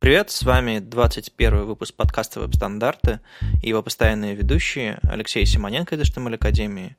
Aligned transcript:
Привет, 0.00 0.30
с 0.30 0.44
вами 0.44 0.78
21 0.78 1.66
выпуск 1.66 1.94
подкаста 1.94 2.40
«Веб-стандарты» 2.40 3.20
и 3.62 3.68
его 3.68 3.82
постоянные 3.82 4.34
ведущие 4.34 4.98
Алексей 5.02 5.44
Симоненко 5.44 5.94
из 5.94 6.00
HTML 6.00 6.36
Академии, 6.36 6.96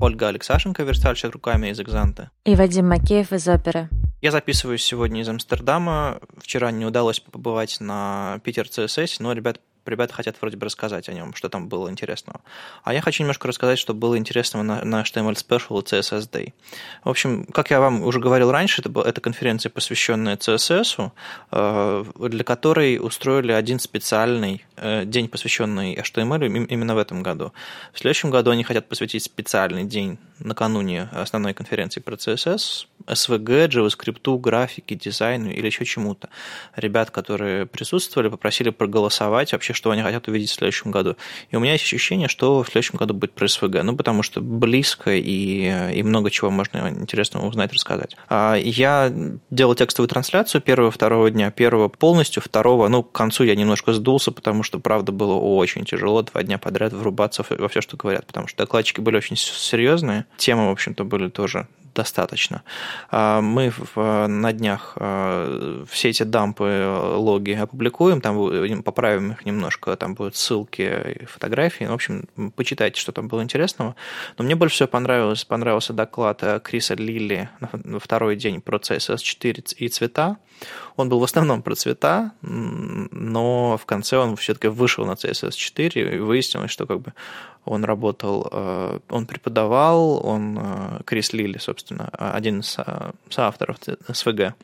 Ольга 0.00 0.26
Алексашенко, 0.26 0.82
верстальщик 0.82 1.30
руками 1.30 1.68
из 1.68 1.80
Экзанта. 1.80 2.32
И 2.44 2.56
Вадим 2.56 2.88
Макеев 2.88 3.32
из 3.32 3.46
Оперы. 3.46 3.88
Я 4.20 4.32
записываюсь 4.32 4.82
сегодня 4.82 5.20
из 5.20 5.28
Амстердама. 5.28 6.18
Вчера 6.38 6.72
не 6.72 6.84
удалось 6.84 7.20
побывать 7.20 7.76
на 7.78 8.40
Питер 8.42 8.66
CSS, 8.66 9.18
но 9.20 9.32
ребят 9.32 9.60
ребята 9.86 10.14
хотят 10.14 10.36
вроде 10.40 10.56
бы 10.56 10.66
рассказать 10.66 11.08
о 11.08 11.12
нем, 11.12 11.34
что 11.34 11.48
там 11.48 11.68
было 11.68 11.90
интересного. 11.90 12.40
А 12.84 12.94
я 12.94 13.00
хочу 13.00 13.22
немножко 13.22 13.48
рассказать, 13.48 13.78
что 13.78 13.94
было 13.94 14.16
интересного 14.16 14.62
на, 14.62 14.84
на 14.84 15.02
HTML 15.02 15.34
Special 15.34 15.80
и 15.80 15.84
CSS 15.84 16.30
Day. 16.30 16.52
В 17.04 17.08
общем, 17.08 17.46
как 17.46 17.70
я 17.70 17.80
вам 17.80 18.02
уже 18.02 18.20
говорил 18.20 18.50
раньше, 18.50 18.80
это, 18.80 18.88
была, 18.88 19.08
это 19.08 19.20
конференция, 19.20 19.70
посвященная 19.70 20.36
CSS, 20.36 21.10
э, 21.52 22.04
для 22.28 22.44
которой 22.44 22.98
устроили 22.98 23.52
один 23.52 23.78
специальный 23.78 24.64
день, 25.04 25.28
посвященный 25.28 25.94
HTML 25.94 26.66
именно 26.66 26.94
в 26.94 26.98
этом 26.98 27.22
году. 27.22 27.52
В 27.92 27.98
следующем 27.98 28.30
году 28.30 28.50
они 28.50 28.64
хотят 28.64 28.88
посвятить 28.88 29.24
специальный 29.24 29.84
день 29.84 30.18
накануне 30.38 31.08
основной 31.12 31.54
конференции 31.54 32.00
про 32.00 32.14
CSS, 32.14 32.86
SVG, 33.06 33.68
JavaScript, 33.68 34.38
графике, 34.38 34.94
дизайну 34.94 35.50
или 35.50 35.66
еще 35.66 35.84
чему-то. 35.84 36.28
Ребят, 36.76 37.10
которые 37.10 37.66
присутствовали, 37.66 38.28
попросили 38.28 38.70
проголосовать 38.70 39.52
вообще, 39.52 39.72
что 39.72 39.90
они 39.90 40.02
хотят 40.02 40.28
увидеть 40.28 40.50
в 40.50 40.54
следующем 40.54 40.90
году. 40.90 41.16
И 41.50 41.56
у 41.56 41.60
меня 41.60 41.72
есть 41.72 41.84
ощущение, 41.84 42.28
что 42.28 42.62
в 42.62 42.68
следующем 42.68 42.98
году 42.98 43.14
будет 43.14 43.32
про 43.32 43.48
СВГ, 43.48 43.82
ну, 43.82 43.96
потому 43.96 44.22
что 44.22 44.40
близко 44.40 45.14
и, 45.14 45.92
и 45.92 46.02
много 46.02 46.30
чего 46.30 46.50
можно 46.50 46.88
интересного 46.88 47.46
узнать, 47.46 47.72
рассказать. 47.72 48.16
А 48.28 48.54
я 48.54 49.12
делал 49.50 49.74
текстовую 49.74 50.08
трансляцию 50.08 50.60
первого, 50.60 50.90
второго 50.90 51.30
дня, 51.30 51.50
первого 51.50 51.88
полностью, 51.88 52.42
второго, 52.42 52.88
ну, 52.88 53.02
к 53.02 53.12
концу 53.12 53.44
я 53.44 53.54
немножко 53.54 53.92
сдулся, 53.92 54.32
потому 54.32 54.62
что, 54.62 54.69
правда, 54.78 55.12
было 55.12 55.34
очень 55.34 55.84
тяжело 55.84 56.22
два 56.22 56.42
дня 56.42 56.58
подряд 56.58 56.92
врубаться 56.92 57.44
во 57.48 57.68
все, 57.68 57.80
что 57.80 57.96
говорят, 57.96 58.26
потому 58.26 58.46
что 58.46 58.58
докладчики 58.58 59.00
были 59.00 59.16
очень 59.16 59.36
серьезные, 59.36 60.26
темы, 60.36 60.68
в 60.68 60.72
общем-то, 60.72 61.04
были 61.04 61.28
тоже 61.28 61.66
достаточно. 61.94 62.62
А, 63.10 63.40
мы 63.40 63.72
на 63.96 64.52
днях 64.52 64.94
а, 64.96 65.84
все 65.88 66.10
эти 66.10 66.22
дампы, 66.22 66.64
э, 66.64 67.16
логи 67.16 67.52
опубликуем, 67.52 68.20
там 68.20 68.82
поправим 68.82 69.32
их 69.32 69.44
немножко, 69.44 69.96
там 69.96 70.14
будут 70.14 70.36
ссылки 70.36 71.26
фотографии. 71.26 71.84
В 71.84 71.92
общем, 71.92 72.24
почитайте, 72.56 73.00
что 73.00 73.12
там 73.12 73.28
было 73.28 73.42
интересного. 73.42 73.96
Но 74.38 74.44
мне 74.44 74.54
больше 74.54 74.74
всего 74.76 74.88
понравилось, 74.88 75.44
понравился 75.44 75.92
доклад 75.92 76.42
э, 76.42 76.60
Криса 76.60 76.94
Лилли 76.94 77.48
на 77.60 77.98
второй 77.98 78.36
день 78.36 78.60
про 78.60 78.78
CSS4 78.78 79.74
и 79.76 79.88
цвета. 79.88 80.36
Он 80.96 81.08
был 81.08 81.18
в 81.18 81.24
основном 81.24 81.62
про 81.62 81.74
цвета, 81.74 82.32
но 82.42 83.78
в 83.78 83.86
конце 83.86 84.18
он 84.18 84.36
все-таки 84.36 84.68
вышел 84.68 85.06
на 85.06 85.12
CSS4 85.12 86.16
и 86.16 86.18
выяснилось, 86.18 86.70
что 86.70 86.86
как 86.86 87.00
бы 87.00 87.14
он 87.70 87.84
работал, 87.84 88.48
э, 88.50 88.98
он 89.10 89.26
преподавал, 89.26 90.26
он, 90.26 90.58
э, 90.58 91.00
Крис 91.04 91.32
Лили, 91.32 91.58
собственно, 91.58 92.08
один 92.08 92.60
из 92.60 92.76
э, 92.78 93.12
соавторов 93.28 93.76
СВГ, 94.12 94.54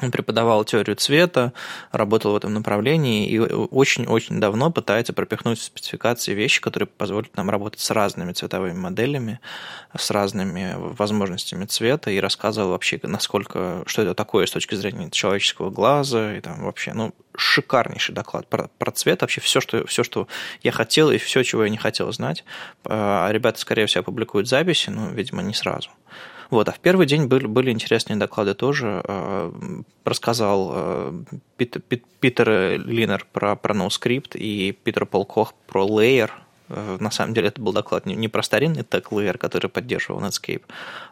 он 0.00 0.10
преподавал 0.10 0.64
теорию 0.64 0.96
цвета, 0.96 1.52
работал 1.92 2.32
в 2.32 2.36
этом 2.36 2.52
направлении 2.52 3.28
и 3.28 3.38
очень-очень 3.38 4.40
давно 4.40 4.70
пытается 4.70 5.12
пропихнуть 5.12 5.60
в 5.60 5.62
спецификации 5.62 6.34
вещи, 6.34 6.60
которые 6.60 6.88
позволят 6.88 7.36
нам 7.36 7.48
работать 7.48 7.80
с 7.80 7.90
разными 7.90 8.32
цветовыми 8.32 8.76
моделями, 8.76 9.38
с 9.96 10.10
разными 10.10 10.74
возможностями 10.76 11.64
цвета 11.66 12.10
и 12.10 12.18
рассказывал 12.18 12.70
вообще, 12.70 12.98
насколько, 13.04 13.84
что 13.86 14.02
это 14.02 14.14
такое 14.14 14.46
с 14.46 14.50
точки 14.50 14.74
зрения 14.74 15.10
человеческого 15.10 15.70
глаза 15.70 16.34
и 16.34 16.40
там 16.40 16.64
вообще, 16.64 16.92
ну, 16.92 17.14
шикарнейший 17.36 18.14
доклад 18.14 18.48
про, 18.48 18.68
про 18.78 18.90
цвет, 18.90 19.20
вообще 19.20 19.40
все 19.40 19.60
что, 19.60 19.86
все, 19.86 20.02
что 20.02 20.26
я 20.62 20.72
хотел 20.72 21.10
и 21.10 21.18
все, 21.18 21.44
чего 21.44 21.64
я 21.64 21.70
не 21.70 21.76
хотел 21.76 22.10
знать. 22.12 22.44
А 22.84 23.30
ребята, 23.30 23.60
скорее 23.60 23.86
всего, 23.86 24.00
опубликуют 24.00 24.48
записи, 24.48 24.90
но, 24.90 25.10
видимо, 25.10 25.42
не 25.42 25.54
сразу. 25.54 25.90
Вот, 26.54 26.68
а 26.68 26.72
в 26.72 26.78
первый 26.78 27.06
день 27.06 27.26
были, 27.26 27.46
были 27.46 27.72
интересные 27.72 28.16
доклады 28.16 28.54
тоже. 28.54 29.02
А, 29.04 29.52
рассказал 30.04 30.70
а, 30.72 31.24
Питер, 31.56 31.82
Питер 32.20 32.80
Линер 32.86 33.26
про, 33.32 33.56
про 33.56 33.74
NoScript 33.74 34.38
и 34.38 34.70
Питер 34.70 35.04
Полкох 35.04 35.52
про 35.66 35.84
Layer– 35.84 36.30
Э, 36.68 36.96
на 37.00 37.10
самом 37.10 37.34
деле 37.34 37.48
это 37.48 37.60
был 37.60 37.72
доклад 37.72 38.06
не 38.06 38.28
про 38.28 38.42
старинный 38.42 38.82
TechLayer, 38.82 39.36
который 39.36 39.68
поддерживал 39.68 40.20
Netscape, 40.20 40.62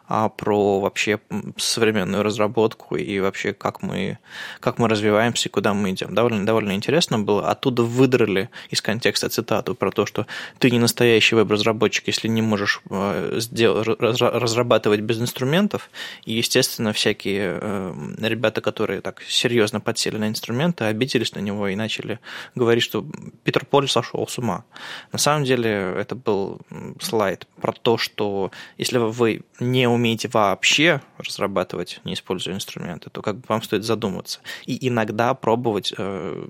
а 0.07 0.29
про 0.29 0.79
вообще 0.79 1.19
современную 1.57 2.23
разработку 2.23 2.95
и 2.95 3.19
вообще 3.19 3.53
как 3.53 3.81
мы, 3.81 4.19
как 4.59 4.77
мы 4.77 4.89
развиваемся 4.89 5.49
и 5.49 5.51
куда 5.51 5.73
мы 5.73 5.91
идем. 5.91 6.13
Довольно, 6.13 6.45
довольно 6.45 6.73
интересно 6.73 7.19
было. 7.19 7.49
Оттуда 7.49 7.83
выдрали 7.83 8.49
из 8.69 8.81
контекста 8.81 9.29
цитату 9.29 9.75
про 9.75 9.91
то, 9.91 10.05
что 10.05 10.27
ты 10.59 10.71
не 10.71 10.79
настоящий 10.79 11.35
веб-разработчик, 11.35 12.07
если 12.07 12.27
не 12.27 12.41
можешь 12.41 12.81
э, 12.89 13.37
сделать, 13.39 13.87
разрабатывать 13.99 14.99
без 14.99 15.21
инструментов. 15.21 15.89
И, 16.25 16.33
естественно, 16.33 16.91
всякие 16.91 17.59
э, 17.61 17.93
ребята, 18.19 18.61
которые 18.61 19.01
так 19.01 19.21
серьезно 19.23 19.79
подсели 19.79 20.17
на 20.17 20.27
инструменты, 20.27 20.85
обиделись 20.85 21.33
на 21.33 21.39
него 21.39 21.67
и 21.69 21.75
начали 21.75 22.19
говорить, 22.55 22.83
что 22.83 23.05
Питер 23.43 23.65
Поль 23.65 23.87
сошел 23.87 24.27
с 24.27 24.37
ума. 24.37 24.65
На 25.11 25.19
самом 25.19 25.45
деле 25.45 25.95
это 25.97 26.15
был 26.15 26.59
слайд 26.99 27.47
про 27.61 27.71
то, 27.71 27.97
что 27.97 28.51
если 28.77 28.97
вы 28.97 29.43
не 29.59 29.87
умеете 29.93 30.29
вообще 30.29 31.01
разрабатывать, 31.17 32.01
не 32.03 32.13
используя 32.13 32.55
инструменты, 32.55 33.09
то 33.09 33.21
как 33.21 33.37
бы 33.37 33.43
вам 33.47 33.61
стоит 33.61 33.83
задуматься. 33.83 34.39
И 34.65 34.87
иногда 34.87 35.33
пробовать 35.33 35.93
э, 35.97 36.45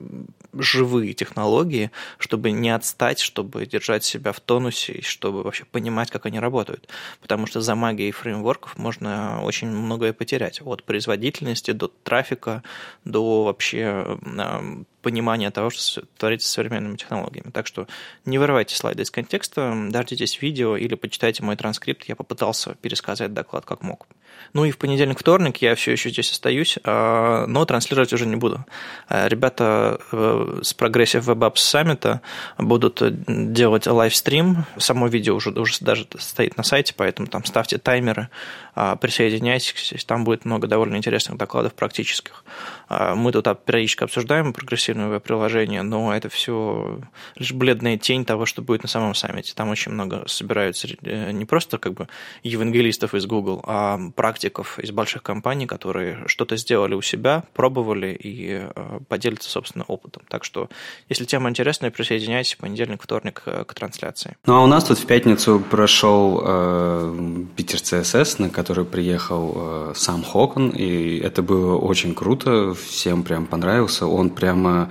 живые 0.54 1.14
технологии, 1.14 1.92
чтобы 2.18 2.52
не 2.52 2.70
отстать, 2.70 3.20
чтобы 3.20 3.66
держать 3.66 4.04
себя 4.04 4.32
в 4.32 4.40
тонусе, 4.40 4.94
и 4.94 5.02
чтобы 5.02 5.44
вообще 5.44 5.66
понимать, 5.66 6.12
как 6.12 6.26
они 6.26 6.40
работают. 6.40 6.88
Потому 7.22 7.46
что 7.46 7.62
за 7.62 7.76
магией 7.76 8.12
фреймворков 8.12 8.78
можно 8.78 9.42
очень 9.44 9.68
многое 9.68 10.14
потерять. 10.14 10.62
От 10.64 10.84
производительности 10.84 11.72
до 11.72 11.88
трафика, 11.88 12.64
до 13.06 13.44
вообще 13.44 14.18
э, 14.26 14.84
понимания 15.04 15.52
того, 15.52 15.70
что 15.70 16.02
творится 16.18 16.50
с 16.50 16.52
современными 16.52 16.96
технологиями. 16.96 17.52
Так 17.52 17.68
что 17.68 17.88
не 18.26 18.40
вырывайте 18.40 18.76
слайды 18.76 19.04
из 19.04 19.12
контекста, 19.12 19.76
дождитесь 19.90 20.42
видео 20.42 20.76
или 20.76 20.96
почитайте 20.96 21.44
мой 21.44 21.56
транскрипт. 21.56 22.06
Я 22.06 22.16
попытался 22.16 22.76
пересказать 22.76 23.34
доклад 23.34 23.66
как 23.66 23.84
мог. 23.84 24.08
Ну 24.54 24.66
и 24.66 24.72
в 24.72 24.78
понедельник, 24.78 25.20
вторник 25.20 25.58
я 25.58 25.74
все 25.76 25.92
еще 25.92 26.10
здесь 26.10 26.32
остаюсь, 26.32 26.78
а, 26.84 27.46
но 27.48 27.66
транслировать 27.66 28.14
уже 28.14 28.26
не 28.26 28.36
буду. 28.36 28.66
А, 29.08 29.28
ребята 29.28 30.00
э, 30.12 30.60
с 30.62 30.76
Progressive 30.76 31.22
Web 31.22 31.40
Apps 31.40 31.56
Summit 31.56 32.20
будут 32.58 33.02
делать 33.28 33.88
лайвстрим. 33.88 34.66
Само 34.78 35.08
видео 35.08 35.36
уже, 35.36 35.50
уже 35.52 35.78
даже 35.82 36.08
стоит 36.20 36.58
на 36.58 36.64
сайте, 36.64 36.94
поэтому 36.96 37.28
там 37.28 37.46
ставьте 37.46 37.78
таймеры, 37.78 38.30
а, 38.76 38.96
присоединяйтесь, 38.96 40.04
там 40.06 40.24
будет 40.24 40.46
много 40.46 40.68
довольно 40.68 40.98
интересных 40.98 41.38
докладов 41.38 41.74
практических. 41.74 42.44
Мы 42.90 43.32
тут 43.32 43.48
периодически 43.66 44.04
обсуждаем 44.04 44.54
прогрессивное 44.54 45.08
веб-приложение, 45.08 45.82
но 45.82 46.16
это 46.16 46.30
все 46.30 47.00
лишь 47.36 47.52
бледная 47.52 47.98
тень 47.98 48.26
того, 48.26 48.46
что 48.46 48.62
будет 48.62 48.84
на 48.84 48.90
самом 48.90 49.16
саммите. 49.16 49.54
Там 49.56 49.70
очень 49.70 49.92
много 49.92 50.24
собираются 50.28 50.88
э, 51.04 51.32
не 51.32 51.46
просто 51.46 51.78
как 51.78 51.94
бы 51.94 52.08
евангелистов 52.44 53.14
из 53.14 53.26
Google, 53.26 53.64
а 53.66 54.00
практиков 54.16 54.80
из 54.80 54.92
больших 54.92 55.24
компаний, 55.24 55.66
которые 55.66 56.28
что-то 56.28 56.58
сделали 56.58 56.94
у 56.94 57.02
себя, 57.02 57.44
пробовали 57.54 58.18
и 58.20 58.68
э, 58.76 59.00
поделятся, 59.08 59.50
собственно, 59.50 59.86
опытом. 59.86 60.24
Так 60.28 60.44
что, 60.44 60.70
если 61.10 61.26
тема 61.26 61.50
интересная, 61.50 61.92
присоединяйтесь 61.92 62.56
в 62.56 62.58
понедельник, 62.58 63.02
вторник 63.02 63.44
э, 63.46 63.64
к 63.66 63.74
трансляции. 63.74 64.36
Ну, 64.46 64.56
а 64.56 64.64
у 64.64 64.68
нас 64.68 64.84
тут 64.84 65.00
в 65.00 65.06
пятницу 65.06 65.60
прошел 65.60 66.42
э, 66.46 67.46
Питер 67.56 67.80
ЦСС, 67.80 68.40
на 68.40 68.50
который 68.50 68.86
приехал 68.86 69.54
э, 69.56 69.94
сам 69.96 70.24
Хокон, 70.24 70.70
и 70.70 71.20
это 71.20 71.42
было 71.42 71.78
очень 71.78 72.14
круто, 72.14 72.73
всем 72.74 73.24
прям 73.24 73.46
понравился. 73.46 74.06
Он 74.08 74.30
прямо 74.30 74.90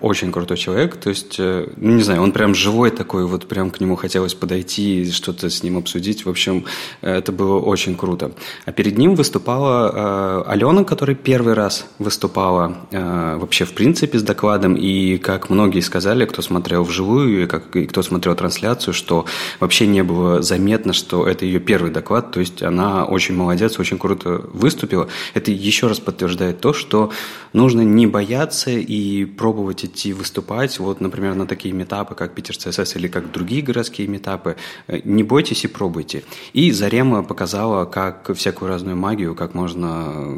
очень 0.00 0.32
крутой 0.32 0.56
человек, 0.56 0.96
то 0.96 1.10
есть, 1.10 1.36
э, 1.38 1.68
ну, 1.76 1.92
не 1.92 2.02
знаю, 2.02 2.22
он 2.22 2.32
прям 2.32 2.54
живой 2.54 2.90
такой, 2.90 3.26
вот 3.26 3.46
прям 3.46 3.70
к 3.70 3.80
нему 3.80 3.96
хотелось 3.96 4.34
подойти, 4.34 5.10
что-то 5.10 5.50
с 5.50 5.62
ним 5.62 5.76
обсудить, 5.78 6.24
в 6.24 6.28
общем, 6.28 6.64
э, 7.02 7.18
это 7.18 7.32
было 7.32 7.58
очень 7.58 7.96
круто. 7.96 8.32
А 8.64 8.72
перед 8.72 8.98
ним 8.98 9.14
выступала 9.14 10.44
э, 10.46 10.50
Алена, 10.50 10.84
которая 10.84 11.16
первый 11.16 11.54
раз 11.54 11.86
выступала 11.98 12.78
э, 12.90 13.36
вообще 13.38 13.64
в 13.64 13.72
принципе 13.72 14.18
с 14.18 14.22
докладом, 14.22 14.74
и 14.74 15.18
как 15.18 15.50
многие 15.50 15.80
сказали, 15.80 16.24
кто 16.24 16.42
смотрел 16.42 16.82
вживую, 16.82 17.44
и, 17.44 17.46
как, 17.46 17.76
и 17.76 17.86
кто 17.86 18.02
смотрел 18.02 18.34
трансляцию, 18.34 18.94
что 18.94 19.26
вообще 19.60 19.86
не 19.86 20.02
было 20.02 20.42
заметно, 20.42 20.92
что 20.92 21.26
это 21.26 21.44
ее 21.44 21.60
первый 21.60 21.90
доклад, 21.90 22.32
то 22.32 22.40
есть 22.40 22.62
она 22.62 23.04
очень 23.04 23.34
молодец, 23.34 23.78
очень 23.78 23.98
круто 23.98 24.42
выступила. 24.52 25.08
Это 25.34 25.50
еще 25.50 25.88
раз 25.88 26.00
подтверждает 26.00 26.60
то, 26.60 26.72
что 26.72 27.10
нужно 27.52 27.82
не 27.82 28.06
бояться 28.06 28.70
и 28.70 29.24
пробовать 29.24 29.84
идти 29.90 30.12
выступать, 30.12 30.78
вот, 30.78 31.00
например, 31.00 31.34
на 31.34 31.46
такие 31.46 31.74
метапы, 31.74 32.14
как 32.14 32.34
Питер 32.34 32.56
ЦСС 32.56 32.96
или 32.96 33.08
как 33.08 33.30
другие 33.32 33.62
городские 33.62 34.08
метапы, 34.08 34.56
э, 34.86 35.00
не 35.04 35.22
бойтесь 35.22 35.64
и 35.64 35.68
пробуйте. 35.68 36.24
И 36.52 36.72
Зарема 36.72 37.22
показала, 37.22 37.84
как 37.84 38.34
всякую 38.34 38.68
разную 38.68 38.96
магию, 38.96 39.34
как 39.34 39.54
можно 39.54 40.30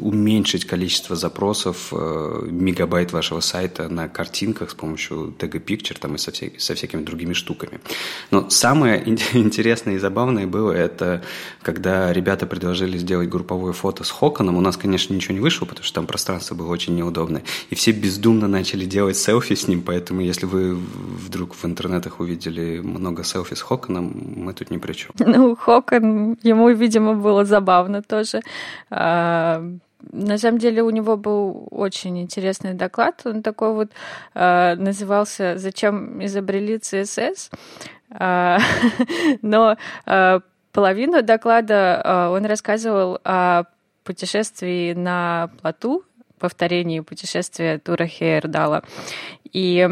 уменьшить 0.00 0.64
количество 0.64 1.16
запросов, 1.16 1.88
э, 1.92 2.48
мегабайт 2.50 3.12
вашего 3.12 3.40
сайта 3.40 3.88
на 3.88 4.08
картинках 4.08 4.70
с 4.70 4.74
помощью 4.74 5.34
Tag 5.38 5.62
Picture 5.64 5.98
там, 5.98 6.14
и 6.14 6.18
со, 6.18 6.30
вся, 6.30 6.46
со 6.58 6.74
всякими 6.74 7.02
другими 7.02 7.32
штуками. 7.32 7.80
Но 8.30 8.48
самое 8.50 9.02
интересное 9.32 9.94
и 9.94 9.98
забавное 9.98 10.46
было 10.46 10.72
это, 10.72 11.22
когда 11.62 12.12
ребята 12.12 12.46
предложили 12.46 12.98
сделать 12.98 13.28
групповое 13.28 13.72
фото 13.72 14.04
с 14.04 14.10
Хоконом. 14.10 14.56
У 14.56 14.60
нас, 14.60 14.76
конечно, 14.76 15.14
ничего 15.14 15.34
не 15.34 15.40
вышло, 15.40 15.66
потому 15.66 15.84
что 15.84 15.94
там 15.94 16.06
пространство 16.06 16.54
было 16.54 16.68
очень 16.68 16.94
неудобное. 16.94 17.42
И 17.70 17.74
все 17.74 17.92
бездумно 18.20 18.48
начали 18.48 18.84
делать 18.84 19.16
селфи 19.16 19.54
с 19.54 19.68
ним, 19.68 19.82
поэтому 19.82 20.20
если 20.20 20.46
вы 20.46 20.74
вдруг 20.74 21.54
в 21.54 21.64
интернетах 21.64 22.20
увидели 22.20 22.80
много 22.80 23.24
селфи 23.24 23.54
с 23.54 23.62
Хоконом, 23.62 24.12
мы 24.36 24.52
тут 24.52 24.70
ни 24.70 24.78
при 24.78 24.92
чем. 24.92 25.10
Ну, 25.40 25.56
Хокон, 25.56 26.36
ему, 26.42 26.68
видимо, 26.70 27.14
было 27.14 27.44
забавно 27.44 28.02
тоже. 28.02 28.40
А, 28.90 29.62
на 30.12 30.38
самом 30.38 30.58
деле 30.58 30.82
у 30.82 30.90
него 30.90 31.16
был 31.16 31.68
очень 31.70 32.18
интересный 32.18 32.74
доклад. 32.74 33.22
Он 33.24 33.42
такой 33.42 33.72
вот 33.72 33.90
э, 34.34 34.74
назывался 34.76 35.56
«Зачем 35.56 36.22
изобрели 36.24 36.76
CSS?». 36.76 37.50
Э, 38.20 38.58
но 39.42 39.76
половину 40.72 41.22
доклада 41.22 42.30
он 42.34 42.44
рассказывал 42.46 43.20
о 43.24 43.62
путешествии 44.02 44.94
на 44.94 45.48
плоту, 45.62 46.02
повторении 46.40 47.00
путешествия 47.00 47.78
Тура 47.78 48.06
Хейердала. 48.06 48.82
И 49.52 49.88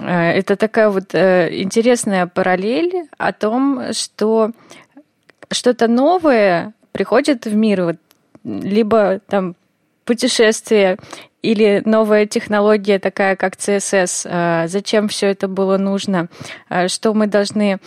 э, 0.00 0.30
это 0.30 0.56
такая 0.56 0.90
вот 0.90 1.14
э, 1.14 1.62
интересная 1.62 2.26
параллель 2.26 3.08
о 3.16 3.32
том, 3.32 3.92
что 3.92 4.50
что-то 5.50 5.88
новое 5.88 6.74
приходит 6.92 7.46
в 7.46 7.54
мир. 7.54 7.84
Вот 7.84 7.96
либо 8.44 9.20
там 9.28 9.54
путешествие 10.04 10.98
или 11.42 11.82
новая 11.84 12.26
технология 12.26 12.98
такая, 12.98 13.36
как 13.36 13.54
CSS, 13.54 14.26
а, 14.28 14.66
зачем 14.68 15.08
все 15.08 15.28
это 15.28 15.48
было 15.48 15.78
нужно, 15.78 16.28
что 16.88 17.14
мы 17.14 17.26
должны 17.26 17.78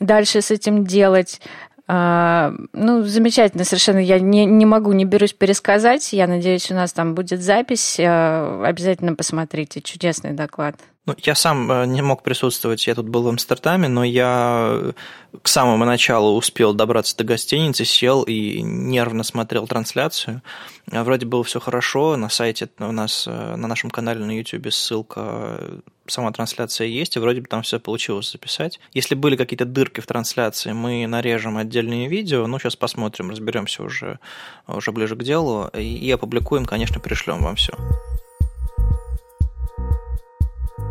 дальше 0.00 0.40
с 0.40 0.50
этим 0.50 0.84
делать. 0.84 1.40
А, 1.88 2.52
ну, 2.72 3.04
замечательно 3.04 3.64
совершенно. 3.64 3.98
Я 3.98 4.18
не, 4.18 4.44
не 4.44 4.66
могу, 4.66 4.92
не 4.92 5.04
берусь 5.04 5.32
пересказать. 5.32 6.12
Я 6.12 6.26
надеюсь, 6.26 6.70
у 6.70 6.74
нас 6.74 6.92
там 6.92 7.14
будет 7.14 7.40
запись. 7.40 7.98
Обязательно 7.98 9.14
посмотрите. 9.14 9.80
Чудесный 9.80 10.32
доклад. 10.32 10.76
Ну, 11.06 11.14
я 11.18 11.36
сам 11.36 11.70
э, 11.70 11.86
не 11.86 12.02
мог 12.02 12.24
присутствовать, 12.24 12.84
я 12.88 12.96
тут 12.96 13.08
был 13.08 13.22
в 13.22 13.28
Амстердаме, 13.28 13.86
но 13.86 14.02
я 14.02 14.92
к 15.40 15.46
самому 15.46 15.84
началу 15.84 16.36
успел 16.36 16.74
добраться 16.74 17.16
до 17.16 17.22
гостиницы, 17.22 17.84
сел 17.84 18.24
и 18.24 18.60
нервно 18.60 19.22
смотрел 19.22 19.68
трансляцию. 19.68 20.42
А 20.90 21.04
вроде 21.04 21.24
было 21.24 21.44
все 21.44 21.60
хорошо, 21.60 22.16
на 22.16 22.28
сайте 22.28 22.68
у 22.80 22.90
нас, 22.90 23.26
э, 23.28 23.56
на 23.56 23.68
нашем 23.68 23.90
канале 23.90 24.24
на 24.24 24.36
YouTube 24.36 24.72
ссылка, 24.72 25.60
сама 26.08 26.32
трансляция 26.32 26.88
есть, 26.88 27.14
и 27.14 27.20
вроде 27.20 27.40
бы 27.40 27.46
там 27.46 27.62
все 27.62 27.78
получилось 27.78 28.32
записать. 28.32 28.80
Если 28.92 29.14
были 29.14 29.36
какие-то 29.36 29.64
дырки 29.64 30.00
в 30.00 30.06
трансляции, 30.06 30.72
мы 30.72 31.06
нарежем 31.06 31.56
отдельные 31.56 32.08
видео, 32.08 32.48
ну, 32.48 32.58
сейчас 32.58 32.74
посмотрим, 32.74 33.30
разберемся 33.30 33.84
уже, 33.84 34.18
уже 34.66 34.90
ближе 34.90 35.14
к 35.14 35.22
делу, 35.22 35.68
и 35.68 36.10
опубликуем, 36.10 36.64
конечно, 36.64 36.98
пришлем 36.98 37.42
вам 37.42 37.54
все. 37.54 37.72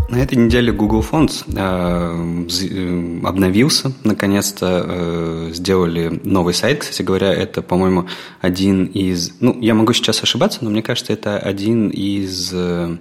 На 0.08 0.18
этой 0.18 0.38
неделе 0.38 0.72
Google 0.72 1.02
Fonts 1.02 1.44
э, 1.48 2.48
э, 2.70 3.28
обновился, 3.28 3.92
наконец-то 4.04 4.86
э, 4.88 5.50
сделали 5.52 6.22
новый 6.24 6.54
сайт. 6.54 6.82
Кстати 6.82 7.02
говоря, 7.02 7.34
это, 7.34 7.64
по-моему, 7.64 8.08
один 8.40 8.86
из... 8.86 9.34
Ну, 9.40 9.60
я 9.60 9.74
могу 9.74 9.94
сейчас 9.94 10.22
ошибаться, 10.22 10.64
но 10.64 10.70
мне 10.70 10.84
кажется, 10.84 11.12
это 11.12 11.40
один 11.40 11.90
из 11.90 12.52
э, 12.54 12.98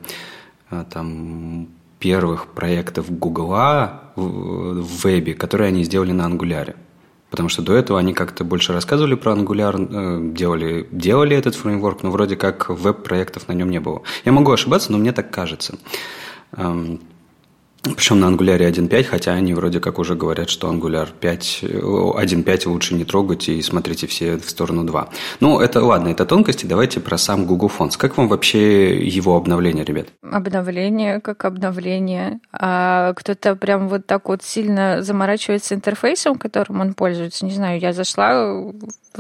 там, 0.91 1.69
первых 1.99 2.47
проектов 2.49 3.07
Google 3.19 3.49
в, 3.49 4.01
в 4.17 5.05
вебе, 5.05 5.35
которые 5.35 5.69
они 5.69 5.85
сделали 5.85 6.13
на 6.13 6.27
Angular. 6.27 6.75
Потому 7.29 7.51
что 7.51 7.63
до 7.63 7.75
этого 7.75 7.99
они 7.99 8.15
как-то 8.15 8.45
больше 8.45 8.73
рассказывали 8.73 9.15
про 9.15 9.33
Angular, 9.33 9.77
э, 9.77 10.33
делали, 10.33 10.89
делали 10.91 11.37
этот 11.37 11.55
фреймворк, 11.55 12.03
но 12.03 12.11
вроде 12.11 12.37
как 12.37 12.71
веб-проектов 12.71 13.47
на 13.49 13.53
нем 13.53 13.71
не 13.71 13.81
было. 13.81 14.03
Я 14.25 14.33
могу 14.33 14.53
ошибаться, 14.53 14.91
но 14.91 14.97
мне 14.97 15.13
так 15.13 15.31
кажется. 15.31 15.77
Причем 17.97 18.19
на 18.19 18.27
Angular 18.27 18.59
1.5, 18.59 19.05
хотя 19.05 19.33
они 19.33 19.53
вроде 19.53 19.79
как 19.79 19.99
уже 19.99 20.15
говорят, 20.15 20.49
что 20.49 20.73
Angular 20.73 21.07
5, 21.21 21.65
1.5 21.65 22.69
лучше 22.69 22.95
не 22.95 23.05
трогать 23.05 23.51
и 23.51 23.61
смотрите 23.61 24.07
все 24.07 24.39
в 24.39 24.49
сторону 24.49 24.85
2. 24.85 25.09
Ну, 25.41 25.61
это 25.61 25.85
ладно, 25.85 26.09
это 26.09 26.25
тонкости. 26.25 26.65
Давайте 26.65 27.01
про 27.01 27.19
сам 27.19 27.45
Google 27.45 27.71
Fonts. 27.79 27.99
Как 27.99 28.17
вам 28.17 28.29
вообще 28.29 28.97
его 29.07 29.37
обновление, 29.37 29.85
ребят? 29.85 30.07
Обновление 30.23 31.21
как 31.21 31.45
обновление. 31.45 32.41
А 32.53 33.13
кто-то 33.13 33.55
прям 33.55 33.89
вот 33.89 34.07
так 34.07 34.31
вот 34.31 34.43
сильно 34.43 35.03
заморачивается 35.03 35.75
интерфейсом, 35.75 36.37
которым 36.37 36.81
он 36.81 36.95
пользуется. 36.95 37.45
Не 37.45 37.53
знаю, 37.53 37.81
я 37.81 37.93
зашла, 37.93 38.65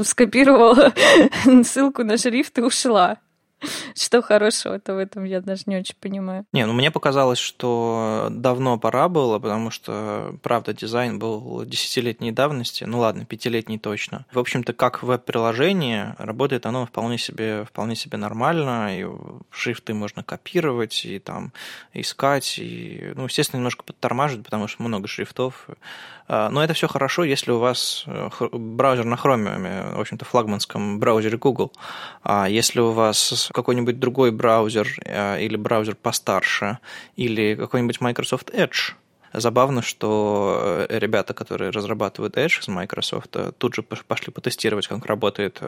скопировала 0.02 0.94
ссылку 1.64 2.02
на 2.02 2.16
шрифт 2.16 2.58
и 2.58 2.62
ушла. 2.62 3.18
Что 3.94 4.22
хорошего-то 4.22 4.94
в 4.94 4.98
этом, 4.98 5.24
я 5.24 5.40
даже 5.40 5.64
не 5.66 5.76
очень 5.76 5.96
понимаю. 6.00 6.44
Не, 6.52 6.66
ну 6.66 6.72
мне 6.72 6.90
показалось, 6.90 7.38
что 7.38 8.28
давно 8.30 8.78
пора 8.78 9.08
было, 9.08 9.38
потому 9.38 9.70
что, 9.70 10.36
правда, 10.42 10.72
дизайн 10.72 11.18
был 11.18 11.64
десятилетней 11.64 12.32
давности, 12.32 12.84
ну 12.84 12.98
ладно, 12.98 13.24
пятилетней 13.24 13.78
точно. 13.78 14.26
В 14.32 14.38
общем-то, 14.38 14.72
как 14.72 15.02
веб-приложение, 15.02 16.14
работает 16.18 16.66
оно 16.66 16.86
вполне 16.86 17.18
себе, 17.18 17.64
вполне 17.64 17.96
себе 17.96 18.18
нормально, 18.18 18.98
и 18.98 19.06
шрифты 19.50 19.94
можно 19.94 20.22
копировать, 20.22 21.04
и 21.04 21.18
там 21.18 21.52
искать, 21.92 22.58
и, 22.58 23.12
ну, 23.14 23.24
естественно, 23.24 23.58
немножко 23.58 23.84
подтормаживает, 23.84 24.44
потому 24.44 24.68
что 24.68 24.82
много 24.82 25.08
шрифтов. 25.08 25.68
А, 26.26 26.48
но 26.48 26.64
это 26.64 26.72
все 26.74 26.88
хорошо, 26.88 27.24
если 27.24 27.50
у 27.50 27.58
вас 27.58 28.04
э, 28.06 28.28
браузер 28.52 29.04
на 29.04 29.14
Chromium, 29.14 29.96
в 29.96 30.00
общем-то, 30.00 30.24
флагманском 30.24 30.98
браузере 30.98 31.36
Google. 31.36 31.72
А 32.22 32.48
если 32.48 32.80
у 32.80 32.92
вас 32.92 33.50
какой-нибудь 33.52 33.98
другой 33.98 34.30
браузер 34.30 34.88
э, 35.04 35.42
или 35.42 35.56
браузер 35.56 35.94
постарше, 35.94 36.78
или 37.16 37.54
какой-нибудь 37.54 38.00
Microsoft 38.00 38.50
Edge, 38.54 38.94
Забавно, 39.34 39.82
что 39.82 40.86
э, 40.88 40.98
ребята, 40.98 41.34
которые 41.34 41.70
разрабатывают 41.70 42.36
Edge 42.36 42.60
из 42.60 42.68
Microsoft, 42.68 43.34
э, 43.34 43.52
тут 43.58 43.74
же 43.74 43.82
пошли 43.82 44.32
потестировать, 44.32 44.86
как 44.86 45.04
работает 45.06 45.60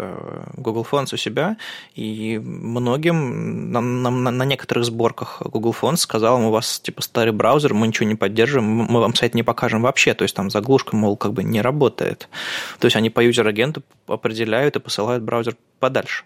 Google 0.57 0.87
Fonts 0.89 1.15
у 1.15 1.17
себя, 1.17 1.57
и 1.95 2.39
многим 2.39 3.73
на, 3.73 3.81
на, 3.81 4.11
на 4.11 4.45
некоторых 4.45 4.85
сборках 4.85 5.43
Google 5.43 5.75
Fonts 5.79 5.99
сказал, 5.99 6.41
у 6.47 6.51
вас 6.51 6.79
типа 6.81 7.03
старый 7.03 7.33
браузер, 7.33 7.75
мы 7.75 7.89
ничего 7.89 8.09
не 8.09 8.15
поддерживаем, 8.15 8.71
мы 8.71 9.01
вам 9.01 9.15
сайт 9.15 9.35
не 9.35 9.43
покажем 9.43 9.83
вообще, 9.83 10.15
то 10.15 10.23
есть 10.23 10.35
там 10.35 10.49
заглушка, 10.51 10.95
мол, 10.95 11.17
как 11.17 11.33
бы 11.33 11.43
не 11.43 11.61
работает. 11.61 12.29
То 12.79 12.87
есть 12.87 12.97
они 12.97 13.11
по 13.11 13.21
user-agent 13.21 13.77
у 13.77 13.83
определяют 14.07 14.77
и 14.77 14.81
посылают 14.81 15.25
браузер 15.25 15.57
подальше. 15.81 16.25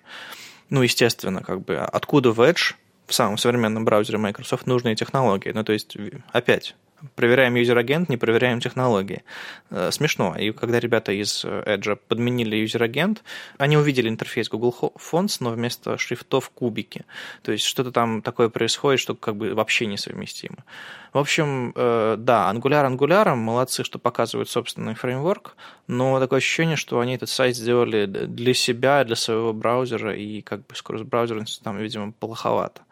Ну, 0.68 0.82
естественно, 0.82 1.42
как 1.42 1.64
бы 1.64 1.76
откуда 1.76 2.32
в 2.32 2.40
Edge 2.40 2.74
в 3.06 3.14
самом 3.14 3.38
современном 3.38 3.84
браузере 3.84 4.18
Microsoft 4.18 4.66
нужные 4.66 4.94
технологии. 4.94 5.50
Ну, 5.50 5.64
то 5.64 5.72
есть, 5.72 5.96
опять, 6.32 6.76
проверяем 7.14 7.54
user-agent, 7.54 8.08
не 8.08 8.16
проверяем 8.16 8.60
технологии. 8.60 9.22
Э, 9.70 9.90
смешно. 9.90 10.36
И 10.36 10.52
когда 10.52 10.80
ребята 10.80 11.12
из 11.12 11.44
Edge 11.44 11.96
подменили 12.08 12.56
user-agent, 12.56 13.22
они 13.58 13.76
увидели 13.76 14.08
интерфейс 14.08 14.48
Google 14.48 14.94
Fonts, 14.98 15.36
но 15.40 15.50
вместо 15.50 15.98
шрифтов 15.98 16.50
кубики. 16.50 17.04
То 17.42 17.52
есть 17.52 17.64
что-то 17.64 17.92
там 17.92 18.22
такое 18.22 18.48
происходит, 18.48 19.00
что 19.00 19.14
как 19.14 19.36
бы 19.36 19.54
вообще 19.54 19.86
несовместимо. 19.86 20.64
В 21.12 21.18
общем, 21.18 21.72
э, 21.74 22.16
да, 22.18 22.52
Angular 22.52 22.88
Angular, 22.88 23.34
молодцы, 23.34 23.82
что 23.82 23.98
показывают 23.98 24.48
собственный 24.48 24.94
фреймворк, 24.94 25.56
но 25.88 26.20
такое 26.20 26.38
ощущение, 26.38 26.76
что 26.76 27.00
они 27.00 27.16
этот 27.16 27.28
сайт 27.28 27.56
сделали 27.56 28.06
для 28.06 28.54
себя, 28.54 29.04
для 29.04 29.16
своего 29.16 29.52
браузера, 29.52 30.14
и 30.14 30.40
как 30.40 30.66
бы 30.66 30.74
скорость 30.74 31.06
браузера 31.06 31.44
там, 31.64 31.78
видимо, 31.78 32.12
плоховато. 32.12 32.82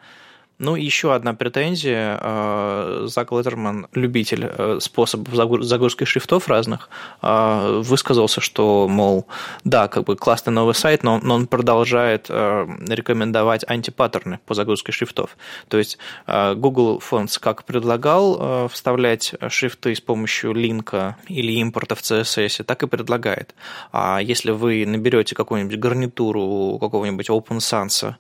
Ну, 0.59 0.75
еще 0.75 1.15
одна 1.15 1.35
претензия. 1.35 2.19
Э, 2.21 3.05
Зак 3.07 3.31
Леттерман, 3.31 3.87
любитель 3.93 4.45
э, 4.45 4.79
способов 4.81 5.35
загрузки 5.65 6.03
шрифтов 6.03 6.49
разных, 6.49 6.91
э, 7.23 7.81
высказался, 7.85 8.41
что, 8.41 8.89
мол, 8.89 9.29
да, 9.63 9.87
как 9.87 10.05
бы 10.05 10.17
классный 10.17 10.53
новый 10.53 10.75
сайт, 10.75 11.05
но 11.05 11.21
он 11.25 11.47
продолжает 11.47 12.29
рекомендовать 12.29 13.65
антипаттерны 13.69 14.41
по 14.47 14.55
загрузке 14.55 14.93
шрифтов. 14.93 15.37
То 15.69 15.79
есть 15.79 15.99
Google 16.27 17.01
Fonts 17.09 17.39
как 17.41 17.65
предлагал 17.65 18.69
вставлять 18.69 19.35
шрифты 19.49 19.95
с 19.95 20.01
помощью 20.01 20.53
линка 20.53 21.17
или 21.29 21.53
импорта 21.53 21.95
в 21.95 22.01
CSS, 22.01 22.65
так 22.65 22.83
и 22.83 22.87
предлагает. 22.87 23.55
А 23.93 24.21
если 24.21 24.51
вы 24.51 24.85
наберете 24.87 25.35
какую-нибудь 25.35 25.79
гарнитуру 25.79 26.79
какого-нибудь 26.81 27.29
Open 27.29 27.59
Sans 27.59 28.15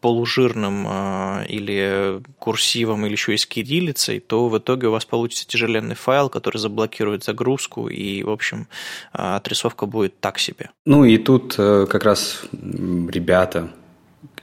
полужирным 0.00 0.86
э, 0.88 1.46
или 1.48 2.22
курсивом, 2.38 3.06
или 3.06 3.12
еще 3.12 3.34
и 3.34 3.36
с 3.36 3.46
кириллицей, 3.46 4.20
то 4.20 4.48
в 4.48 4.58
итоге 4.58 4.88
у 4.88 4.92
вас 4.92 5.04
получится 5.04 5.46
тяжеленный 5.46 5.94
файл, 5.94 6.28
который 6.28 6.58
заблокирует 6.58 7.24
загрузку, 7.24 7.88
и, 7.88 8.22
в 8.22 8.30
общем, 8.30 8.66
отрисовка 9.12 9.86
будет 9.86 10.20
так 10.20 10.38
себе. 10.38 10.70
Ну 10.86 11.04
и 11.04 11.18
тут 11.18 11.54
как 11.56 12.04
раз 12.04 12.42
ребята 12.52 13.70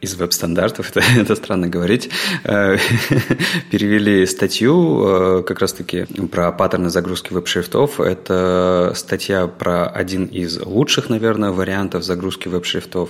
из 0.01 0.15
веб-стандартов, 0.15 0.89
это, 0.95 1.01
это 1.17 1.35
странно 1.35 1.67
говорить, 1.67 2.09
э, 2.43 2.77
перевели 3.71 4.25
статью 4.25 5.03
э, 5.39 5.43
как 5.43 5.59
раз-таки 5.59 6.05
про 6.31 6.51
паттерны 6.51 6.89
загрузки 6.89 7.33
веб-шрифтов. 7.33 7.99
Это 7.99 8.93
статья 8.95 9.47
про 9.47 9.87
один 9.87 10.25
из 10.25 10.59
лучших, 10.59 11.09
наверное, 11.09 11.51
вариантов 11.51 12.03
загрузки 12.03 12.47
веб-шрифтов 12.47 13.09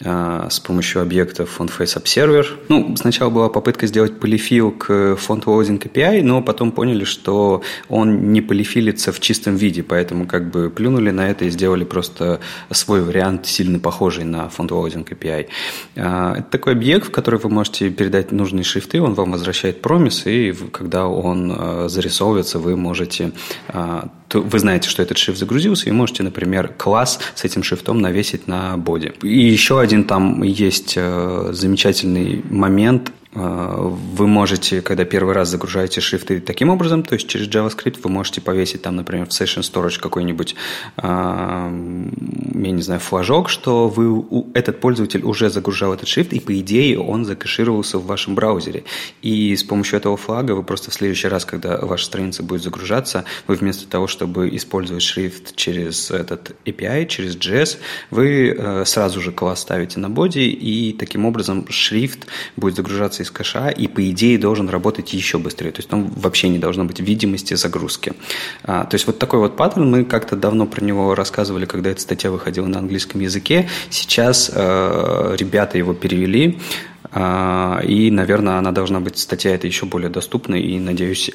э, 0.00 0.48
с 0.50 0.60
помощью 0.60 1.02
объектов 1.02 1.58
FontFace 1.58 2.02
Observer. 2.02 2.46
Ну, 2.68 2.96
сначала 2.96 3.30
была 3.30 3.48
попытка 3.48 3.86
сделать 3.86 4.18
полифил 4.18 4.72
к 4.72 4.90
Font 4.90 5.44
Loading 5.44 5.80
API, 5.80 6.22
но 6.22 6.42
потом 6.42 6.72
поняли, 6.72 7.04
что 7.04 7.62
он 7.88 8.32
не 8.32 8.40
полифилится 8.40 9.12
в 9.12 9.20
чистом 9.20 9.56
виде, 9.56 9.82
поэтому 9.82 10.26
как 10.26 10.50
бы 10.50 10.70
плюнули 10.70 11.10
на 11.10 11.30
это 11.30 11.44
и 11.44 11.50
сделали 11.50 11.84
просто 11.84 12.40
свой 12.70 13.02
вариант, 13.02 13.46
сильно 13.46 13.78
похожий 13.78 14.24
на 14.24 14.50
Font 14.56 14.68
Loading 14.68 15.06
API. 15.08 15.46
А, 16.24 16.34
это 16.38 16.50
такой 16.50 16.72
объект, 16.72 17.08
в 17.08 17.10
который 17.10 17.38
вы 17.38 17.50
можете 17.50 17.90
передать 17.90 18.32
нужные 18.32 18.64
шрифты, 18.64 19.00
он 19.00 19.14
вам 19.14 19.32
возвращает 19.32 19.82
промис, 19.82 20.26
и 20.26 20.54
когда 20.72 21.06
он 21.06 21.54
а, 21.56 21.88
зарисовывается, 21.88 22.58
вы 22.58 22.76
можете 22.76 23.32
а, 23.68 24.08
вы 24.32 24.58
знаете, 24.58 24.88
что 24.88 25.00
этот 25.00 25.16
шрифт 25.16 25.38
загрузился, 25.38 25.88
и 25.88 25.92
можете, 25.92 26.24
например, 26.24 26.72
класс 26.76 27.20
с 27.36 27.44
этим 27.44 27.62
шрифтом 27.62 28.00
навесить 28.00 28.48
на 28.48 28.76
боди. 28.76 29.12
И 29.22 29.28
еще 29.28 29.78
один 29.78 30.02
там 30.02 30.42
есть 30.42 30.94
замечательный 30.94 32.42
момент, 32.50 33.12
вы 33.34 34.26
можете, 34.28 34.80
когда 34.80 35.04
первый 35.04 35.34
раз 35.34 35.48
загружаете 35.48 36.00
шрифты 36.00 36.40
таким 36.40 36.70
образом, 36.70 37.02
то 37.02 37.14
есть 37.14 37.26
через 37.26 37.48
JavaScript, 37.48 37.98
вы 38.02 38.10
можете 38.10 38.40
повесить 38.40 38.82
там, 38.82 38.94
например, 38.94 39.26
в 39.26 39.30
Session 39.30 39.62
Storage 39.62 39.98
какой-нибудь, 39.98 40.54
а, 40.96 41.68
я 41.68 42.70
не 42.70 42.82
знаю, 42.82 43.00
флажок, 43.00 43.48
что 43.48 43.88
вы, 43.88 44.24
этот 44.54 44.80
пользователь 44.80 45.24
уже 45.24 45.50
загружал 45.50 45.92
этот 45.92 46.06
шрифт, 46.06 46.32
и 46.32 46.38
по 46.38 46.56
идее 46.60 47.00
он 47.00 47.24
закэшировался 47.24 47.98
в 47.98 48.06
вашем 48.06 48.36
браузере. 48.36 48.84
И 49.22 49.56
с 49.56 49.64
помощью 49.64 49.98
этого 49.98 50.16
флага 50.16 50.52
вы 50.52 50.62
просто 50.62 50.92
в 50.92 50.94
следующий 50.94 51.26
раз, 51.26 51.44
когда 51.44 51.78
ваша 51.78 52.04
страница 52.04 52.44
будет 52.44 52.62
загружаться, 52.62 53.24
вы 53.48 53.56
вместо 53.56 53.88
того, 53.88 54.06
чтобы 54.06 54.54
использовать 54.54 55.02
шрифт 55.02 55.56
через 55.56 56.12
этот 56.12 56.54
API, 56.66 57.06
через 57.06 57.36
JS, 57.36 57.78
вы 58.10 58.50
э, 58.56 58.84
сразу 58.84 59.20
же 59.20 59.32
класс 59.32 59.60
ставите 59.60 59.98
на 59.98 60.08
боди, 60.08 60.38
и 60.38 60.92
таким 60.92 61.24
образом 61.24 61.66
шрифт 61.68 62.28
будет 62.56 62.76
загружаться 62.76 63.23
из 63.24 63.30
кэша 63.30 63.68
и, 63.70 63.88
по 63.88 64.08
идее, 64.08 64.38
должен 64.38 64.68
работать 64.68 65.12
еще 65.12 65.38
быстрее. 65.38 65.72
То 65.72 65.80
есть 65.80 65.88
там 65.88 66.06
вообще 66.14 66.48
не 66.48 66.58
должно 66.58 66.84
быть 66.84 67.00
видимости 67.00 67.54
загрузки. 67.54 68.12
А, 68.62 68.84
то 68.84 68.94
есть 68.94 69.06
вот 69.06 69.18
такой 69.18 69.40
вот 69.40 69.56
паттерн, 69.56 69.90
мы 69.90 70.04
как-то 70.04 70.36
давно 70.36 70.66
про 70.66 70.84
него 70.84 71.14
рассказывали, 71.14 71.66
когда 71.66 71.90
эта 71.90 72.00
статья 72.00 72.30
выходила 72.30 72.66
на 72.66 72.78
английском 72.78 73.20
языке. 73.20 73.68
Сейчас 73.90 74.50
э, 74.54 75.36
ребята 75.38 75.78
его 75.78 75.94
перевели, 75.94 76.60
э, 77.10 77.80
и, 77.84 78.10
наверное, 78.10 78.58
она 78.58 78.70
должна 78.70 79.00
быть, 79.00 79.18
статья 79.18 79.54
эта 79.54 79.66
еще 79.66 79.86
более 79.86 80.10
доступной, 80.10 80.62
и, 80.62 80.78
надеюсь, 80.78 81.30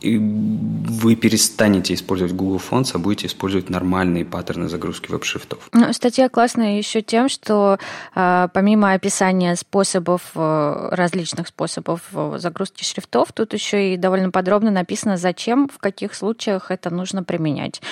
и 0.00 0.18
вы 0.18 1.16
перестанете 1.16 1.94
использовать 1.94 2.32
Google 2.32 2.60
Fonts, 2.70 2.90
а 2.94 2.98
будете 2.98 3.26
использовать 3.26 3.70
нормальные 3.70 4.24
паттерны 4.24 4.68
загрузки 4.68 5.10
веб-шрифтов. 5.10 5.68
Ну, 5.72 5.92
статья 5.92 6.28
классная 6.28 6.78
еще 6.78 7.02
тем, 7.02 7.28
что 7.28 7.78
э, 8.14 8.48
помимо 8.52 8.92
описания 8.92 9.54
способов, 9.56 10.32
э, 10.34 10.88
различных 10.92 11.48
способов 11.48 12.02
э, 12.12 12.36
загрузки 12.38 12.84
шрифтов, 12.84 13.32
тут 13.32 13.52
еще 13.52 13.94
и 13.94 13.96
довольно 13.96 14.30
подробно 14.30 14.70
написано, 14.70 15.16
зачем, 15.16 15.68
в 15.68 15.78
каких 15.78 16.14
случаях 16.14 16.70
это 16.70 16.90
нужно 16.90 17.22
применять. 17.22 17.82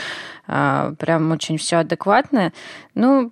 Э, 0.47 0.95
прям 0.99 1.31
очень 1.31 1.59
все 1.59 1.77
адекватно. 1.77 2.53
Ну, 2.95 3.31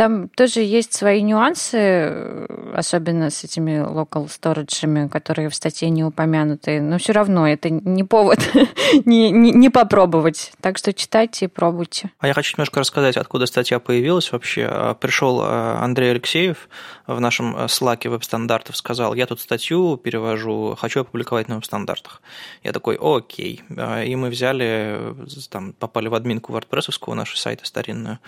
там 0.00 0.30
тоже 0.30 0.60
есть 0.60 0.94
свои 0.94 1.20
нюансы, 1.20 2.46
особенно 2.72 3.28
с 3.28 3.44
этими 3.44 3.84
local 3.86 4.28
storage, 4.28 5.10
которые 5.10 5.50
в 5.50 5.54
статье 5.54 5.90
не 5.90 6.02
упомянуты, 6.02 6.80
но 6.80 6.96
все 6.96 7.12
равно 7.12 7.46
это 7.46 7.68
не 7.68 8.02
повод 8.02 8.38
не, 9.04 9.30
не, 9.30 9.50
не 9.50 9.68
попробовать. 9.68 10.54
Так 10.62 10.78
что 10.78 10.94
читайте 10.94 11.44
и 11.44 11.48
пробуйте. 11.48 12.12
А 12.18 12.28
я 12.28 12.32
хочу 12.32 12.56
немножко 12.56 12.80
рассказать, 12.80 13.18
откуда 13.18 13.44
статья 13.44 13.78
появилась 13.78 14.32
вообще. 14.32 14.68
А, 14.70 14.94
Пришел 14.94 15.42
а, 15.42 15.80
Андрей 15.82 16.12
Алексеев 16.12 16.70
в 17.06 17.20
нашем 17.20 17.68
слаке 17.68 18.08
веб-стандартов, 18.08 18.78
сказал, 18.78 19.12
я 19.12 19.26
тут 19.26 19.40
статью 19.40 19.98
перевожу, 19.98 20.78
хочу 20.80 21.02
опубликовать 21.02 21.48
на 21.48 21.56
веб-стандартах. 21.56 22.22
Я 22.62 22.72
такой, 22.72 22.96
окей. 22.98 23.62
А, 23.76 24.02
и 24.02 24.16
мы 24.16 24.30
взяли, 24.30 25.14
там, 25.50 25.74
попали 25.74 26.08
в 26.08 26.14
админку 26.14 26.54
WordPress, 26.54 27.14
нашего 27.14 27.36
сайта 27.36 27.66
старинную, 27.66 28.18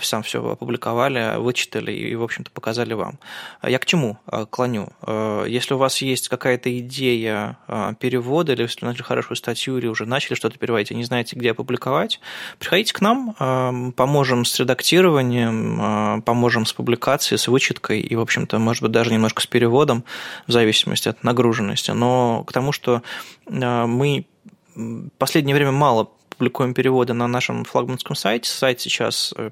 сам 0.00 0.22
все 0.22 0.42
опубликовали, 0.50 1.09
собрали, 1.10 1.38
вычитали 1.38 1.92
и, 1.92 2.14
в 2.14 2.22
общем-то, 2.22 2.50
показали 2.50 2.94
вам. 2.94 3.18
Я 3.62 3.78
к 3.78 3.86
чему 3.86 4.18
э, 4.30 4.46
клоню? 4.48 4.88
Э, 5.02 5.44
если 5.48 5.74
у 5.74 5.78
вас 5.78 6.02
есть 6.02 6.28
какая-то 6.28 6.76
идея 6.78 7.58
э, 7.68 7.94
перевода, 7.98 8.52
или 8.52 8.62
если 8.62 8.80
вы 8.82 8.88
начали 8.88 9.02
хорошую 9.02 9.36
статью, 9.36 9.78
или 9.78 9.86
уже 9.86 10.06
начали 10.06 10.34
что-то 10.34 10.58
переводить, 10.58 10.90
и 10.90 10.94
не 10.94 11.04
знаете, 11.04 11.36
где 11.36 11.50
опубликовать, 11.50 12.20
приходите 12.58 12.92
к 12.92 13.00
нам, 13.00 13.92
поможем 13.92 14.44
с 14.44 14.58
редактированием, 14.58 16.22
поможем 16.22 16.66
с 16.66 16.72
публикацией, 16.72 17.38
с 17.38 17.48
вычеткой 17.48 18.00
и, 18.00 18.14
в 18.14 18.20
общем-то, 18.20 18.58
может 18.58 18.82
быть, 18.82 18.92
даже 18.92 19.12
немножко 19.12 19.42
с 19.42 19.46
переводом, 19.46 20.04
в 20.46 20.52
зависимости 20.52 21.08
от 21.08 21.22
нагруженности. 21.24 21.90
Но 21.90 22.44
к 22.44 22.52
тому, 22.52 22.72
что 22.72 23.02
мы 23.46 24.26
в 24.74 25.08
последнее 25.18 25.54
время 25.54 25.72
мало 25.72 26.10
публикуем 26.40 26.72
переводы 26.72 27.12
на 27.12 27.28
нашем 27.28 27.64
флагманском 27.64 28.16
сайте. 28.16 28.48
Сайт 28.48 28.80
сейчас 28.80 29.34
э, 29.36 29.50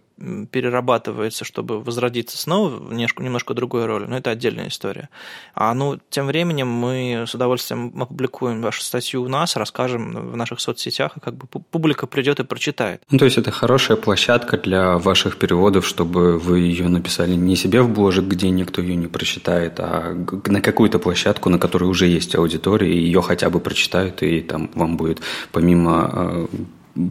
перерабатывается, 0.51 1.45
чтобы 1.45 1.83
возродиться 1.83 2.39
снова 2.39 2.91
немножко, 2.91 3.23
немножко 3.23 3.53
другой 3.53 3.85
роли, 3.85 4.07
но 4.07 4.17
это 4.17 4.31
отдельная 4.31 4.69
история. 4.69 5.11
А 5.55 5.75
ну, 5.75 5.99
тем 6.09 6.27
временем 6.27 6.67
мы 6.69 7.25
с 7.27 7.35
удовольствием 7.35 7.93
опубликуем 8.01 8.63
вашу 8.63 8.81
статью 8.81 9.23
у 9.23 9.29
нас, 9.29 9.57
расскажем 9.57 10.31
в 10.31 10.37
наших 10.37 10.61
соцсетях, 10.61 11.19
и 11.19 11.21
как 11.21 11.35
бы 11.35 11.47
публика 11.47 12.07
придет 12.07 12.41
и 12.41 12.45
прочитает. 12.45 13.03
Ну, 13.11 13.19
то 13.19 13.27
есть 13.27 13.37
это 13.37 13.51
хорошая 13.51 13.99
площадка 13.99 14.57
для 14.57 14.97
ваших 14.97 15.37
переводов, 15.37 15.87
чтобы 15.87 16.39
вы 16.39 16.61
ее 16.61 16.89
написали 16.89 17.35
не 17.35 17.55
себе 17.55 17.83
в 17.83 17.91
бложек, 17.91 18.25
где 18.25 18.49
никто 18.49 18.81
ее 18.81 18.97
не 18.97 19.09
прочитает, 19.09 19.79
а 19.79 20.17
на 20.47 20.63
какую-то 20.63 20.99
площадку, 20.99 21.51
на 21.51 21.59
которой 21.59 21.85
уже 21.85 22.07
есть 22.07 22.35
аудитория, 22.35 22.91
и 22.91 22.99
ее 22.99 23.21
хотя 23.21 23.51
бы 23.51 23.61
прочитают, 23.61 24.23
и 24.23 24.41
там 24.41 24.71
вам 24.75 24.97
будет 24.97 25.21
помимо 25.53 26.11
э, 26.15 26.47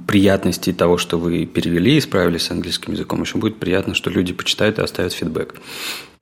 приятности 0.07 0.73
того, 0.73 0.97
что 0.97 1.17
вы 1.17 1.45
перевели 1.45 1.97
и 1.97 2.01
справились 2.01 2.43
с 2.43 2.51
английским 2.51 2.93
языком, 2.93 3.21
еще 3.21 3.37
будет 3.37 3.59
приятно, 3.59 3.93
что 3.93 4.09
люди 4.09 4.33
почитают 4.33 4.79
и 4.79 4.81
оставят 4.81 5.13
фидбэк. 5.13 5.55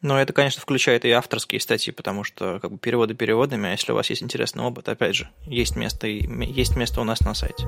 Но 0.02 0.22
это, 0.22 0.34
конечно, 0.34 0.62
включает 0.62 1.04
и 1.04 1.12
авторские 1.12 1.60
статьи, 1.60 1.92
потому 1.92 2.24
что 2.24 2.60
как 2.62 2.72
бы, 2.72 2.78
переводы 2.78 3.16
переводами, 3.16 3.70
а 3.70 3.72
если 3.72 3.92
у 3.92 3.96
вас 3.96 4.10
есть 4.10 4.22
интересный 4.22 4.64
опыт, 4.64 4.88
опять 4.88 5.16
же, 5.16 5.30
есть 5.48 5.76
место, 5.76 6.06
есть 6.08 6.76
место 6.76 7.02
у 7.02 7.04
нас 7.04 7.22
на 7.22 7.34
сайте. 7.34 7.66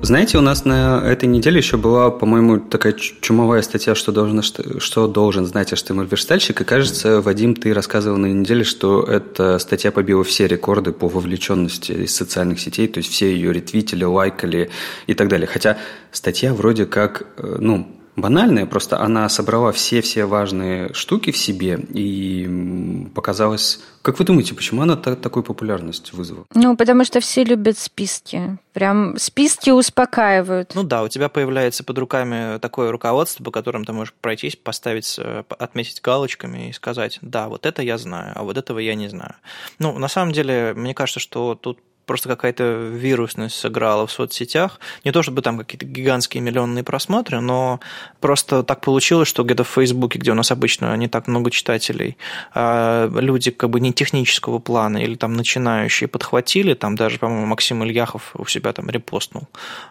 Знаете, 0.00 0.38
у 0.38 0.40
нас 0.40 0.64
на 0.64 1.02
этой 1.04 1.26
неделе 1.26 1.58
еще 1.58 1.76
была, 1.76 2.10
по-моему, 2.10 2.60
такая 2.60 2.92
чумовая 2.92 3.62
статья, 3.62 3.96
что 3.96 4.12
должен, 4.12 4.42
что, 4.42 5.08
должен 5.08 5.44
знать 5.44 5.72
HTML-верстальщик. 5.72 6.60
И 6.60 6.64
кажется, 6.64 7.20
Вадим, 7.20 7.56
ты 7.56 7.74
рассказывал 7.74 8.16
на 8.16 8.26
неделе, 8.26 8.62
что 8.62 9.02
эта 9.02 9.58
статья 9.58 9.90
побила 9.90 10.22
все 10.22 10.46
рекорды 10.46 10.92
по 10.92 11.08
вовлеченности 11.08 11.92
из 11.92 12.14
социальных 12.14 12.60
сетей, 12.60 12.86
то 12.86 12.98
есть 12.98 13.10
все 13.10 13.34
ее 13.34 13.52
ретвитили, 13.52 14.04
лайкали 14.04 14.70
и 15.08 15.14
так 15.14 15.28
далее. 15.28 15.48
Хотя 15.48 15.78
статья 16.12 16.54
вроде 16.54 16.86
как, 16.86 17.26
э, 17.36 17.56
ну, 17.58 17.97
банальная, 18.20 18.66
просто 18.66 19.00
она 19.00 19.28
собрала 19.28 19.72
все-все 19.72 20.24
важные 20.24 20.92
штуки 20.94 21.30
в 21.30 21.36
себе 21.36 21.78
и 21.94 23.08
показалась... 23.14 23.80
Как 24.02 24.18
вы 24.18 24.24
думаете, 24.24 24.54
почему 24.54 24.82
она 24.82 24.96
та- 24.96 25.16
такую 25.16 25.42
популярность 25.42 26.12
вызвала? 26.12 26.44
Ну, 26.54 26.76
потому 26.76 27.04
что 27.04 27.20
все 27.20 27.44
любят 27.44 27.78
списки. 27.78 28.58
Прям 28.72 29.18
списки 29.18 29.70
успокаивают. 29.70 30.72
Ну 30.74 30.82
да, 30.82 31.02
у 31.02 31.08
тебя 31.08 31.28
появляется 31.28 31.84
под 31.84 31.98
руками 31.98 32.58
такое 32.58 32.90
руководство, 32.90 33.42
по 33.44 33.50
которым 33.50 33.84
ты 33.84 33.92
можешь 33.92 34.14
пройтись, 34.14 34.56
поставить, 34.56 35.18
э, 35.18 35.44
отметить 35.58 36.00
галочками 36.00 36.70
и 36.70 36.72
сказать, 36.72 37.18
да, 37.22 37.48
вот 37.48 37.66
это 37.66 37.82
я 37.82 37.98
знаю, 37.98 38.32
а 38.34 38.44
вот 38.44 38.56
этого 38.56 38.78
я 38.78 38.94
не 38.94 39.08
знаю. 39.08 39.34
Ну, 39.78 39.98
на 39.98 40.08
самом 40.08 40.32
деле, 40.32 40.72
мне 40.74 40.94
кажется, 40.94 41.20
что 41.20 41.54
тут 41.54 41.80
просто 42.08 42.28
какая-то 42.28 42.64
вирусность 42.90 43.54
сыграла 43.54 44.06
в 44.06 44.10
соцсетях. 44.10 44.80
Не 45.04 45.12
то 45.12 45.22
чтобы 45.22 45.42
там 45.42 45.58
какие-то 45.58 45.84
гигантские 45.86 46.42
миллионные 46.42 46.82
просмотры, 46.82 47.40
но 47.40 47.80
просто 48.20 48.62
так 48.62 48.80
получилось, 48.80 49.28
что 49.28 49.44
где-то 49.44 49.62
в 49.62 49.68
Фейсбуке, 49.68 50.18
где 50.18 50.32
у 50.32 50.34
нас 50.34 50.50
обычно 50.50 50.96
не 50.96 51.06
так 51.06 51.28
много 51.28 51.50
читателей, 51.50 52.16
а, 52.54 53.08
люди 53.08 53.50
как 53.50 53.70
бы 53.70 53.78
не 53.78 53.92
технического 53.92 54.58
плана 54.58 54.96
или 54.96 55.14
там 55.14 55.34
начинающие 55.34 56.08
подхватили, 56.08 56.74
там 56.74 56.96
даже, 56.96 57.18
по-моему, 57.18 57.46
Максим 57.46 57.84
Ильяхов 57.84 58.34
у 58.34 58.46
себя 58.46 58.72
там 58.72 58.88
репостнул. 58.88 59.46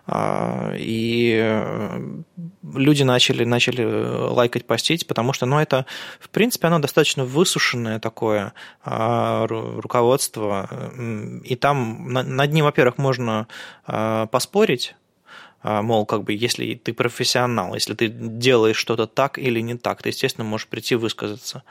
А, 0.07 0.73
и 0.75 1.37
э, 1.39 2.21
люди 2.73 3.03
начали, 3.03 3.43
начали 3.43 3.83
лайкать, 3.83 4.65
постить, 4.65 5.05
потому 5.05 5.33
что, 5.33 5.45
ну, 5.45 5.59
это, 5.59 5.85
в 6.19 6.29
принципе, 6.29 6.67
оно 6.67 6.79
достаточно 6.79 7.25
высушенное 7.25 7.99
такое 7.99 8.53
а, 8.83 9.45
руководство, 9.47 10.67
и 11.43 11.55
там 11.55 12.06
над 12.07 12.53
ним, 12.53 12.65
во-первых, 12.65 12.97
можно 12.97 13.47
поспорить, 13.85 14.95
а, 15.63 15.81
мол, 15.81 16.05
как 16.05 16.23
бы, 16.23 16.33
если 16.33 16.75
ты 16.75 16.93
профессионал, 16.93 17.73
если 17.73 17.93
ты 17.93 18.07
делаешь 18.07 18.77
что-то 18.77 19.07
так 19.07 19.37
или 19.39 19.59
не 19.59 19.75
так, 19.75 20.01
ты, 20.01 20.09
естественно, 20.09 20.45
можешь 20.45 20.67
прийти 20.67 20.95
высказаться. 20.95 21.63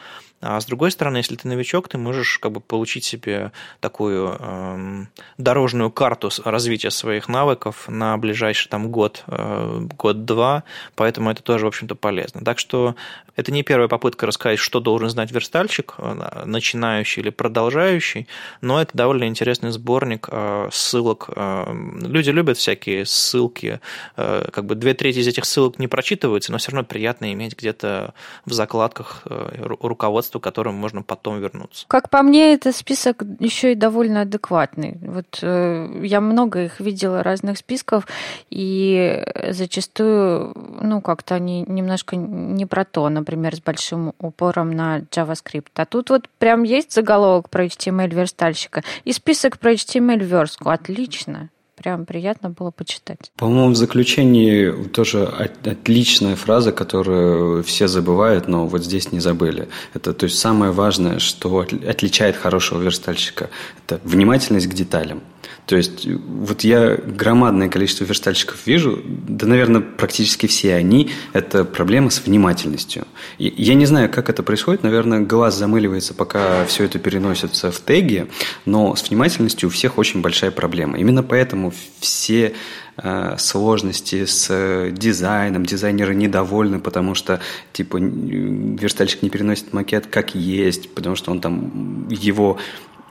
А 0.42 0.60
с 0.60 0.66
другой 0.66 0.90
стороны, 0.90 1.18
если 1.18 1.34
ты 1.34 1.48
новичок, 1.48 1.88
ты 1.88 1.96
можешь 1.96 2.38
как 2.38 2.52
бы 2.52 2.60
получить 2.60 3.04
себе 3.04 3.52
такую 3.80 4.36
эм, 4.38 5.08
дорожную 5.38 5.90
карту 5.90 6.30
развития 6.44 6.90
своих 6.90 7.28
навыков 7.28 7.86
на 7.88 8.16
ближайший 8.18 8.68
там 8.68 8.90
год, 8.90 9.24
э, 9.28 9.86
год-два, 9.96 10.64
поэтому 10.94 11.30
это 11.30 11.42
тоже, 11.42 11.64
в 11.64 11.68
общем-то, 11.68 11.94
полезно. 11.94 12.42
Так 12.44 12.58
что 12.58 12.96
это 13.34 13.50
не 13.50 13.62
первая 13.62 13.88
попытка 13.88 14.26
рассказать, 14.26 14.58
что 14.58 14.80
должен 14.80 15.08
знать 15.08 15.32
верстальщик, 15.32 15.94
э, 15.96 16.42
начинающий 16.44 17.22
или 17.22 17.30
продолжающий, 17.30 18.28
но 18.60 18.82
это 18.82 18.94
довольно 18.94 19.24
интересный 19.24 19.70
сборник 19.70 20.28
э, 20.30 20.68
ссылок. 20.70 21.30
Э, 21.34 21.64
люди 22.02 22.28
любят 22.28 22.58
всякие 22.58 23.06
ссылки, 23.06 23.80
э, 24.16 24.48
как 24.52 24.66
бы 24.66 24.74
две 24.74 24.92
трети 24.92 25.20
из 25.20 25.26
этих 25.26 25.46
ссылок 25.46 25.78
не 25.78 25.88
прочитываются, 25.88 26.52
но 26.52 26.58
все 26.58 26.72
равно 26.72 26.84
приятно 26.84 27.32
иметь 27.32 27.56
где-то 27.56 28.12
в 28.44 28.52
закладках 28.52 29.22
э, 29.24 29.64
руководство 29.80 30.25
руководство, 30.25 30.25
к 30.30 30.42
которому 30.42 30.78
можно 30.78 31.02
потом 31.02 31.40
вернуться. 31.40 31.84
Как 31.88 32.10
по 32.10 32.22
мне, 32.22 32.54
это 32.54 32.72
список 32.72 33.22
еще 33.40 33.72
и 33.72 33.74
довольно 33.74 34.22
адекватный. 34.22 34.98
Вот 35.02 35.38
э, 35.42 36.00
я 36.02 36.20
много 36.20 36.64
их 36.64 36.80
видела, 36.80 37.22
разных 37.22 37.58
списков, 37.58 38.06
и 38.50 39.24
зачастую, 39.50 40.52
ну, 40.80 41.00
как-то 41.00 41.34
они 41.34 41.64
немножко 41.66 42.16
не 42.16 42.66
про 42.66 42.84
то, 42.84 43.08
например, 43.08 43.56
с 43.56 43.60
большим 43.60 44.14
упором 44.18 44.70
на 44.72 45.00
JavaScript. 45.00 45.68
А 45.74 45.86
тут 45.86 46.10
вот 46.10 46.28
прям 46.38 46.62
есть 46.62 46.92
заголовок 46.92 47.50
про 47.50 47.66
HTML-верстальщика 47.66 48.82
и 49.04 49.12
список 49.12 49.58
про 49.58 49.72
HTML-верстку. 49.72 50.70
Отлично 50.70 51.50
прям 51.76 52.06
приятно 52.06 52.50
было 52.50 52.70
почитать. 52.70 53.30
По-моему, 53.36 53.70
в 53.70 53.76
заключении 53.76 54.70
тоже 54.88 55.26
отличная 55.26 56.36
фраза, 56.36 56.72
которую 56.72 57.62
все 57.62 57.86
забывают, 57.86 58.48
но 58.48 58.66
вот 58.66 58.84
здесь 58.84 59.12
не 59.12 59.20
забыли. 59.20 59.68
Это 59.94 60.12
то 60.12 60.24
есть 60.24 60.38
самое 60.38 60.72
важное, 60.72 61.18
что 61.18 61.60
отличает 61.60 62.36
хорошего 62.36 62.82
верстальщика, 62.82 63.50
это 63.86 64.00
внимательность 64.04 64.68
к 64.68 64.74
деталям. 64.74 65.22
То 65.66 65.76
есть 65.76 66.06
вот 66.06 66.62
я 66.62 66.96
громадное 66.96 67.68
количество 67.68 68.04
верстальщиков 68.04 68.64
вижу, 68.66 69.02
да, 69.04 69.46
наверное, 69.48 69.80
практически 69.80 70.46
все 70.46 70.76
они, 70.76 71.10
это 71.32 71.64
проблема 71.64 72.10
с 72.10 72.24
внимательностью. 72.24 73.04
И 73.38 73.52
я 73.56 73.74
не 73.74 73.84
знаю, 73.84 74.08
как 74.08 74.30
это 74.30 74.44
происходит, 74.44 74.84
наверное, 74.84 75.20
глаз 75.20 75.56
замыливается, 75.56 76.14
пока 76.14 76.64
все 76.66 76.84
это 76.84 77.00
переносится 77.00 77.72
в 77.72 77.80
теги, 77.80 78.28
но 78.64 78.94
с 78.94 79.08
внимательностью 79.08 79.68
у 79.68 79.72
всех 79.72 79.98
очень 79.98 80.20
большая 80.20 80.52
проблема. 80.52 80.98
Именно 80.98 81.24
поэтому 81.24 81.74
все 81.98 82.54
э, 82.96 83.34
сложности 83.36 84.24
с 84.24 84.90
дизайном, 84.92 85.66
дизайнеры 85.66 86.14
недовольны, 86.14 86.78
потому 86.78 87.16
что 87.16 87.40
типа 87.72 87.96
верстальщик 87.96 89.22
не 89.22 89.30
переносит 89.30 89.72
макет 89.72 90.06
как 90.06 90.36
есть, 90.36 90.94
потому 90.94 91.16
что 91.16 91.32
он 91.32 91.40
там 91.40 92.06
его 92.08 92.58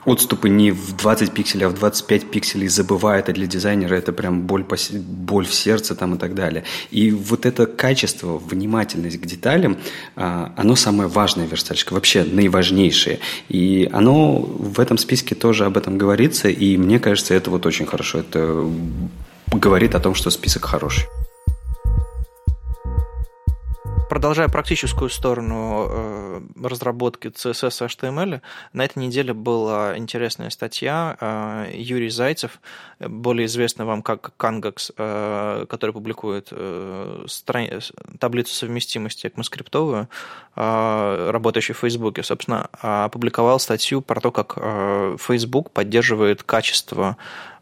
отступы 0.06 0.48
не 0.48 0.70
в 0.70 0.96
20 0.96 1.32
пикселей, 1.32 1.66
а 1.66 1.68
в 1.68 1.74
25 1.74 2.30
пикселей 2.30 2.68
забывает, 2.68 3.28
а 3.28 3.32
для 3.32 3.46
дизайнера 3.46 3.94
это 3.94 4.12
прям 4.12 4.42
боль, 4.42 4.64
по, 4.64 4.76
боль 4.92 5.46
в 5.46 5.52
сердце 5.52 5.94
там 5.94 6.14
и 6.14 6.18
так 6.18 6.34
далее. 6.34 6.64
И 6.90 7.10
вот 7.10 7.44
это 7.44 7.66
качество, 7.66 8.38
внимательность 8.38 9.20
к 9.20 9.26
деталям, 9.26 9.76
а, 10.14 10.52
оно 10.56 10.76
самое 10.76 11.08
важное 11.08 11.46
в 11.46 11.50
верстальщике, 11.50 11.94
вообще 11.94 12.24
наиважнейшее. 12.24 13.18
И 13.48 13.90
оно 13.92 14.38
в 14.38 14.78
этом 14.80 14.96
списке 14.96 15.34
тоже 15.34 15.64
об 15.66 15.76
этом 15.76 15.98
говорится, 15.98 16.48
и 16.48 16.76
мне 16.76 17.00
кажется, 17.00 17.34
это 17.34 17.50
вот 17.50 17.66
очень 17.66 17.86
хорошо. 17.86 18.20
Это 18.20 18.64
говорит 19.50 19.94
о 19.94 20.00
том, 20.00 20.14
что 20.14 20.30
список 20.30 20.64
хороший. 20.64 21.06
Продолжая 24.08 24.48
практическую 24.48 25.10
сторону 25.10 25.88
э, 25.90 26.25
разработки 26.62 27.28
CSS 27.28 27.86
HTML, 27.86 28.40
на 28.72 28.84
этой 28.84 28.98
неделе 28.98 29.32
была 29.32 29.96
интересная 29.96 30.50
статья 30.50 31.16
э, 31.20 31.70
Юрий 31.74 32.10
Зайцев, 32.10 32.60
более 33.00 33.46
известный 33.46 33.84
вам 33.84 34.02
как 34.02 34.32
Kangax, 34.38 34.92
э, 34.96 35.66
который 35.68 35.92
публикует 35.92 36.52
таблицу 38.18 38.54
совместимости 38.54 39.26
ECMAScriptовую, 39.26 40.08
работающую 40.54 41.76
в 41.76 41.80
Фейсбуке, 41.80 42.22
собственно, 42.22 42.68
опубликовал 42.80 43.58
статью 43.58 44.00
про 44.00 44.20
то, 44.20 44.30
как 44.30 44.54
Facebook 45.20 45.70
поддерживает 45.70 46.42
качество 46.42 47.16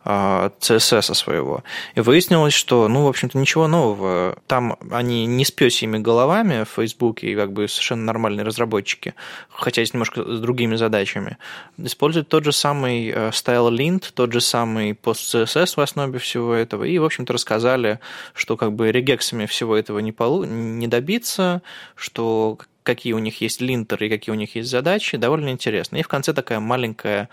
CSS 0.04 1.10
а, 1.10 1.14
своего. 1.14 1.64
И 1.94 2.00
выяснилось, 2.00 2.52
что, 2.52 2.88
ну, 2.88 3.04
в 3.04 3.08
общем-то, 3.08 3.38
ничего 3.38 3.66
нового. 3.66 4.36
Там 4.46 4.76
они 4.90 5.26
не 5.26 5.44
с 5.44 5.50
пёсьими 5.50 5.98
головами 5.98 6.64
в 6.64 6.68
Фейсбуке 6.68 7.28
и 7.28 7.34
как 7.34 7.52
бы 7.52 7.68
совершенно 7.68 8.04
нормальные 8.04 8.44
разработчики, 8.44 9.14
хотя 9.48 9.80
есть 9.80 9.94
немножко 9.94 10.22
с 10.22 10.40
другими 10.40 10.76
задачами. 10.76 11.38
Используют 11.78 12.28
тот 12.28 12.44
же 12.44 12.52
самый 12.52 13.08
э, 13.08 13.30
style-lint, 13.30 14.12
тот 14.14 14.32
же 14.32 14.40
самый 14.40 14.92
post-CSS 14.92 15.74
в 15.76 15.80
основе 15.80 16.18
всего 16.18 16.52
этого. 16.52 16.84
И, 16.84 16.98
в 16.98 17.04
общем-то, 17.04 17.32
рассказали, 17.32 17.98
что 18.34 18.56
как 18.56 18.72
бы 18.72 18.92
регексами 18.92 19.46
всего 19.46 19.76
этого 19.76 20.00
не, 20.00 20.12
полу... 20.12 20.44
не 20.44 20.86
добиться, 20.86 21.62
что 21.96 22.58
какие 22.82 23.14
у 23.14 23.18
них 23.18 23.40
есть 23.40 23.60
линтеры 23.60 24.06
и 24.06 24.10
какие 24.10 24.32
у 24.32 24.36
них 24.36 24.54
есть 24.54 24.70
задачи, 24.70 25.16
довольно 25.16 25.48
интересно. 25.48 25.96
И 25.96 26.02
в 26.02 26.08
конце 26.08 26.32
такая 26.32 26.60
маленькая 26.60 27.28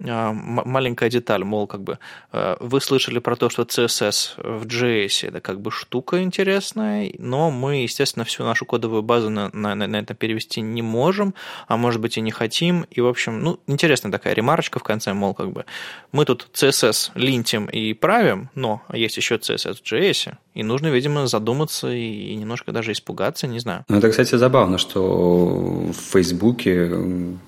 маленькая 0.00 1.10
деталь, 1.10 1.44
мол, 1.44 1.66
как 1.66 1.82
бы 1.82 1.98
э, 2.32 2.56
вы 2.60 2.80
слышали 2.80 3.18
про 3.18 3.36
то, 3.36 3.50
что 3.50 3.62
CSS 3.62 4.58
в 4.58 4.66
JS 4.66 5.28
это 5.28 5.40
как 5.40 5.60
бы 5.60 5.70
штука 5.70 6.22
интересная, 6.22 7.12
но 7.18 7.50
мы, 7.50 7.82
естественно, 7.82 8.24
всю 8.24 8.44
нашу 8.44 8.64
кодовую 8.64 9.02
базу 9.02 9.28
на, 9.30 9.50
на, 9.52 9.74
на 9.74 9.96
это 9.96 10.14
перевести 10.14 10.62
не 10.62 10.82
можем, 10.82 11.34
а 11.68 11.76
может 11.76 12.00
быть 12.00 12.16
и 12.16 12.20
не 12.20 12.30
хотим. 12.30 12.86
И, 12.90 13.00
в 13.00 13.06
общем, 13.06 13.42
ну, 13.42 13.60
интересная 13.66 14.10
такая 14.10 14.34
ремарочка 14.34 14.78
в 14.78 14.82
конце, 14.82 15.12
мол, 15.12 15.34
как 15.34 15.52
бы 15.52 15.64
мы 16.12 16.24
тут 16.24 16.48
CSS 16.52 17.10
линтим 17.14 17.66
и 17.66 17.92
правим, 17.92 18.48
но 18.54 18.82
есть 18.92 19.18
еще 19.18 19.36
CSS 19.36 19.74
в 19.74 19.82
JS, 19.82 20.34
и 20.54 20.62
нужно, 20.62 20.88
видимо, 20.88 21.26
задуматься 21.26 21.92
и 21.92 22.34
немножко 22.36 22.72
даже 22.72 22.92
испугаться, 22.92 23.46
не 23.46 23.60
знаю. 23.60 23.84
Ну, 23.88 23.98
это, 23.98 24.10
кстати, 24.10 24.34
забавно, 24.34 24.78
что 24.78 25.90
в 25.92 26.12
Фейсбуке 26.12 26.86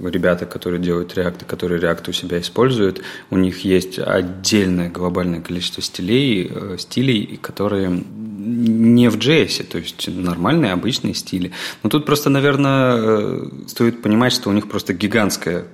ребята, 0.00 0.46
которые 0.46 0.80
делают 0.80 1.16
React, 1.16 1.44
которые 1.46 1.80
React 1.80 2.10
у 2.10 2.12
себя 2.12 2.41
используют, 2.42 3.02
у 3.30 3.38
них 3.38 3.64
есть 3.64 3.98
отдельное 3.98 4.90
глобальное 4.90 5.40
количество 5.40 5.82
стилей, 5.82 6.50
э, 6.50 6.76
стилей, 6.78 7.38
которые 7.40 7.90
не 7.90 9.08
в 9.08 9.16
JS, 9.16 9.64
то 9.64 9.78
есть 9.78 10.08
нормальные, 10.08 10.72
обычные 10.72 11.14
стили. 11.14 11.52
Но 11.82 11.90
тут 11.90 12.04
просто, 12.04 12.28
наверное, 12.28 12.96
э, 12.96 13.48
стоит 13.68 14.02
понимать, 14.02 14.32
что 14.32 14.50
у 14.50 14.52
них 14.52 14.68
просто 14.68 14.92
гигантская 14.92 15.66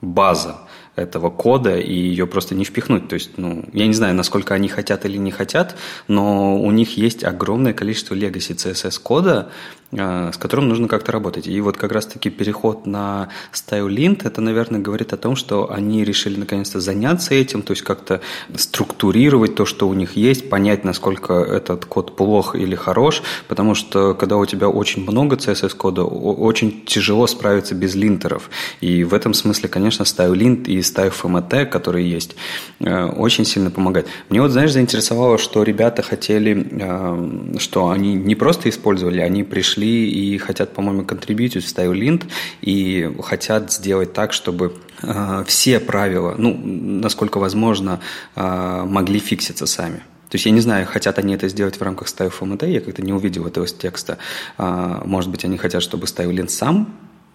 база 0.00 0.58
этого 0.96 1.30
кода 1.30 1.78
и 1.78 1.94
ее 1.94 2.26
просто 2.26 2.54
не 2.54 2.64
впихнуть. 2.64 3.08
То 3.08 3.14
есть, 3.14 3.32
ну, 3.36 3.64
я 3.72 3.86
не 3.86 3.94
знаю, 3.94 4.14
насколько 4.14 4.54
они 4.54 4.68
хотят 4.68 5.04
или 5.04 5.16
не 5.16 5.30
хотят, 5.30 5.76
но 6.08 6.60
у 6.60 6.70
них 6.70 6.96
есть 6.96 7.24
огромное 7.24 7.72
количество 7.72 8.14
legacy 8.14 8.54
CSS 8.54 9.00
кода, 9.00 9.30
а, 9.40 9.50
с 9.92 10.36
которым 10.36 10.68
нужно 10.68 10.86
как-то 10.86 11.10
работать. 11.12 11.46
И 11.48 11.60
вот 11.60 11.76
как 11.76 11.90
раз-таки 11.92 12.30
переход 12.30 12.86
на 12.86 13.28
StyleLint, 13.52 14.20
это, 14.24 14.40
наверное, 14.40 14.80
говорит 14.80 15.12
о 15.12 15.16
том, 15.16 15.34
что 15.34 15.72
они 15.72 16.04
решили 16.04 16.38
наконец-то 16.38 16.80
заняться 16.80 17.34
этим, 17.34 17.62
то 17.62 17.72
есть 17.72 17.82
как-то 17.82 18.20
структурировать 18.54 19.56
то, 19.56 19.66
что 19.66 19.88
у 19.88 19.94
них 19.94 20.16
есть, 20.16 20.48
понять, 20.48 20.84
насколько 20.84 21.34
этот 21.34 21.86
код 21.86 22.16
плох 22.16 22.54
или 22.54 22.76
хорош, 22.76 23.22
потому 23.48 23.74
что 23.74 24.14
когда 24.14 24.36
у 24.36 24.46
тебя 24.46 24.68
очень 24.68 25.02
много 25.02 25.36
CSS-кода, 25.36 26.04
очень 26.04 26.84
тяжело 26.86 27.26
справиться 27.26 27.74
без 27.74 27.96
линтеров. 27.96 28.48
И 28.80 29.02
в 29.02 29.12
этом 29.12 29.34
смысле, 29.34 29.68
конечно, 29.68 30.04
StyleLint 30.04 30.66
и 30.66 30.78
StyleFMT, 30.78 31.66
которые 31.66 32.08
есть, 32.08 32.36
э, 32.78 33.06
очень 33.06 33.44
сильно 33.44 33.70
помогают. 33.70 34.08
Мне 34.28 34.40
вот, 34.40 34.52
знаешь, 34.52 34.72
заинтересовало, 34.72 35.36
что 35.38 35.64
ребята 35.64 36.02
хотели, 36.02 36.66
э, 36.70 37.58
что 37.58 37.90
они 37.90 38.14
не 38.14 38.36
просто 38.36 38.68
использовали, 38.68 39.20
они 39.20 39.42
пришли 39.42 39.79
пришли 39.80 40.10
и 40.10 40.38
хотят, 40.38 40.72
по-моему, 40.72 41.04
контрибьютить 41.04 41.64
в 41.64 41.74
StyleLint 41.74 42.24
и 42.62 43.10
хотят 43.22 43.72
сделать 43.72 44.12
так, 44.12 44.32
чтобы 44.32 44.76
э, 45.02 45.44
все 45.46 45.80
правила, 45.80 46.34
ну, 46.38 46.58
насколько 47.02 47.38
возможно, 47.38 48.00
э, 48.36 48.84
могли 48.86 49.18
фикситься 49.18 49.66
сами. 49.66 50.02
То 50.28 50.36
есть 50.36 50.46
я 50.46 50.52
не 50.52 50.60
знаю, 50.60 50.86
хотят 50.86 51.18
они 51.18 51.34
это 51.34 51.48
сделать 51.48 51.76
в 51.76 51.82
рамках 51.82 52.08
Style 52.08 52.30
FMT, 52.30 52.70
я 52.70 52.80
как-то 52.80 53.02
не 53.02 53.12
увидел 53.12 53.46
этого 53.46 53.66
текста. 53.66 54.16
А, 54.58 55.02
может 55.04 55.28
быть, 55.30 55.44
они 55.44 55.56
хотят, 55.56 55.82
чтобы 55.82 56.06
StyleLint 56.06 56.48
сам 56.48 56.86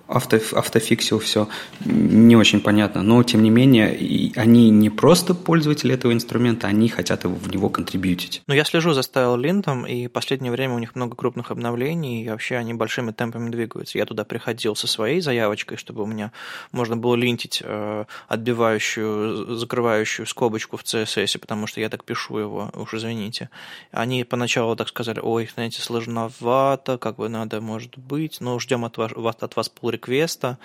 авто, 0.07 0.37
автофиксил 0.53 1.19
все, 1.19 1.47
не 1.83 2.35
очень 2.35 2.61
понятно. 2.61 3.01
Но, 3.01 3.23
тем 3.23 3.43
не 3.43 3.49
менее, 3.49 3.89
они 4.35 4.69
не 4.69 4.89
просто 4.89 5.33
пользователи 5.33 5.93
этого 5.93 6.13
инструмента, 6.13 6.67
они 6.67 6.89
хотят 6.89 7.23
в 7.23 7.49
него 7.51 7.69
контрибьютить. 7.69 8.43
Ну, 8.47 8.53
я 8.53 8.63
слежу 8.63 8.93
за 8.93 9.01
StyleLint, 9.01 9.87
и 9.89 10.07
в 10.07 10.11
последнее 10.11 10.51
время 10.51 10.75
у 10.75 10.79
них 10.79 10.95
много 10.95 11.15
крупных 11.15 11.51
обновлений, 11.51 12.23
и 12.23 12.29
вообще 12.29 12.57
они 12.57 12.73
большими 12.73 13.11
темпами 13.11 13.49
двигаются. 13.49 13.97
Я 13.97 14.05
туда 14.05 14.23
приходил 14.23 14.75
со 14.75 14.87
своей 14.87 15.21
заявочкой, 15.21 15.77
чтобы 15.77 16.03
у 16.03 16.05
меня 16.05 16.31
можно 16.71 16.97
было 16.97 17.15
линтить 17.15 17.61
э, 17.63 18.05
отбивающую, 18.27 19.55
закрывающую 19.55 20.25
скобочку 20.25 20.77
в 20.77 20.83
CSS, 20.83 21.39
потому 21.39 21.67
что 21.67 21.81
я 21.81 21.89
так 21.89 22.03
пишу 22.03 22.37
его, 22.37 22.69
уж 22.73 22.93
извините. 22.93 23.49
Они 23.91 24.23
поначалу 24.23 24.75
так 24.75 24.87
сказали, 24.87 25.19
ой, 25.21 25.49
знаете, 25.53 25.81
сложновато, 25.81 26.97
как 26.97 27.15
бы 27.15 27.29
надо, 27.29 27.61
может 27.61 27.97
быть, 27.97 28.41
но 28.41 28.59
ждем 28.59 28.85
от 28.85 28.97
вас, 28.97 29.11
от 29.15 29.55
вас 29.55 29.71
pull 29.81 29.94
реквеста, 29.95 30.57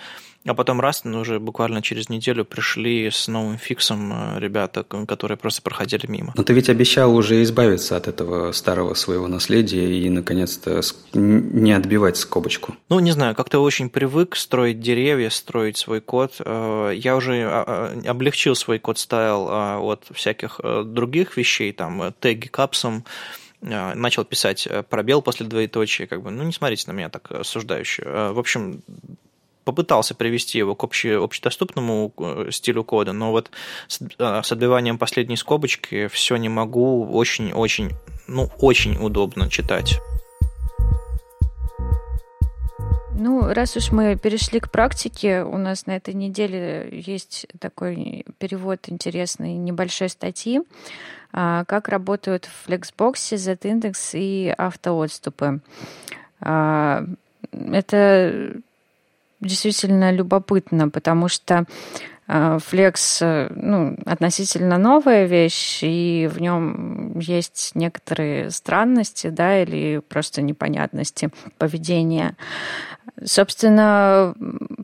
а 0.45 0.55
потом 0.55 0.81
раз, 0.81 1.03
ну, 1.03 1.19
уже 1.19 1.39
буквально 1.39 1.83
через 1.83 2.09
неделю 2.09 2.45
пришли 2.45 3.11
с 3.11 3.27
новым 3.27 3.57
фиксом 3.59 4.11
э, 4.11 4.39
ребята, 4.39 4.83
которые 4.83 5.37
просто 5.37 5.61
проходили 5.61 6.07
мимо. 6.07 6.33
Но 6.35 6.43
ты 6.43 6.53
ведь 6.53 6.67
обещал 6.67 7.15
уже 7.15 7.43
избавиться 7.43 7.95
от 7.95 8.07
этого 8.07 8.51
старого 8.51 8.95
своего 8.95 9.27
наследия 9.27 9.99
и, 9.99 10.09
наконец-то, 10.09 10.81
не 11.13 11.73
отбивать 11.73 12.17
скобочку. 12.17 12.75
Ну, 12.89 12.99
не 12.99 13.11
знаю, 13.11 13.35
как-то 13.35 13.59
очень 13.59 13.89
привык 13.89 14.35
строить 14.35 14.79
деревья, 14.79 15.29
строить 15.29 15.77
свой 15.77 16.01
код. 16.01 16.33
Э, 16.39 16.91
я 16.95 17.15
уже 17.15 17.43
а, 17.43 17.63
а, 18.05 18.09
облегчил 18.09 18.55
свой 18.55 18.79
код 18.79 18.97
стайл 18.97 19.47
а, 19.47 19.79
от 19.79 20.05
всяких 20.11 20.59
э, 20.63 20.83
других 20.83 21.37
вещей, 21.37 21.71
там, 21.71 22.13
теги 22.19 22.47
капсом, 22.47 23.05
начал 23.61 24.25
писать 24.25 24.67
пробел 24.89 25.21
после 25.21 25.45
двоеточия, 25.45 26.07
как 26.07 26.23
бы, 26.23 26.31
ну, 26.31 26.43
не 26.43 26.51
смотрите 26.51 26.85
на 26.87 26.93
меня 26.93 27.09
так 27.09 27.31
осуждающе. 27.31 28.03
В 28.03 28.39
общем, 28.39 28.81
попытался 29.63 30.15
привести 30.15 30.57
его 30.57 30.75
к 30.75 30.83
обще, 30.83 31.23
общедоступному 31.23 32.13
э, 32.17 32.49
стилю 32.51 32.83
кода, 32.83 33.13
но 33.13 33.31
вот 33.31 33.51
с, 33.87 33.99
э, 34.01 34.41
с 34.43 34.51
отбиванием 34.51 34.97
последней 34.97 35.37
скобочки 35.37 36.07
все 36.07 36.35
не 36.37 36.49
могу, 36.49 37.05
очень-очень, 37.11 37.91
ну, 38.27 38.49
очень 38.59 38.97
удобно 38.97 39.49
читать. 39.49 39.99
Ну, 43.13 43.53
раз 43.53 43.77
уж 43.77 43.91
мы 43.91 44.17
перешли 44.17 44.59
к 44.59 44.71
практике, 44.71 45.43
у 45.43 45.57
нас 45.57 45.85
на 45.85 45.95
этой 45.95 46.15
неделе 46.15 46.89
есть 46.91 47.45
такой 47.59 48.25
перевод 48.39 48.79
интересной 48.87 49.53
небольшой 49.53 50.09
статьи, 50.09 50.59
а, 50.59 50.63
как 51.31 51.87
работают 51.87 52.45
в 52.45 52.69
Flexbox, 52.69 53.37
Z-индекс 53.37 54.11
и 54.13 54.53
автоотступы. 54.57 55.61
А, 56.41 57.05
это 57.51 58.53
действительно 59.39 60.11
любопытно, 60.11 60.89
потому 60.89 61.27
что 61.27 61.65
э, 62.27 62.59
Flex 62.59 63.17
э, 63.21 63.51
ну, 63.55 63.97
относительно 64.05 64.77
новая 64.77 65.25
вещь, 65.25 65.79
и 65.81 66.29
в 66.31 66.39
нем 66.39 67.17
есть 67.19 67.71
некоторые 67.73 68.51
странности, 68.51 69.27
да, 69.27 69.61
или 69.61 70.01
просто 70.07 70.41
непонятности 70.41 71.29
поведения. 71.57 72.35
Собственно, 73.23 74.35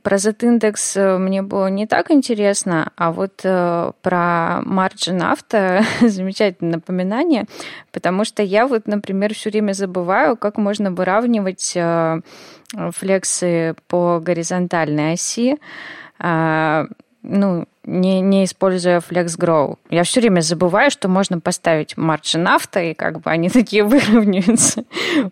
про 0.07 0.17
Z-индекс 0.19 0.95
э, 0.95 1.17
мне 1.17 1.41
было 1.41 1.67
не 1.67 1.85
так 1.85 2.11
интересно, 2.11 2.93
а 2.95 3.11
вот 3.11 3.41
про 3.41 4.61
margin 4.65 5.21
авто 5.21 5.81
замечательное 6.07 6.75
напоминание, 6.75 7.43
потому 7.91 8.23
что 8.23 8.41
я 8.41 8.67
вот, 8.67 8.87
например, 8.87 9.33
все 9.33 9.49
время 9.49 9.73
забываю, 9.73 10.37
как 10.37 10.57
можно 10.57 10.91
выравнивать 10.91 11.77
флексы 12.93 13.75
по 13.89 14.21
горизонтальной 14.21 15.11
оси, 15.15 15.57
а, 16.19 16.85
ну, 17.21 17.65
не, 17.87 18.21
не 18.21 18.43
используя 18.43 18.99
Flex 18.99 19.39
Grow. 19.39 19.77
Я 19.89 20.03
все 20.03 20.19
время 20.19 20.41
забываю, 20.41 20.91
что 20.91 21.07
можно 21.07 21.39
поставить 21.39 21.95
margin 21.95 22.45
авто, 22.45 22.79
и 22.79 22.93
как 22.93 23.21
бы 23.21 23.31
они 23.31 23.49
такие 23.49 23.83
выровняются. 23.83 24.83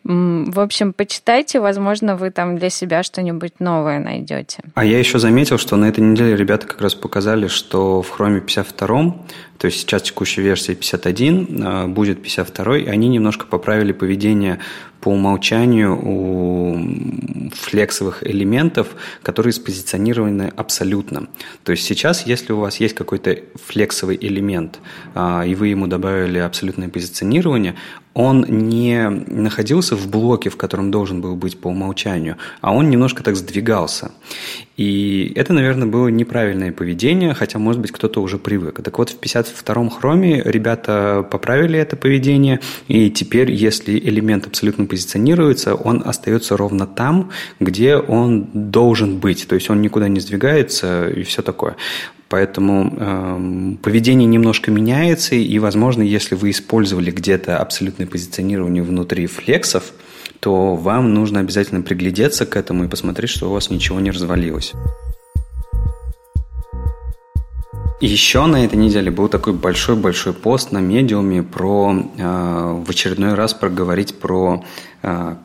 В 0.04 0.60
общем, 0.60 0.94
почитайте, 0.94 1.60
возможно, 1.60 2.16
вы 2.16 2.32
там 2.32 2.58
для 2.58 2.70
себя 2.70 3.04
что-нибудь 3.04 3.60
новое 3.60 4.00
найдете. 4.00 4.64
А 4.74 4.86
я 4.86 4.98
еще 4.98 5.20
заметил, 5.20 5.58
что 5.58 5.76
на 5.76 5.86
этой 5.86 6.00
неделе 6.00 6.36
ребята 6.36 6.66
как 6.66 6.82
раз 6.82 6.96
показали, 6.96 7.48
что 7.48 8.02
в 8.02 8.20
Chrome 8.20 8.40
52 8.40 9.14
то 9.58 9.68
есть 9.68 9.80
сейчас 9.80 10.02
текущая 10.04 10.42
версия 10.42 10.76
51, 10.76 11.64
а, 11.64 11.88
будет 11.88 12.22
52, 12.22 12.80
и 12.80 12.86
они 12.88 13.08
немножко 13.08 13.46
поправили 13.46 13.94
поведение 13.94 14.60
по 15.06 15.10
умолчанию 15.10 15.96
у 16.04 16.80
флексовых 17.54 18.26
элементов, 18.28 18.88
которые 19.22 19.54
спозиционированы 19.54 20.52
абсолютно. 20.58 21.28
То 21.64 21.74
есть 21.74 21.84
сейчас, 21.84 22.26
если 22.26 22.54
у 22.54 22.60
вас 22.60 22.80
есть 22.80 22.96
какой-то 22.96 23.38
флексовый 23.54 24.18
элемент, 24.20 24.80
а, 25.14 25.46
и 25.46 25.54
вы 25.54 25.68
ему 25.68 25.86
добавили 25.86 26.40
абсолютное 26.40 26.90
позиционирование, 26.90 27.76
он 28.16 28.46
не 28.48 29.08
находился 29.08 29.96
в 29.96 30.10
блоке, 30.10 30.50
в 30.50 30.58
котором 30.58 30.90
должен 30.90 31.22
был 31.22 31.36
быть 31.36 31.60
по 31.60 31.68
умолчанию, 31.68 32.38
а 32.62 32.74
он 32.74 32.90
немножко 32.90 33.22
так 33.22 33.36
сдвигался. 33.36 34.12
И 34.78 35.32
это, 35.36 35.54
наверное, 35.54 35.88
было 35.88 36.10
неправильное 36.10 36.72
поведение, 36.74 37.34
хотя, 37.34 37.60
может 37.60 37.82
быть, 37.82 37.92
кто-то 37.92 38.22
уже 38.22 38.38
привык. 38.38 38.82
Так 38.84 38.98
вот, 38.98 39.10
в 39.10 39.20
52-м 39.20 39.90
хроме 39.90 40.42
ребята 40.44 41.26
поправили 41.30 41.80
это 41.80 41.96
поведение, 41.96 42.60
и 42.90 43.10
теперь, 43.10 43.52
если 43.52 43.98
элемент 43.98 44.48
абсолютно 44.48 44.86
позиционируется, 44.86 45.76
он 45.76 46.04
остается 46.06 46.58
ровно 46.58 46.88
там, 46.88 47.32
где 47.62 47.96
он 47.96 48.50
должен 48.54 49.18
быть. 49.20 49.48
То 49.48 49.56
есть 49.56 49.70
он 49.70 49.82
никуда 49.82 50.10
не 50.10 50.20
сдвигается 50.20 51.08
и 51.08 51.24
все 51.24 51.42
такое. 51.42 51.78
Поэтому 52.28 52.94
э, 52.98 53.76
поведение 53.82 54.28
немножко 54.28 54.72
меняется, 54.72 55.36
и, 55.36 55.60
возможно, 55.60 56.02
если 56.02 56.36
вы 56.36 56.50
использовали 56.50 57.12
где-то 57.12 57.60
абсолютное 57.60 58.08
позиционирование 58.08 58.84
внутри 58.84 59.28
флексов, 59.28 59.94
то 60.40 60.76
вам 60.76 61.14
нужно 61.14 61.40
обязательно 61.40 61.82
приглядеться 61.82 62.46
к 62.46 62.56
этому 62.56 62.86
и 62.86 62.88
посмотреть, 62.88 63.30
что 63.30 63.50
у 63.50 63.54
вас 63.54 63.70
ничего 63.70 64.00
не 64.00 64.12
развалилось. 64.12 64.74
Еще 68.02 68.46
на 68.46 68.66
этой 68.66 68.76
неделе 68.76 69.10
был 69.10 69.30
такой 69.30 69.54
большой-большой 69.54 70.34
пост 70.34 70.72
на 70.74 70.80
медиуме 70.80 71.42
про 71.42 71.96
э, 72.18 72.84
в 72.86 72.90
очередной 72.90 73.36
раз 73.36 73.54
проговорить 73.54 74.20
про 74.20 74.64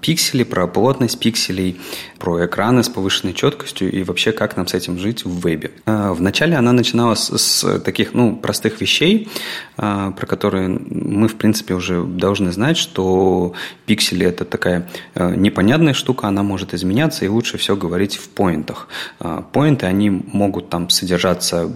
пиксели, 0.01 0.45
про 0.45 0.67
плотность 0.67 1.19
пикселей, 1.19 1.81
про 2.19 2.47
экраны 2.47 2.83
с 2.83 2.89
повышенной 2.89 3.35
четкостью 3.35 3.91
и 3.91 4.03
вообще 4.03 4.33
как 4.33 4.57
нам 4.57 4.67
с 4.67 4.75
этим 4.75 4.99
жить 4.99 5.25
в 5.25 5.41
вебе. 5.41 5.71
Э, 5.87 6.13
вначале 6.13 6.57
она 6.57 6.73
начиналась 6.73 7.29
с, 7.29 7.81
таких 7.81 8.15
ну, 8.15 8.37
простых 8.37 8.81
вещей, 8.81 9.29
э, 9.77 10.13
про 10.17 10.27
которые 10.27 10.69
мы 10.69 11.29
в 11.29 11.37
принципе 11.37 11.75
уже 11.75 12.03
должны 12.03 12.53
знать, 12.53 12.77
что 12.77 13.55
пиксели 13.87 14.27
это 14.27 14.45
такая 14.45 14.89
непонятная 15.15 15.95
штука, 15.95 16.29
она 16.29 16.43
может 16.43 16.75
изменяться 16.75 17.25
и 17.25 17.29
лучше 17.29 17.59
все 17.59 17.77
говорить 17.77 18.17
в 18.17 18.29
поинтах. 18.29 18.89
Поинты, 19.53 19.87
они 19.87 20.11
могут 20.11 20.69
там 20.69 20.89
содержаться 20.91 21.71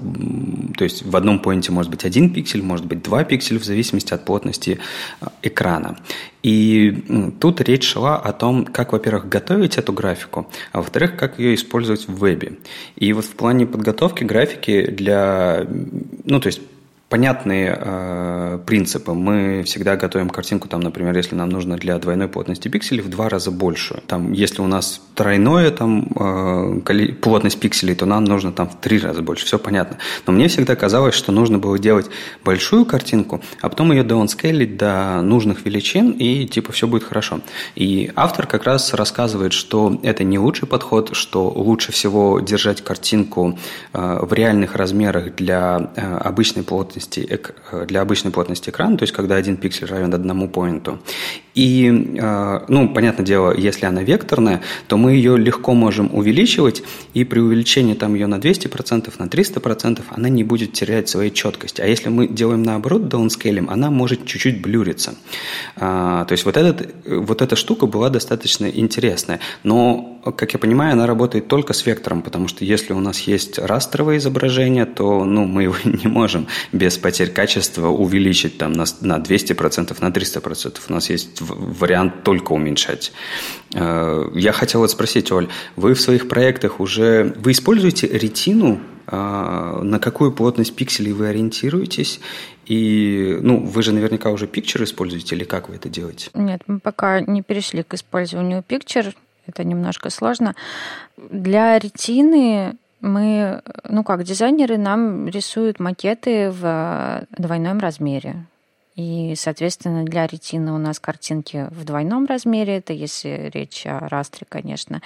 то 0.76 0.84
есть 0.84 1.04
в 1.04 1.16
одном 1.16 1.38
поинте 1.38 1.72
может 1.72 1.90
быть 1.90 2.04
один 2.04 2.32
пиксель, 2.32 2.62
может 2.62 2.86
быть 2.86 3.02
два 3.02 3.24
пикселя 3.24 3.58
в 3.58 3.64
зависимости 3.64 4.12
от 4.12 4.24
плотности 4.24 4.78
экрана. 5.42 5.98
И 6.44 7.32
тут 7.40 7.62
речь 7.62 7.88
шла 7.88 8.18
о 8.18 8.34
том, 8.34 8.66
как, 8.66 8.92
во-первых, 8.92 9.30
готовить 9.30 9.78
эту 9.78 9.94
графику, 9.94 10.46
а 10.72 10.78
во-вторых, 10.78 11.16
как 11.16 11.38
ее 11.38 11.54
использовать 11.54 12.06
в 12.06 12.22
вебе. 12.22 12.58
И 12.96 13.14
вот 13.14 13.24
в 13.24 13.30
плане 13.30 13.66
подготовки 13.66 14.24
графики 14.24 14.90
для, 14.90 15.66
ну, 16.24 16.40
то 16.40 16.48
есть 16.48 16.60
понятные 17.14 17.78
э, 17.80 18.58
принципы. 18.66 19.12
Мы 19.12 19.62
всегда 19.62 19.94
готовим 19.94 20.30
картинку, 20.30 20.66
там, 20.66 20.80
например, 20.80 21.16
если 21.16 21.36
нам 21.36 21.48
нужно 21.48 21.76
для 21.76 21.96
двойной 22.00 22.26
плотности 22.26 22.66
пикселей 22.66 23.02
в 23.02 23.08
два 23.08 23.28
раза 23.28 23.52
больше. 23.52 24.02
Там, 24.08 24.32
если 24.32 24.60
у 24.62 24.66
нас 24.66 25.00
тройное 25.14 25.70
там, 25.70 26.08
э, 26.16 27.12
плотность 27.22 27.60
пикселей, 27.60 27.94
то 27.94 28.04
нам 28.04 28.24
нужно 28.24 28.50
там 28.50 28.68
в 28.68 28.80
три 28.80 28.98
раза 28.98 29.22
больше. 29.22 29.46
Все 29.46 29.60
понятно. 29.60 29.98
Но 30.26 30.32
мне 30.32 30.48
всегда 30.48 30.74
казалось, 30.74 31.14
что 31.14 31.30
нужно 31.30 31.58
было 31.58 31.78
делать 31.78 32.10
большую 32.44 32.84
картинку, 32.84 33.40
а 33.60 33.68
потом 33.68 33.92
ее 33.92 34.02
даунскейлить 34.02 34.76
до 34.76 35.22
нужных 35.22 35.64
величин, 35.64 36.10
и 36.10 36.46
типа 36.46 36.72
все 36.72 36.88
будет 36.88 37.04
хорошо. 37.04 37.38
И 37.76 38.10
автор 38.16 38.48
как 38.48 38.64
раз 38.64 38.92
рассказывает, 38.92 39.52
что 39.52 40.00
это 40.02 40.24
не 40.24 40.40
лучший 40.40 40.66
подход, 40.66 41.14
что 41.14 41.48
лучше 41.48 41.92
всего 41.92 42.40
держать 42.40 42.82
картинку 42.82 43.56
э, 43.92 44.18
в 44.20 44.32
реальных 44.32 44.74
размерах 44.74 45.36
для 45.36 45.92
э, 45.94 46.16
обычной 46.16 46.64
плотности 46.64 47.03
плотности, 47.04 47.40
для 47.86 48.00
обычной 48.00 48.30
плотности 48.30 48.70
экрана, 48.70 48.96
то 48.96 49.02
есть 49.02 49.12
когда 49.12 49.36
один 49.36 49.56
пиксель 49.56 49.86
равен 49.86 50.14
одному 50.14 50.48
поинту. 50.48 50.98
И, 51.54 51.90
ну, 51.90 52.88
понятное 52.94 53.24
дело, 53.24 53.56
если 53.56 53.86
она 53.86 54.02
векторная, 54.02 54.60
то 54.88 54.96
мы 54.96 55.12
ее 55.12 55.38
легко 55.38 55.72
можем 55.74 56.12
увеличивать, 56.12 56.82
и 57.14 57.24
при 57.24 57.38
увеличении 57.38 57.94
там 57.94 58.14
ее 58.14 58.26
на 58.26 58.36
200%, 58.36 59.12
на 59.18 59.24
300%, 59.24 60.02
она 60.10 60.28
не 60.28 60.44
будет 60.44 60.72
терять 60.72 61.08
своей 61.08 61.30
четкости. 61.30 61.80
А 61.80 61.86
если 61.86 62.08
мы 62.08 62.26
делаем 62.26 62.62
наоборот 62.62 63.08
даунскейлем, 63.08 63.70
она 63.70 63.90
может 63.90 64.26
чуть-чуть 64.26 64.62
блюриться. 64.62 65.14
То 65.76 66.26
есть 66.30 66.44
вот, 66.44 66.56
этот, 66.56 66.92
вот 67.06 67.40
эта 67.40 67.54
штука 67.54 67.86
была 67.86 68.10
достаточно 68.10 68.66
интересная. 68.66 69.38
Но, 69.62 70.20
как 70.36 70.52
я 70.54 70.58
понимаю, 70.58 70.92
она 70.92 71.06
работает 71.06 71.46
только 71.46 71.72
с 71.72 71.86
вектором, 71.86 72.22
потому 72.22 72.48
что 72.48 72.64
если 72.64 72.92
у 72.92 73.00
нас 73.00 73.20
есть 73.20 73.58
растровое 73.58 74.16
изображение, 74.16 74.86
то 74.86 75.24
ну, 75.24 75.44
мы 75.44 75.64
его 75.64 75.76
не 75.84 76.08
можем 76.08 76.48
без 76.72 76.93
потерь 76.98 77.30
качества 77.30 77.88
увеличить 77.88 78.58
там, 78.58 78.72
на, 78.72 78.84
на 79.00 79.18
200%, 79.18 79.96
на 80.00 80.08
300%. 80.10 80.78
У 80.88 80.92
нас 80.92 81.10
есть 81.10 81.40
вариант 81.40 82.22
только 82.22 82.52
уменьшать. 82.52 83.12
Э, 83.74 84.24
я 84.34 84.52
хотел 84.52 84.80
вот 84.80 84.90
спросить, 84.90 85.30
Оль, 85.32 85.48
вы 85.76 85.94
в 85.94 86.00
своих 86.00 86.28
проектах 86.28 86.80
уже... 86.80 87.34
Вы 87.36 87.52
используете 87.52 88.06
ретину 88.06 88.80
э, 89.06 89.80
на 89.82 89.98
какую 89.98 90.32
плотность 90.32 90.74
пикселей 90.74 91.12
вы 91.12 91.28
ориентируетесь? 91.28 92.20
И, 92.66 93.38
ну, 93.40 93.64
вы 93.64 93.82
же 93.82 93.92
наверняка 93.92 94.30
уже 94.30 94.46
Picture 94.46 94.84
используете, 94.84 95.36
или 95.36 95.44
как 95.44 95.68
вы 95.68 95.76
это 95.76 95.88
делаете? 95.88 96.30
Нет, 96.34 96.62
мы 96.66 96.80
пока 96.80 97.20
не 97.20 97.42
перешли 97.42 97.82
к 97.82 97.94
использованию 97.94 98.64
Picture. 98.66 99.14
Это 99.46 99.64
немножко 99.64 100.08
сложно. 100.10 100.54
Для 101.16 101.78
ретины 101.78 102.76
мы, 103.04 103.62
ну 103.88 104.02
как, 104.02 104.24
дизайнеры 104.24 104.78
нам 104.78 105.28
рисуют 105.28 105.78
макеты 105.78 106.50
в 106.50 107.24
двойном 107.36 107.78
размере. 107.78 108.46
И, 108.96 109.34
соответственно, 109.36 110.04
для 110.04 110.26
ретины 110.26 110.72
у 110.72 110.78
нас 110.78 111.00
картинки 111.00 111.68
в 111.70 111.84
двойном 111.84 112.26
размере, 112.26 112.76
это 112.78 112.92
если 112.92 113.50
речь 113.52 113.86
о 113.86 114.08
растре, 114.08 114.46
конечно, 114.48 115.02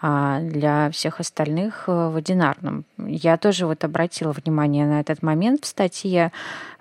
а 0.00 0.40
для 0.40 0.90
всех 0.90 1.20
остальных 1.20 1.88
в 1.88 2.14
одинарном. 2.14 2.84
Я 2.98 3.38
тоже 3.38 3.66
вот 3.66 3.84
обратила 3.84 4.32
внимание 4.32 4.86
на 4.86 5.00
этот 5.00 5.22
момент 5.22 5.64
в 5.64 5.66
статье. 5.66 6.30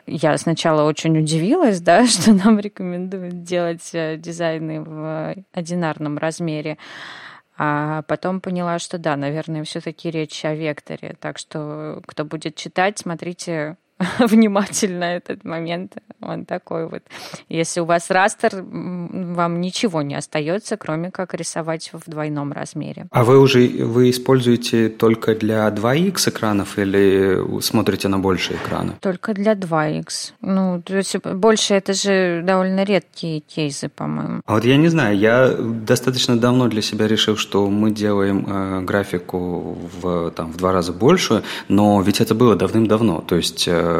Я 0.05 0.37
сначала 0.37 0.83
очень 0.83 1.17
удивилась, 1.17 1.79
да, 1.79 2.05
что 2.07 2.33
нам 2.33 2.59
рекомендуют 2.59 3.43
делать 3.43 3.89
э, 3.93 4.17
дизайны 4.17 4.81
в 4.81 5.35
одинарном 5.53 6.17
размере. 6.17 6.77
А 7.57 8.01
потом 8.03 8.41
поняла, 8.41 8.79
что 8.79 8.97
да, 8.97 9.15
наверное, 9.15 9.63
все-таки 9.63 10.09
речь 10.09 10.43
о 10.43 10.55
векторе. 10.55 11.15
Так 11.19 11.37
что, 11.37 12.01
кто 12.07 12.25
будет 12.25 12.55
читать, 12.55 12.97
смотрите 12.97 13.77
внимательно 14.19 15.03
этот 15.03 15.43
момент. 15.43 15.97
Он 16.21 16.45
такой 16.45 16.87
вот. 16.87 17.03
Если 17.49 17.81
у 17.81 17.85
вас 17.85 18.09
растер, 18.09 18.63
вам 18.63 19.61
ничего 19.61 20.01
не 20.01 20.15
остается, 20.15 20.77
кроме 20.77 21.11
как 21.11 21.33
рисовать 21.33 21.91
в 21.91 22.09
двойном 22.09 22.53
размере. 22.53 23.07
А 23.11 23.23
вы 23.23 23.39
уже 23.39 23.67
вы 23.67 24.09
используете 24.09 24.89
только 24.89 25.35
для 25.35 25.67
2х 25.67 26.29
экранов 26.29 26.77
или 26.77 27.61
смотрите 27.61 28.07
на 28.07 28.19
большие 28.19 28.57
экраны? 28.57 28.93
Только 29.01 29.33
для 29.33 29.53
2х. 29.53 30.33
Ну, 30.41 30.81
то 30.81 30.97
есть 30.97 31.17
больше 31.17 31.73
это 31.73 31.93
же 31.93 32.41
довольно 32.43 32.83
редкие 32.83 33.41
кейсы, 33.41 33.89
по-моему. 33.89 34.41
А 34.45 34.53
вот 34.53 34.65
я 34.65 34.77
не 34.77 34.87
знаю, 34.87 35.17
я 35.17 35.49
достаточно 35.49 36.37
давно 36.37 36.69
для 36.69 36.81
себя 36.81 37.07
решил, 37.07 37.35
что 37.35 37.69
мы 37.69 37.91
делаем 37.91 38.45
э, 38.47 38.81
графику 38.81 39.77
в, 40.01 40.31
там, 40.31 40.51
в 40.51 40.57
два 40.57 40.71
раза 40.71 40.93
больше, 40.93 41.43
но 41.67 42.01
ведь 42.01 42.21
это 42.21 42.33
было 42.33 42.55
давным-давно. 42.55 43.21
То 43.27 43.35
есть 43.35 43.67
Э, 43.73 43.92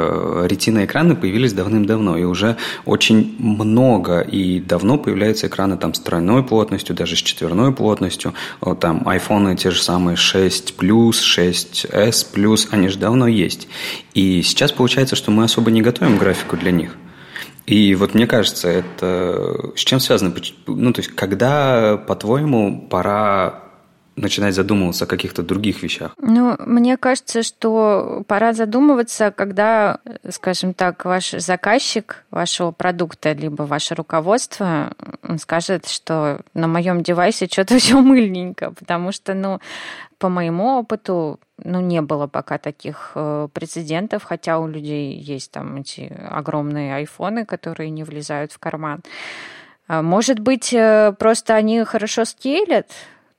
ретина-экраны 0.48 1.16
появились 1.16 1.54
давным-давно, 1.54 2.18
и 2.18 2.24
уже 2.24 2.58
очень 2.86 3.36
много 3.40 4.22
и 4.22 4.60
давно 4.60 4.98
появляются 4.98 5.48
экраны 5.48 5.78
там 5.78 5.94
с 5.94 6.00
тройной 6.00 6.44
плотностью, 6.44 6.96
даже 6.96 7.16
с 7.16 7.20
четверной 7.20 7.72
плотностью. 7.72 8.34
Там 8.80 9.08
айфоны 9.08 9.56
те 9.56 9.72
же 9.72 9.82
самые 9.82 10.16
6 10.16 10.76
плюс, 10.76 11.22
6s 11.22 12.28
плюс, 12.34 12.68
они 12.72 12.88
же 12.88 12.98
давно 12.98 13.28
есть. 13.28 13.68
И 14.14 14.42
сейчас 14.42 14.72
получается, 14.72 15.16
что 15.16 15.32
мы 15.32 15.44
особо 15.44 15.72
не 15.72 15.82
готовим 15.82 16.18
графику 16.18 16.58
для 16.58 16.72
них. 16.72 16.96
И 17.66 17.96
вот 17.96 18.14
мне 18.14 18.28
кажется, 18.28 18.68
это 18.68 19.72
с 19.76 19.80
чем 19.80 20.00
связано? 20.00 20.34
Ну, 20.68 20.92
то 20.92 21.00
есть, 21.00 21.12
когда, 21.16 21.96
по-твоему, 21.96 22.88
пора 22.90 23.64
начинать 24.16 24.56
задумываться 24.56 25.06
о 25.06 25.08
каких-то 25.08 25.44
других 25.44 25.84
вещах? 25.84 26.14
Ну, 26.18 26.56
мне 26.60 26.98
кажется, 26.98 27.44
что 27.44 28.24
пора 28.28 28.54
задумываться, 28.54 29.32
когда, 29.32 30.00
скажем 30.30 30.74
так, 30.74 31.06
ваш 31.06 31.32
заказчик 31.32 32.26
вашего 32.32 32.72
продукта, 32.72 33.34
либо 33.34 33.64
ваше 33.64 33.96
руководство 33.96 34.94
скажет, 35.40 35.88
что 35.88 36.42
на 36.54 36.68
моем 36.68 37.04
девайсе 37.04 37.48
что-то 37.48 37.78
все 37.80 38.00
мыльненько, 38.00 38.72
потому 38.72 39.12
что, 39.12 39.34
ну, 39.34 39.60
по 40.18 40.30
моему 40.30 40.80
опыту, 40.80 41.40
ну, 41.58 41.82
не 41.82 42.02
было 42.02 42.28
пока 42.28 42.58
таких 42.58 43.12
э, 43.16 43.48
прецедентов, 43.54 44.24
хотя 44.24 44.60
у 44.60 44.68
людей 44.68 45.16
есть 45.16 45.52
там 45.52 45.78
эти 45.78 46.14
огромные 46.30 46.96
айфоны, 46.96 47.46
которые 47.46 47.90
не 47.90 48.04
влезают 48.04 48.52
в 48.52 48.60
карман. 48.60 49.02
А 49.88 50.02
может 50.02 50.40
быть, 50.40 50.74
э, 50.74 51.14
просто 51.20 51.56
они 51.56 51.84
хорошо 51.84 52.26
скейлят, 52.26 52.88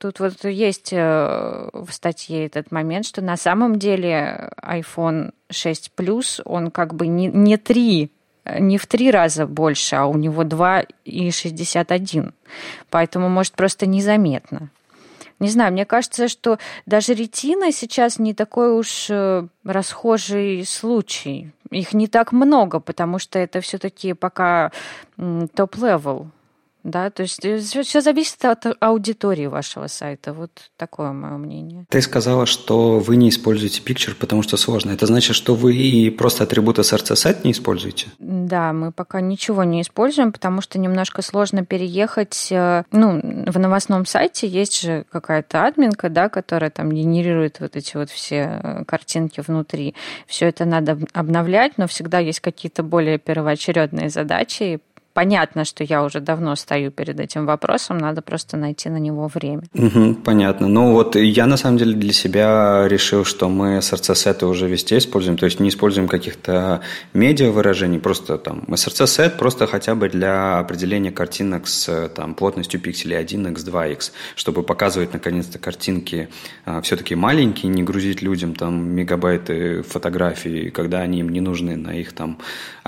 Тут 0.05 0.19
вот 0.19 0.45
есть 0.45 0.93
э, 0.93 1.69
в 1.73 1.89
статье 1.89 2.45
этот 2.45 2.71
момент, 2.71 3.07
что 3.07 3.23
на 3.23 3.37
самом 3.37 3.79
деле 3.79 4.51
iPhone 4.61 5.31
6 5.49 5.93
Plus, 5.97 6.43
он 6.45 6.69
как 6.69 6.93
бы 6.93 7.07
не, 7.07 7.25
не 7.25 7.57
3 7.57 8.11
не 8.59 8.77
в 8.77 8.85
три 8.85 9.09
раза 9.09 9.47
больше, 9.47 9.95
а 9.95 10.05
у 10.05 10.15
него 10.15 10.43
2,61. 10.43 12.33
Поэтому, 12.91 13.29
может, 13.29 13.53
просто 13.53 13.87
незаметно. 13.87 14.69
Не 15.39 15.49
знаю, 15.49 15.73
мне 15.73 15.85
кажется, 15.85 16.27
что 16.27 16.59
даже 16.85 17.15
ретина 17.15 17.71
сейчас 17.71 18.19
не 18.19 18.35
такой 18.35 18.77
уж 18.77 19.07
э, 19.09 19.47
расхожий 19.63 20.63
случай. 20.67 21.49
Их 21.71 21.95
не 21.95 22.05
так 22.07 22.31
много, 22.31 22.79
потому 22.79 23.17
что 23.17 23.39
это 23.39 23.59
все-таки 23.61 24.13
пока 24.13 24.71
top-level 25.55 26.29
да, 26.85 27.09
то 27.09 27.23
есть 27.23 27.39
все, 27.39 27.79
э, 27.79 27.83
все 27.83 27.99
зависит 27.99 28.45
от 28.45 28.65
аудитории 28.79 29.47
вашего 29.47 29.87
сайта. 29.87 30.33
Вот 30.33 30.51
такое 30.77 31.11
мое 31.13 31.37
мнение. 31.37 31.85
Ты 31.89 31.99
сказала, 31.99 32.45
что 32.45 32.99
вы 32.99 33.15
не 33.15 33.29
используете 33.29 33.81
Picture, 33.81 34.13
потому 34.13 34.43
что 34.43 34.55
сложно. 34.55 34.91
Это 34.91 35.07
значит, 35.07 35.35
что 35.35 35.55
вы 35.55 35.75
и 35.75 36.11
просто 36.11 36.43
атрибуты 36.43 36.81
srcset 36.81 37.43
не 37.43 37.53
используете? 37.53 38.07
Да, 38.19 38.71
мы 38.71 38.91
пока 38.91 39.19
ничего 39.19 39.63
не 39.63 39.81
используем, 39.81 40.31
потому 40.31 40.61
что 40.61 40.77
немножко 40.77 41.23
сложно 41.23 41.65
переехать. 41.65 42.49
Э, 42.51 42.83
ну, 42.91 43.19
в 43.47 43.57
новостном 43.57 44.05
сайте 44.05 44.47
есть 44.47 44.79
же 44.79 45.05
какая-то 45.09 45.65
админка, 45.65 46.09
да, 46.09 46.29
которая 46.29 46.69
там 46.69 46.91
генерирует 46.91 47.59
вот 47.61 47.75
эти 47.75 47.97
вот 47.97 48.11
все 48.11 48.59
э, 48.61 48.85
картинки 48.85 49.41
внутри. 49.45 49.95
Все 50.27 50.45
это 50.45 50.65
надо 50.65 50.99
обновлять, 51.13 51.79
но 51.79 51.87
всегда 51.87 52.19
есть 52.19 52.41
какие-то 52.41 52.83
более 52.83 53.17
первоочередные 53.17 54.09
задачи, 54.11 54.81
понятно, 55.15 55.63
что 55.63 55.83
я 55.83 56.03
уже 56.03 56.19
давно 56.19 56.55
стою 56.55 56.91
перед 56.91 57.19
этим 57.19 57.45
вопросом, 57.45 57.97
надо 57.97 58.21
просто 58.21 58.57
найти 58.57 58.89
на 58.89 58.97
него 58.97 59.31
время. 59.33 59.63
Угу, 59.73 60.15
понятно. 60.25 60.67
Ну 60.67 60.91
вот 60.91 61.15
я 61.15 61.45
на 61.45 61.57
самом 61.57 61.77
деле 61.77 61.93
для 61.93 62.11
себя 62.11 62.85
решил, 62.87 63.23
что 63.23 63.47
мы 63.47 63.77
SRC-сеты 63.77 64.45
уже 64.45 64.67
везде 64.67 64.97
используем, 64.97 65.37
то 65.37 65.45
есть 65.45 65.61
не 65.61 65.69
используем 65.69 66.09
каких-то 66.09 66.81
медиа 67.13 67.51
выражений, 67.51 67.97
просто 67.97 68.37
там 68.37 68.65
SRC-сет 68.67 69.37
просто 69.37 69.67
хотя 69.67 69.95
бы 69.95 70.09
для 70.09 70.59
определения 70.59 71.11
картинок 71.11 71.67
с 71.67 72.09
там, 72.09 72.35
плотностью 72.35 72.81
пикселей 72.81 73.17
1x, 73.17 73.55
2x, 73.55 74.11
чтобы 74.35 74.63
показывать 74.63 75.13
наконец-то 75.13 75.59
картинки 75.59 76.27
а, 76.65 76.81
все-таки 76.81 77.15
маленькие, 77.15 77.71
не 77.71 77.83
грузить 77.83 78.21
людям 78.21 78.53
там 78.53 78.89
мегабайты 78.89 79.81
фотографий, 79.83 80.71
когда 80.71 80.99
они 80.99 81.21
им 81.21 81.29
не 81.29 81.39
нужны 81.39 81.77
на 81.77 81.91
их 81.91 82.11
там 82.11 82.37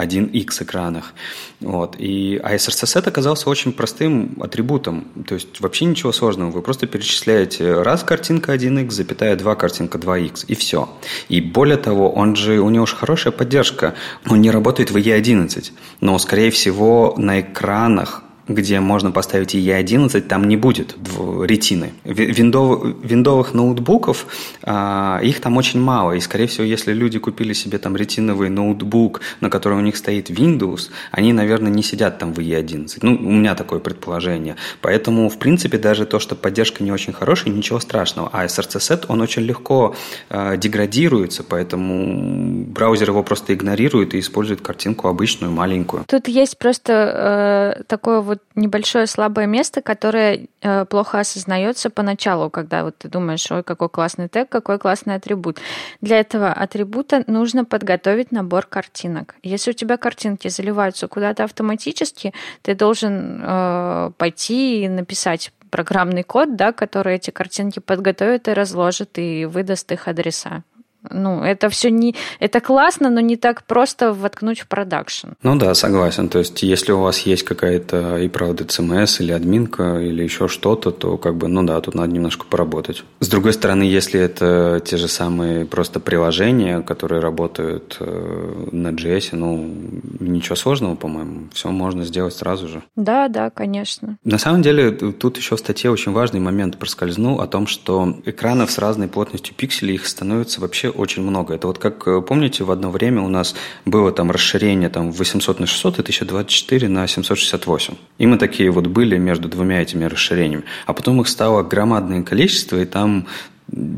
1x 0.06 0.64
экранах. 0.64 1.14
Вот. 1.60 1.96
И 1.98 2.40
а 2.44 2.56
оказался 2.96 3.50
очень 3.50 3.74
простым 3.74 4.38
атрибутом. 4.40 5.08
То 5.28 5.36
есть 5.36 5.60
вообще 5.60 5.86
ничего 5.86 6.12
сложного. 6.12 6.52
Вы 6.52 6.62
просто 6.62 6.88
перечисляете 6.88 7.82
раз 7.82 8.04
картинка 8.04 8.54
1x, 8.54 8.92
запятая 8.92 9.36
2 9.36 9.56
картинка 9.56 9.98
2x, 9.98 10.46
и 10.48 10.56
все. 10.56 10.90
И 11.30 11.42
более 11.42 11.78
того, 11.78 12.12
он 12.12 12.36
же, 12.36 12.60
у 12.60 12.70
него 12.70 12.86
же 12.86 12.96
хорошая 12.96 13.34
поддержка. 13.34 13.96
Он 14.28 14.42
не 14.42 14.52
работает 14.52 14.92
в 14.92 14.98
E11, 14.98 15.72
но, 16.02 16.18
скорее 16.20 16.52
всего, 16.52 17.16
на 17.18 17.42
экранах 17.42 18.24
где 18.48 18.80
можно 18.80 19.12
поставить 19.12 19.56
и 19.56 19.60
E11, 19.60 20.22
там 20.22 20.48
не 20.48 20.58
будет 20.58 20.96
ретины. 21.44 21.94
Виндов, 22.04 22.84
виндовых 23.04 23.54
ноутбуков, 23.54 24.28
а, 24.64 25.20
их 25.22 25.42
там 25.42 25.58
очень 25.58 25.82
мало. 25.82 26.14
И, 26.14 26.20
скорее 26.20 26.48
всего, 26.48 26.64
если 26.64 26.94
люди 26.94 27.20
купили 27.20 27.54
себе 27.54 27.78
там 27.78 27.96
ретиновый 27.96 28.50
ноутбук, 28.50 29.22
на 29.42 29.50
котором 29.50 29.80
у 29.80 29.82
них 29.82 29.98
стоит 29.98 30.30
Windows, 30.30 30.90
они, 31.12 31.34
наверное, 31.34 31.72
не 31.72 31.84
сидят 31.84 32.20
там 32.20 32.34
в 32.34 32.40
E11. 32.40 33.00
Ну, 33.02 33.16
у 33.16 33.32
меня 33.32 33.56
такое 33.56 33.80
предположение. 33.80 34.56
Поэтому, 34.82 35.30
в 35.30 35.38
принципе, 35.38 35.78
даже 35.78 36.06
то, 36.06 36.20
что 36.20 36.36
поддержка 36.36 36.84
не 36.84 36.92
очень 36.92 37.14
хорошая, 37.14 37.54
ничего 37.54 37.80
страшного. 37.80 38.30
А 38.32 38.46
SRC-сет, 38.46 39.06
он 39.08 39.22
очень 39.22 39.44
легко 39.44 39.96
э, 40.30 40.58
деградируется, 40.58 41.44
поэтому 41.44 42.66
браузер 42.66 43.10
его 43.10 43.24
просто 43.24 43.54
игнорирует 43.54 44.14
и 44.14 44.20
использует 44.20 44.62
картинку 44.62 45.08
обычную, 45.08 45.52
маленькую. 45.52 46.06
Тут 46.08 46.28
есть 46.28 46.58
просто 46.58 47.78
э, 47.80 47.84
такое 47.88 48.22
вот 48.22 48.37
небольшое 48.56 49.08
слабое 49.08 49.46
место, 49.46 49.82
которое 49.82 50.48
э, 50.62 50.86
плохо 50.86 51.20
осознается 51.20 51.90
поначалу, 51.90 52.50
когда 52.50 52.84
вот 52.84 52.98
ты 52.98 53.10
думаешь, 53.10 53.50
ой, 53.52 53.64
какой 53.64 53.90
классный 53.90 54.28
тег, 54.28 54.50
какой 54.50 54.80
классный 54.80 55.16
атрибут. 55.16 55.60
Для 56.02 56.20
этого 56.20 56.52
атрибута 56.52 57.24
нужно 57.28 57.66
подготовить 57.66 58.32
набор 58.32 58.66
картинок. 58.66 59.36
Если 59.44 59.72
у 59.72 59.74
тебя 59.74 59.98
картинки 59.98 60.48
заливаются 60.48 61.08
куда-то 61.08 61.44
автоматически, 61.44 62.34
ты 62.62 62.76
должен 62.76 63.42
э, 63.44 64.12
пойти 64.18 64.84
и 64.84 64.90
написать 64.90 65.52
программный 65.70 66.24
код, 66.24 66.56
да, 66.56 66.72
который 66.72 67.16
эти 67.16 67.32
картинки 67.32 67.80
подготовит 67.80 68.48
и 68.48 68.54
разложит 68.54 69.18
и 69.18 69.46
выдаст 69.46 69.92
их 69.92 70.08
адреса. 70.08 70.64
Ну, 71.10 71.44
это 71.44 71.70
все 71.70 71.90
не... 71.90 72.16
Это 72.40 72.60
классно, 72.60 73.10
но 73.10 73.20
не 73.20 73.38
так 73.38 73.64
просто 73.64 74.14
воткнуть 74.14 74.60
в 74.60 74.68
продакшн. 74.68 75.30
Ну 75.44 75.56
да, 75.56 75.74
согласен. 75.74 76.30
То 76.30 76.40
есть, 76.40 76.64
если 76.64 76.92
у 76.92 77.00
вас 77.00 77.20
есть 77.20 77.44
какая-то 77.44 78.18
и 78.18 78.28
правда 78.28 78.64
CMS 78.64 79.22
или 79.22 79.32
админка 79.32 80.00
или 80.00 80.24
еще 80.24 80.48
что-то, 80.48 80.92
то 80.92 81.18
как 81.18 81.36
бы, 81.36 81.48
ну 81.48 81.64
да, 81.64 81.80
тут 81.82 81.96
надо 81.96 82.12
немножко 82.12 82.46
поработать. 82.46 83.04
С 83.20 83.28
другой 83.30 83.54
стороны, 83.54 83.84
если 83.84 84.20
это 84.20 84.82
те 84.84 84.98
же 84.98 85.08
самые 85.08 85.66
просто 85.66 86.00
приложения, 86.00 86.82
которые 86.82 87.22
работают 87.22 87.98
э, 88.00 88.68
на 88.72 88.90
JS, 88.90 89.30
ну, 89.32 89.74
ничего 90.20 90.56
сложного, 90.56 90.96
по-моему. 90.96 91.48
Все 91.54 91.70
можно 91.70 92.04
сделать 92.04 92.34
сразу 92.34 92.68
же. 92.68 92.84
Да, 92.96 93.28
да, 93.28 93.50
конечно. 93.50 94.18
На 94.24 94.38
самом 94.38 94.62
деле, 94.62 94.92
тут 94.92 95.38
еще 95.38 95.56
в 95.56 95.60
статье 95.60 95.92
очень 95.92 96.12
важный 96.12 96.40
момент 96.40 96.78
проскользнул 96.78 97.42
о 97.42 97.48
том, 97.48 97.68
что 97.68 98.18
экранов 98.26 98.72
с 98.72 98.78
разной 98.78 99.08
плотностью 99.08 99.56
пикселей 99.56 99.96
их 99.96 100.08
становится 100.08 100.62
вообще 100.62 100.87
очень 100.90 101.24
много. 101.24 101.54
Это 101.54 101.68
вот 101.68 101.78
как, 101.78 102.08
э, 102.08 102.22
помните, 102.22 102.64
в 102.64 102.72
одно 102.72 102.92
время 102.92 103.22
у 103.22 103.28
нас 103.28 103.56
было 103.86 104.12
там 104.12 104.32
расширение 104.32 104.90
там 104.90 105.12
800 105.12 105.60
на 105.60 105.68
600 105.68 106.00
и 106.00 106.02
1024 106.02 106.88
на 106.88 107.08
768. 107.08 107.96
И 108.18 108.26
мы 108.28 108.38
такие 108.38 108.72
вот 108.72 108.88
были 108.88 109.18
между 109.18 109.48
двумя 109.48 109.82
этими 109.82 110.06
расширениями. 110.06 110.64
А 110.86 110.94
потом 110.94 111.22
их 111.22 111.28
стало 111.28 111.64
громадное 111.64 112.24
количество, 112.24 112.82
и 112.82 112.86
там 112.86 113.28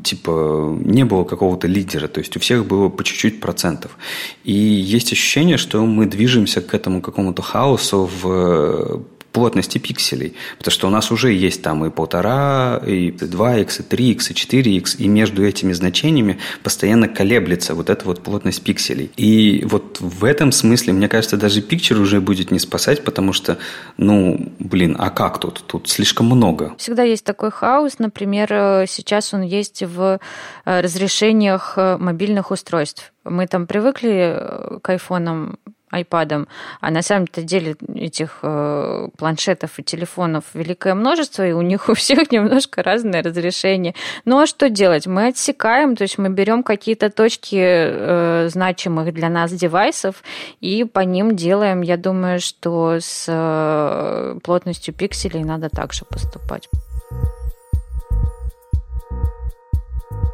типа 0.03 0.77
не 0.83 1.05
было 1.05 1.23
какого-то 1.23 1.67
лидера, 1.67 2.07
то 2.07 2.19
есть 2.19 2.35
у 2.35 2.39
всех 2.39 2.65
было 2.65 2.89
по 2.89 3.03
чуть-чуть 3.03 3.39
процентов. 3.39 3.97
И 4.43 4.53
есть 4.53 5.11
ощущение, 5.11 5.57
что 5.57 5.85
мы 5.85 6.07
движемся 6.07 6.61
к 6.61 6.73
этому 6.73 7.01
какому-то 7.01 7.41
хаосу 7.41 8.09
в 8.21 9.03
плотности 9.31 9.77
пикселей. 9.77 10.33
Потому 10.57 10.71
что 10.71 10.87
у 10.87 10.89
нас 10.89 11.11
уже 11.11 11.31
есть 11.33 11.61
там 11.61 11.85
и 11.85 11.89
полтора, 11.89 12.81
и 12.85 13.11
2х, 13.11 13.61
и 13.61 13.95
3х, 13.95 14.31
и 14.31 14.79
4х, 14.79 14.97
и 14.97 15.07
между 15.07 15.45
этими 15.45 15.73
значениями 15.73 16.39
постоянно 16.63 17.07
колеблется 17.07 17.75
вот 17.75 17.89
эта 17.89 18.05
вот 18.05 18.23
плотность 18.23 18.63
пикселей. 18.63 19.11
И 19.17 19.65
вот 19.65 19.99
в 19.99 20.23
этом 20.23 20.51
смысле, 20.51 20.93
мне 20.93 21.07
кажется, 21.07 21.37
даже 21.37 21.61
пикчер 21.61 21.99
уже 21.99 22.21
будет 22.21 22.51
не 22.51 22.59
спасать, 22.59 23.03
потому 23.03 23.33
что, 23.33 23.57
ну, 23.97 24.51
блин, 24.59 24.95
а 24.99 25.09
как 25.09 25.39
тут? 25.39 25.63
Тут 25.67 25.89
слишком 25.89 26.25
много. 26.25 26.75
Всегда 26.77 27.03
есть 27.03 27.25
такой 27.25 27.51
хаос. 27.51 27.99
Например, 27.99 28.47
э, 28.51 28.85
сейчас 28.87 29.33
он 29.33 29.41
есть 29.41 29.83
в 29.83 30.19
э, 30.65 30.81
разрешениях 30.81 31.73
э, 31.77 31.97
мобильных 31.97 32.51
устройств. 32.51 33.13
Мы 33.23 33.47
там 33.47 33.67
привыкли 33.67 34.79
к 34.81 34.89
айфонам 34.89 35.59
айпадом, 35.91 36.47
а 36.81 36.91
на 36.91 37.01
самом-то 37.01 37.41
деле 37.41 37.75
этих 37.95 38.39
э, 38.43 39.07
планшетов 39.17 39.79
и 39.79 39.83
телефонов 39.83 40.43
великое 40.53 40.93
множество, 40.93 41.47
и 41.47 41.51
у 41.51 41.61
них 41.61 41.89
у 41.89 41.93
всех 41.93 42.31
немножко 42.31 42.83
разное 42.83 43.23
разрешение. 43.23 43.95
Ну 44.25 44.39
а 44.39 44.47
что 44.47 44.69
делать? 44.69 45.07
Мы 45.07 45.27
отсекаем, 45.27 45.95
то 45.95 46.03
есть 46.03 46.17
мы 46.17 46.29
берем 46.29 46.63
какие-то 46.63 47.09
точки 47.09 47.59
э, 47.59 48.49
значимых 48.49 49.13
для 49.13 49.29
нас 49.29 49.51
девайсов 49.51 50.23
и 50.61 50.83
по 50.83 50.99
ним 50.99 51.35
делаем. 51.35 51.81
Я 51.81 51.97
думаю, 51.97 52.39
что 52.39 52.97
с 52.99 53.25
э, 53.27 54.39
плотностью 54.43 54.93
пикселей 54.93 55.43
надо 55.43 55.69
также 55.69 56.05
поступать. 56.05 56.69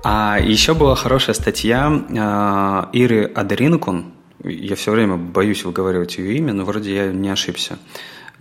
А 0.07 0.37
еще 0.39 0.75
была 0.75 0.95
хорошая 0.95 1.33
статья 1.33 1.89
э, 1.89 2.95
Иры 2.95 3.25
Адаринкун, 3.33 4.13
я 4.43 4.75
все 4.75 4.91
время 4.91 5.17
боюсь 5.17 5.63
выговаривать 5.63 6.17
ее 6.17 6.35
имя, 6.37 6.53
но 6.53 6.65
вроде 6.65 6.93
я 6.93 7.11
не 7.11 7.29
ошибся. 7.29 7.77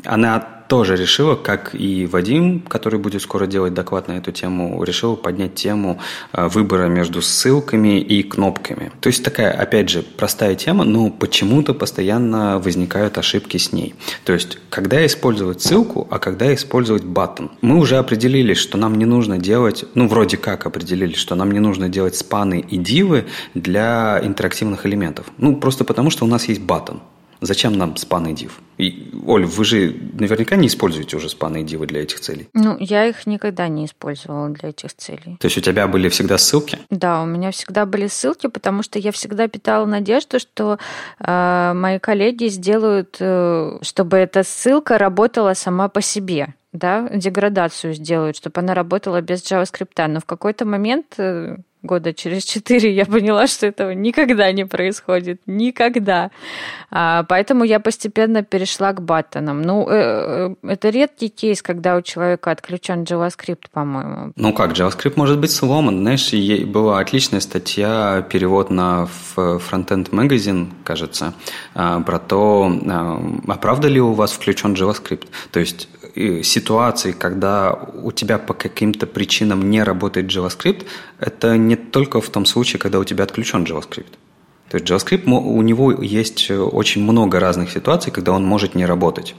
Она 0.05 0.64
тоже 0.75 0.97
решила, 0.97 1.37
как 1.37 1.73
и 1.73 2.05
Вадим, 2.05 2.59
который 2.59 2.99
будет 2.99 3.23
скоро 3.23 3.47
делать 3.47 3.75
доклад 3.75 4.09
на 4.09 4.15
эту 4.15 4.33
тему, 4.33 4.83
решила 4.83 5.15
поднять 5.15 5.55
тему 5.55 6.01
э, 6.33 6.49
выбора 6.49 6.89
между 6.89 7.23
ссылками 7.23 8.01
и 8.01 8.25
кнопками. 8.25 8.91
То 9.01 9.07
есть 9.07 9.23
такая, 9.23 9.53
опять 9.53 9.89
же, 9.89 10.03
простая 10.03 10.57
тема, 10.57 10.83
но 10.83 11.11
почему-то 11.11 11.75
постоянно 11.75 12.59
возникают 12.59 13.19
ошибки 13.19 13.57
с 13.57 13.73
ней. 13.73 13.95
То 14.25 14.33
есть, 14.33 14.59
когда 14.69 15.07
использовать 15.07 15.63
ссылку, 15.63 16.09
а 16.11 16.19
когда 16.19 16.53
использовать 16.53 17.05
баттон. 17.05 17.53
Мы 17.61 17.79
уже 17.79 17.97
определили, 17.99 18.55
что 18.55 18.77
нам 18.77 18.99
не 18.99 19.05
нужно 19.05 19.39
делать, 19.39 19.85
ну, 19.95 20.09
вроде 20.09 20.39
как 20.39 20.67
определили, 20.67 21.15
что 21.15 21.37
нам 21.37 21.53
не 21.53 21.61
нужно 21.61 21.89
делать 21.89 22.17
спаны 22.17 22.65
и 22.69 22.79
дивы 22.79 23.27
для 23.55 24.21
интерактивных 24.25 24.87
элементов. 24.87 25.27
Ну, 25.39 25.55
просто 25.55 25.85
потому, 25.85 26.11
что 26.11 26.25
у 26.25 26.29
нас 26.29 26.49
есть 26.49 26.63
баттон. 26.63 27.01
Зачем 27.41 27.73
нам 27.73 27.97
спан 27.97 28.25
и 28.77 29.13
Оль, 29.27 29.45
вы 29.45 29.65
же 29.65 29.95
наверняка 30.15 30.57
не 30.57 30.67
используете 30.67 31.17
уже 31.17 31.29
спаны 31.29 31.61
и 31.61 31.65
дивы 31.65 31.87
для 31.87 32.03
этих 32.03 32.21
целей. 32.21 32.49
Ну, 32.55 32.77
я 32.81 33.07
их 33.07 33.27
никогда 33.27 33.69
не 33.69 33.85
использовала 33.85 34.49
для 34.49 34.71
этих 34.71 34.95
целей. 34.95 35.37
То 35.39 35.47
есть 35.47 35.59
у 35.59 35.61
тебя 35.61 35.87
были 35.87 36.09
всегда 36.09 36.39
ссылки? 36.39 36.79
Да, 36.91 37.23
у 37.23 37.27
меня 37.27 37.51
всегда 37.53 37.87
были 37.87 38.09
ссылки, 38.09 38.49
потому 38.49 38.83
что 38.83 38.99
я 38.99 39.13
всегда 39.13 39.47
питала 39.47 39.87
надежду, 39.87 40.41
что 40.41 40.79
э, 41.21 41.73
мои 41.75 41.99
коллеги 41.99 42.47
сделают, 42.49 43.17
э, 43.21 43.79
чтобы 43.83 44.17
эта 44.17 44.43
ссылка 44.43 44.99
работала 44.99 45.55
сама 45.55 45.89
по 45.89 46.01
себе 46.01 46.55
да, 46.73 47.09
деградацию 47.09 47.95
сделают, 47.95 48.37
чтобы 48.37 48.61
она 48.61 48.75
работала 48.75 49.21
без 49.21 49.43
JavaScript. 49.43 50.07
Но 50.09 50.19
в 50.19 50.25
какой-то 50.25 50.65
момент 50.67 51.15
э, 51.19 51.57
года 51.85 52.13
через 52.13 52.45
четыре 52.45 52.93
я 52.93 53.05
поняла, 53.07 53.47
что 53.55 53.67
этого 53.67 53.91
никогда 53.91 54.51
не 54.53 54.65
происходит. 54.67 55.41
Никогда. 55.47 56.31
А, 56.91 57.25
поэтому 57.25 57.65
я 57.65 57.81
постепенно 57.81 58.43
перешла 58.43 58.93
к 58.93 59.03
баттонам. 59.03 59.63
Ну, 59.63 59.89
э, 59.89 60.55
э, 60.63 60.69
это 60.69 60.89
редкий 60.91 61.29
кейс, 61.29 61.63
когда 61.63 61.97
у 61.97 62.03
человека 62.03 62.51
отключен 62.51 63.03
JavaScript, 63.03 63.65
по-моему. 63.73 64.33
Ну 64.37 64.53
как, 64.53 64.73
JavaScript 64.73 65.15
может 65.17 65.39
быть 65.39 65.51
сломан. 65.51 65.99
Знаешь, 66.01 66.33
была 66.67 67.01
отличная 67.01 67.41
статья, 67.41 68.25
перевод 68.31 68.71
на 68.71 69.09
Frontend 69.37 70.11
Magazine, 70.11 70.69
кажется, 70.85 71.35
а, 71.75 72.01
про 72.01 72.19
то, 72.19 72.73
а, 72.87 73.23
а 73.47 73.57
правда 73.57 73.89
ли 73.89 74.01
у 74.01 74.13
вас 74.13 74.33
включен 74.33 74.75
JavaScript? 74.75 75.27
То 75.51 75.61
есть 75.61 75.89
ситуации, 76.43 77.13
когда 77.13 77.73
у 77.73 78.13
тебя 78.13 78.39
по 78.39 78.55
каким-то 78.55 79.07
причинам 79.07 79.69
не 79.69 79.83
работает 79.83 80.27
JavaScript, 80.27 80.85
это 81.19 81.57
не 81.57 81.74
только 81.77 82.21
в 82.21 82.29
том 82.29 82.47
случае, 82.47 82.81
когда 82.81 82.99
у 82.99 83.05
тебя 83.05 83.25
отключен 83.25 83.65
JavaScript. 83.65 84.15
То 84.71 84.79
есть 84.79 84.91
JavaScript, 84.91 85.31
у 85.31 85.63
него 85.63 85.93
есть 85.93 86.51
очень 86.51 87.03
много 87.03 87.39
разных 87.39 87.71
ситуаций, 87.71 88.11
когда 88.11 88.33
он 88.33 88.45
может 88.45 88.75
не 88.75 88.87
работать. 88.87 89.35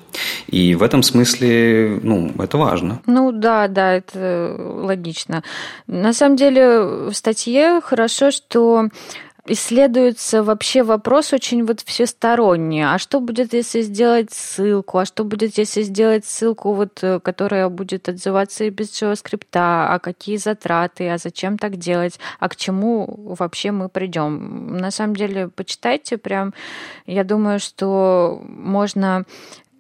И 0.48 0.76
в 0.76 0.84
этом 0.84 1.04
смысле, 1.04 2.00
ну, 2.02 2.32
это 2.40 2.58
важно. 2.58 3.02
Ну 3.06 3.32
да, 3.32 3.68
да, 3.68 3.94
это 3.94 4.56
логично. 4.58 5.44
На 5.88 6.14
самом 6.14 6.38
деле 6.38 6.80
в 7.10 7.14
статье 7.14 7.82
хорошо, 7.84 8.32
что 8.32 8.88
исследуется 9.48 10.44
вообще 10.44 10.84
вопрос 10.84 11.34
очень 11.34 11.66
вот 11.66 11.82
всесторонний. 11.82 12.84
А 12.84 12.98
что 12.98 13.20
будет, 13.20 13.54
если 13.54 13.82
сделать 13.82 14.34
ссылку? 14.34 14.98
А 14.98 15.06
что 15.06 15.24
будет, 15.24 15.58
если 15.58 15.84
сделать 15.84 16.26
ссылку, 16.26 16.74
вот, 16.74 17.04
э, 17.04 17.20
которая 17.20 17.70
будет 17.70 18.10
отзываться 18.10 18.64
и 18.64 18.70
без 18.70 18.90
JavaScript? 18.90 19.46
А 19.54 20.00
какие 20.00 20.38
затраты? 20.38 21.10
А 21.10 21.18
зачем 21.18 21.58
так 21.58 21.78
делать? 21.78 22.20
А 22.40 22.50
к 22.50 22.56
чему 22.56 23.36
вообще 23.38 23.72
мы 23.72 23.90
придем? 23.90 24.78
На 24.78 24.92
самом 24.92 25.16
деле, 25.16 25.50
почитайте 25.50 26.18
прям. 26.18 26.54
Я 27.06 27.24
думаю, 27.24 27.60
что 27.60 28.42
можно 28.48 29.26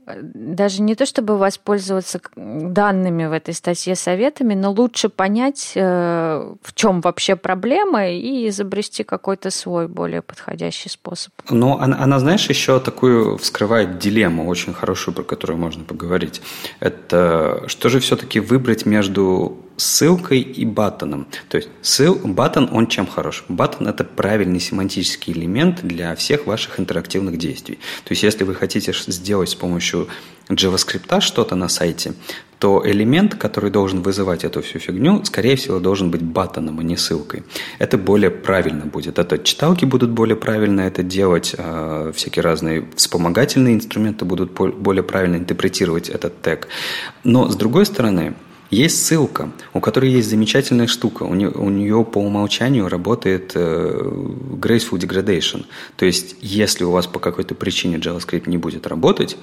даже 0.05 0.81
не 0.81 0.95
то 0.95 1.05
чтобы 1.05 1.37
воспользоваться 1.37 2.19
данными 2.35 3.25
в 3.25 3.31
этой 3.31 3.53
статье 3.53 3.95
советами, 3.95 4.53
но 4.53 4.71
лучше 4.71 5.09
понять, 5.09 5.71
э, 5.75 6.55
в 6.61 6.73
чем 6.73 7.01
вообще 7.01 7.35
проблема 7.35 8.09
и 8.09 8.47
изобрести 8.49 9.03
какой-то 9.03 9.49
свой 9.49 9.87
более 9.87 10.21
подходящий 10.21 10.89
способ. 10.89 11.33
Но 11.49 11.79
она, 11.79 11.97
она, 12.01 12.19
знаешь, 12.19 12.47
еще 12.49 12.79
такую 12.79 13.37
вскрывает 13.37 13.97
дилемму 13.97 14.47
очень 14.47 14.73
хорошую, 14.73 15.15
про 15.15 15.23
которую 15.23 15.57
можно 15.57 15.83
поговорить. 15.83 16.41
Это 16.79 17.63
что 17.67 17.89
же 17.89 17.99
все-таки 17.99 18.39
выбрать 18.39 18.85
между 18.85 19.64
ссылкой 19.77 20.39
и 20.39 20.65
баттоном. 20.65 21.27
То 21.49 21.57
есть 21.57 21.69
ссыл, 21.81 22.15
баттон, 22.23 22.69
он 22.71 22.87
чем 22.87 23.07
хорош? 23.07 23.43
Баттон– 23.49 23.87
это 23.89 24.03
правильный 24.03 24.59
семантический 24.59 25.33
элемент 25.33 25.81
для 25.83 26.15
всех 26.15 26.47
ваших 26.47 26.79
интерактивных 26.79 27.37
действий. 27.37 27.75
То 28.03 28.11
есть 28.11 28.23
если 28.23 28.43
вы 28.43 28.55
хотите 28.55 28.93
сделать 28.93 29.49
с 29.49 29.55
помощью 29.55 30.07
JavaScript 30.49 31.21
что-то 31.21 31.55
на 31.55 31.67
сайте, 31.67 32.13
то 32.59 32.81
элемент, 32.85 33.35
который 33.35 33.69
должен 33.69 34.01
вызывать 34.01 34.45
эту 34.45 34.61
всю 34.61 34.79
фигню, 34.79 35.23
скорее 35.25 35.55
всего, 35.57 35.79
должен 35.79 36.09
быть 36.09 36.21
баттоном, 36.21 36.79
а 36.79 36.83
не 36.83 36.95
ссылкой. 36.95 37.43
Это 37.79 37.97
более 37.97 38.31
правильно 38.31 38.85
будет. 38.85 39.19
Это 39.19 39.37
читалки 39.37 39.83
будут 39.83 40.11
более 40.11 40.37
правильно 40.37 40.81
это 40.81 41.03
делать, 41.03 41.53
а 41.57 42.11
всякие 42.13 42.43
разные 42.43 42.87
вспомогательные 42.95 43.75
инструменты 43.75 44.23
будут 44.23 44.51
более 44.51 45.03
правильно 45.03 45.35
интерпретировать 45.35 46.09
этот 46.09 46.41
тег. 46.41 46.67
Но, 47.23 47.49
с 47.49 47.55
другой 47.55 47.85
стороны, 47.85 48.35
есть 48.75 49.05
ссылка, 49.05 49.51
у 49.73 49.79
которой 49.79 50.11
есть 50.11 50.29
замечательная 50.29 50.87
штука. 50.87 51.23
У 51.23 51.33
нее, 51.33 51.49
у 51.49 51.69
нее 51.69 52.03
по 52.03 52.19
умолчанию 52.19 52.89
работает 52.89 53.51
э, 53.55 54.01
graceful 54.59 54.99
degradation. 54.99 55.65
То 55.95 56.05
есть, 56.05 56.35
если 56.41 56.83
у 56.83 56.91
вас 56.91 57.07
по 57.07 57.19
какой-то 57.19 57.55
причине 57.55 57.97
JavaScript 57.97 58.49
не 58.49 58.57
будет 58.57 58.85
работать, 58.87 59.37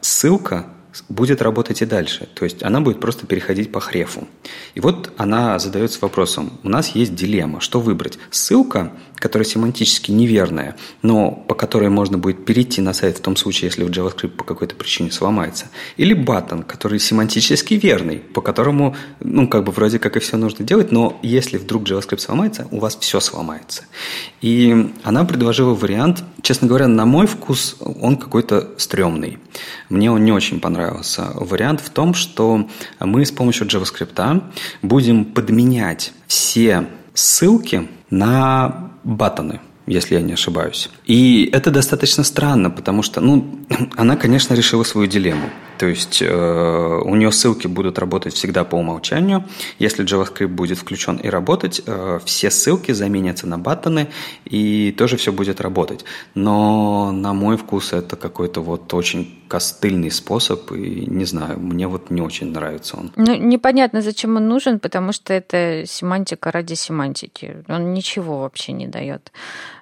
ссылка 0.00 0.66
будет 1.08 1.42
работать 1.42 1.82
и 1.82 1.86
дальше. 1.86 2.28
То 2.34 2.44
есть 2.44 2.62
она 2.62 2.80
будет 2.80 3.00
просто 3.00 3.26
переходить 3.26 3.70
по 3.72 3.80
хрефу. 3.80 4.26
И 4.74 4.80
вот 4.80 5.12
она 5.16 5.58
задается 5.58 5.98
вопросом, 6.00 6.58
у 6.62 6.68
нас 6.68 6.88
есть 6.94 7.14
дилемма, 7.14 7.60
что 7.60 7.80
выбрать? 7.80 8.18
Ссылка, 8.30 8.92
которая 9.18 9.46
семантически 9.46 10.10
неверная, 10.10 10.76
но 11.02 11.30
по 11.30 11.54
которой 11.54 11.88
можно 11.88 12.18
будет 12.18 12.44
перейти 12.44 12.80
на 12.80 12.92
сайт 12.92 13.18
в 13.18 13.20
том 13.20 13.36
случае, 13.36 13.68
если 13.68 13.86
JavaScript 13.86 14.30
по 14.30 14.44
какой-то 14.44 14.74
причине 14.74 15.10
сломается. 15.10 15.66
Или 15.96 16.14
баттон, 16.14 16.62
который 16.62 16.98
семантически 16.98 17.74
верный, 17.74 18.18
по 18.18 18.40
которому, 18.40 18.96
ну, 19.20 19.48
как 19.48 19.64
бы 19.64 19.72
вроде 19.72 19.98
как 19.98 20.16
и 20.16 20.20
все 20.20 20.36
нужно 20.36 20.64
делать, 20.64 20.92
но 20.92 21.18
если 21.22 21.56
вдруг 21.56 21.84
JavaScript 21.84 22.18
сломается, 22.18 22.68
у 22.70 22.78
вас 22.78 22.96
все 22.96 23.20
сломается. 23.20 23.84
И 24.40 24.92
она 25.02 25.24
предложила 25.24 25.74
вариант, 25.74 26.22
честно 26.42 26.68
говоря, 26.68 26.86
на 26.86 27.04
мой 27.04 27.26
вкус 27.26 27.76
он 27.80 28.16
какой-то 28.16 28.70
стрёмный. 28.76 29.38
Мне 29.88 30.10
он 30.10 30.24
не 30.24 30.32
очень 30.32 30.60
понравился. 30.60 31.30
Вариант 31.34 31.80
в 31.80 31.90
том, 31.90 32.14
что 32.14 32.68
мы 33.00 33.24
с 33.24 33.32
помощью 33.32 33.66
JavaScript 33.66 34.42
будем 34.82 35.24
подменять 35.24 36.12
все 36.26 36.86
ссылки 37.18 37.88
на 38.10 38.90
баттоны 39.04 39.60
если 39.90 40.16
я 40.16 40.20
не 40.20 40.34
ошибаюсь. 40.34 40.90
И 41.06 41.48
это 41.50 41.70
достаточно 41.70 42.22
странно, 42.22 42.70
потому 42.70 43.02
что, 43.02 43.22
ну, 43.22 43.58
она, 43.96 44.16
конечно, 44.16 44.52
решила 44.52 44.84
свою 44.84 45.06
дилемму. 45.06 45.48
То 45.78 45.86
есть 45.86 46.22
э, 46.22 47.00
у 47.04 47.14
нее 47.14 47.30
ссылки 47.30 47.66
будут 47.68 47.98
работать 47.98 48.34
всегда 48.34 48.64
по 48.64 48.76
умолчанию. 48.76 49.44
Если 49.78 50.04
JavaScript 50.04 50.48
будет 50.48 50.78
включен 50.78 51.16
и 51.16 51.28
работать, 51.28 51.80
э, 51.86 52.18
все 52.24 52.50
ссылки 52.50 52.92
заменятся 52.92 53.46
на 53.46 53.58
баттоны, 53.58 54.08
и 54.44 54.92
тоже 54.98 55.16
все 55.16 55.32
будет 55.32 55.60
работать. 55.60 56.04
Но 56.34 57.12
на 57.12 57.32
мой 57.32 57.56
вкус 57.56 57.92
это 57.92 58.16
какой-то 58.16 58.60
вот 58.60 58.92
очень 58.94 59.38
костыльный 59.48 60.10
способ, 60.10 60.72
и 60.72 61.06
не 61.06 61.24
знаю, 61.24 61.58
мне 61.60 61.86
вот 61.86 62.10
не 62.10 62.20
очень 62.22 62.52
нравится 62.52 62.96
он. 62.96 63.12
Ну, 63.16 63.34
непонятно, 63.34 64.02
зачем 64.02 64.36
он 64.36 64.48
нужен, 64.48 64.78
потому 64.80 65.12
что 65.12 65.32
это 65.32 65.84
семантика 65.86 66.50
ради 66.50 66.74
семантики. 66.74 67.64
Он 67.68 67.94
ничего 67.94 68.40
вообще 68.40 68.72
не 68.72 68.86
дает. 68.86 69.32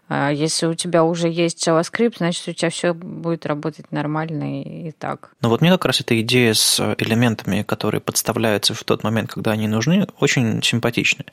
А 0.09 0.31
если 0.31 0.67
у 0.67 0.75
тебя 0.75 1.03
уже 1.03 1.29
есть 1.29 1.67
JavaScript, 1.67 2.19
значит, 2.19 2.47
у 2.47 2.53
тебя 2.53 2.71
все 2.71 2.95
будет 2.95 3.45
работать 3.45 3.91
нормально 3.91 4.63
и, 4.63 4.93
так. 4.93 5.33
Ну 5.41 5.49
вот 5.49 5.61
мне 5.61 5.71
как 5.71 5.87
раз 5.87 6.01
эта 6.01 6.21
идея 6.21 6.55
с 6.55 6.81
элементами, 6.99 7.63
которые 7.63 8.01
подставляются 8.01 8.75
в 8.75 8.85
тот 8.85 9.03
момент, 9.03 9.33
когда 9.33 9.53
они 9.53 9.67
нужны, 9.67 10.07
очень 10.21 10.63
симпатичная. 10.63 11.27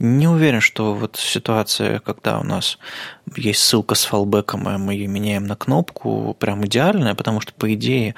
Не 0.00 0.26
уверен, 0.26 0.60
что 0.60 0.94
вот 0.94 1.16
ситуация, 1.16 2.00
когда 2.00 2.40
у 2.40 2.44
нас 2.44 2.78
есть 3.36 3.60
ссылка 3.60 3.94
с 3.94 4.04
фалбеком, 4.04 4.68
и 4.68 4.76
мы 4.76 4.94
ее 4.94 5.06
меняем 5.06 5.46
на 5.46 5.54
кнопку, 5.54 6.36
прям 6.38 6.64
идеальная, 6.66 7.14
потому 7.14 7.40
что, 7.40 7.52
по 7.52 7.72
идее, 7.74 8.16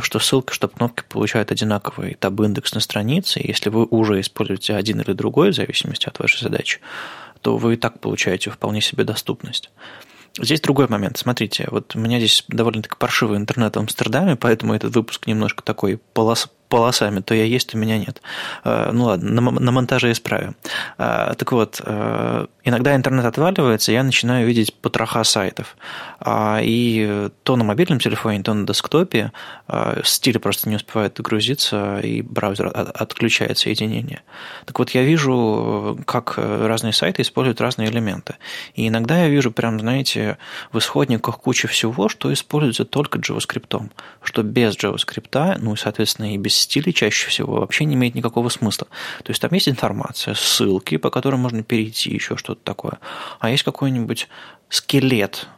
что 0.00 0.18
ссылка, 0.18 0.54
что 0.54 0.68
кнопки 0.68 1.02
получают 1.08 1.52
одинаковый 1.52 2.14
таб-индекс 2.14 2.74
на 2.74 2.80
странице, 2.80 3.40
если 3.42 3.68
вы 3.68 3.84
уже 3.84 4.20
используете 4.20 4.74
один 4.74 5.00
или 5.00 5.12
другой, 5.12 5.50
в 5.50 5.54
зависимости 5.54 6.06
от 6.08 6.18
вашей 6.18 6.40
задачи, 6.40 6.80
то 7.42 7.56
вы 7.56 7.74
и 7.74 7.76
так 7.76 8.00
получаете 8.00 8.50
вполне 8.50 8.80
себе 8.80 9.04
доступность. 9.04 9.70
Здесь 10.38 10.60
другой 10.60 10.88
момент. 10.88 11.18
Смотрите, 11.18 11.66
вот 11.70 11.96
у 11.96 11.98
меня 11.98 12.18
здесь 12.18 12.44
довольно-таки 12.48 12.94
паршивый 12.96 13.36
интернет 13.36 13.74
в 13.74 13.78
Амстердаме, 13.78 14.36
поэтому 14.36 14.74
этот 14.74 14.94
выпуск 14.94 15.26
немножко 15.26 15.62
такой 15.62 15.98
полос, 16.14 16.48
полосами, 16.70 17.20
то 17.20 17.34
я 17.34 17.44
есть, 17.44 17.70
то 17.70 17.76
меня 17.76 17.98
нет. 17.98 18.22
Э, 18.64 18.90
ну 18.92 19.04
ладно, 19.04 19.40
на, 19.40 19.72
монтаже 19.72 20.12
исправим. 20.12 20.56
Э, 20.96 21.34
так 21.36 21.52
вот, 21.52 21.82
э, 21.84 22.46
иногда 22.64 22.96
интернет 22.96 23.26
отваливается, 23.26 23.92
я 23.92 24.02
начинаю 24.02 24.46
видеть 24.46 24.72
потроха 24.72 25.24
сайтов. 25.24 25.76
И 26.62 27.28
то 27.42 27.56
на 27.56 27.64
мобильном 27.64 27.98
телефоне, 27.98 28.42
то 28.42 28.54
на 28.54 28.66
десктопе 28.66 29.32
стиль 30.04 30.38
просто 30.38 30.68
не 30.68 30.76
успевает 30.76 31.16
загрузиться, 31.16 31.98
и 32.00 32.20
браузер 32.20 32.70
отключает 32.74 33.56
соединение. 33.56 34.20
Так 34.66 34.78
вот, 34.78 34.90
я 34.90 35.02
вижу, 35.02 35.98
как 36.04 36.34
разные 36.36 36.92
сайты 36.92 37.22
используют 37.22 37.60
разные 37.62 37.88
элементы. 37.88 38.34
И 38.74 38.86
иногда 38.88 39.22
я 39.22 39.28
вижу 39.28 39.50
прям, 39.50 39.80
знаете, 39.80 40.36
в 40.72 40.78
исходниках 40.78 41.38
куча 41.38 41.68
всего, 41.68 42.10
что 42.10 42.30
используется 42.30 42.84
только 42.84 43.18
JavaScript, 43.18 43.90
что 44.22 44.42
без 44.42 44.76
JavaScript, 44.76 45.58
ну 45.58 45.72
и, 45.72 45.76
соответственно, 45.76 46.34
и 46.34 46.36
без 46.36 46.59
стилей 46.60 46.92
чаще 46.92 47.28
всего 47.28 47.60
вообще 47.60 47.84
не 47.84 47.94
имеет 47.94 48.14
никакого 48.14 48.48
смысла. 48.48 48.86
То 49.22 49.30
есть 49.30 49.40
там 49.40 49.50
есть 49.52 49.68
информация, 49.68 50.34
ссылки, 50.34 50.96
по 50.96 51.10
которым 51.10 51.40
можно 51.40 51.62
перейти, 51.62 52.10
еще 52.10 52.36
что-то 52.36 52.60
такое. 52.62 52.98
А 53.38 53.50
есть 53.50 53.62
какой-нибудь 53.62 54.28
скелет 54.68 55.48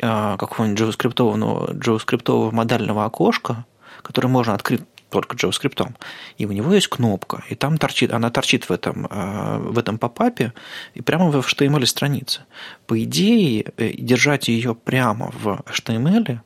а, 0.00 0.36
какого-нибудь 0.36 0.80
JavaScript, 0.80 1.78
JavaScript 1.80 2.52
модального 2.52 3.04
окошка, 3.04 3.64
который 4.02 4.26
можно 4.26 4.54
открыть 4.54 4.82
только 5.10 5.36
JavaScript, 5.36 5.94
и 6.36 6.46
у 6.46 6.52
него 6.52 6.74
есть 6.74 6.88
кнопка, 6.88 7.42
и 7.48 7.54
там 7.54 7.78
торчит, 7.78 8.12
она 8.12 8.30
торчит 8.30 8.68
в 8.68 8.72
этом, 8.72 9.06
а, 9.10 9.58
в 9.58 9.78
этом 9.78 9.98
попапе 9.98 10.52
и 10.94 11.00
прямо 11.00 11.30
в 11.30 11.36
HTML 11.36 11.86
странице. 11.86 12.42
По 12.86 13.02
идее, 13.02 13.72
э, 13.76 13.92
держать 13.94 14.48
ее 14.48 14.74
прямо 14.74 15.30
в 15.32 15.62
HTML 15.66 16.40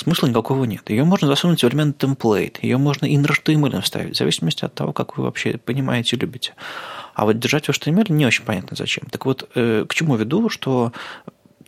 смысла 0.00 0.26
никакого 0.26 0.64
нет. 0.64 0.88
Ее 0.90 1.04
можно 1.04 1.28
засунуть 1.28 1.62
в 1.62 1.68
элемент 1.68 2.02
template, 2.02 2.58
ее 2.62 2.78
можно 2.78 3.06
и 3.06 3.16
на 3.16 3.26
HTML 3.26 3.80
вставить, 3.82 4.14
в 4.14 4.18
зависимости 4.18 4.64
от 4.64 4.74
того, 4.74 4.92
как 4.92 5.16
вы 5.16 5.24
вообще 5.24 5.58
понимаете 5.58 6.16
и 6.16 6.18
любите. 6.18 6.54
А 7.14 7.24
вот 7.24 7.38
держать 7.38 7.66
в 7.66 7.70
HTML 7.70 8.10
не 8.12 8.26
очень 8.26 8.44
понятно 8.44 8.76
зачем. 8.76 9.04
Так 9.10 9.26
вот, 9.26 9.48
э, 9.54 9.84
к 9.88 9.94
чему 9.94 10.16
веду, 10.16 10.48
что 10.48 10.92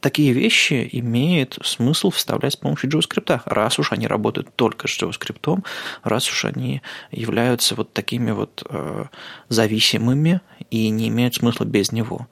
такие 0.01 0.33
вещи 0.33 0.89
имеет 0.93 1.59
смысл 1.63 2.11
вставлять 2.11 2.55
с 2.55 2.57
помощью 2.57 2.91
JavaScript, 2.91 3.43
раз 3.45 3.79
уж 3.79 3.93
они 3.93 4.07
работают 4.07 4.55
только 4.57 4.89
с 4.89 5.01
JavaScript, 5.01 5.65
раз 6.03 6.29
уж 6.29 6.45
они 6.45 6.83
являются 7.11 7.75
вот 7.75 7.93
такими 7.93 8.33
вот 8.33 8.65
э, 8.69 9.05
зависимыми 9.49 10.41
и 10.71 10.91
не 10.91 11.09
имеют 11.09 11.37
смысла 11.37 11.65
без 11.65 11.93
него. 11.93 12.27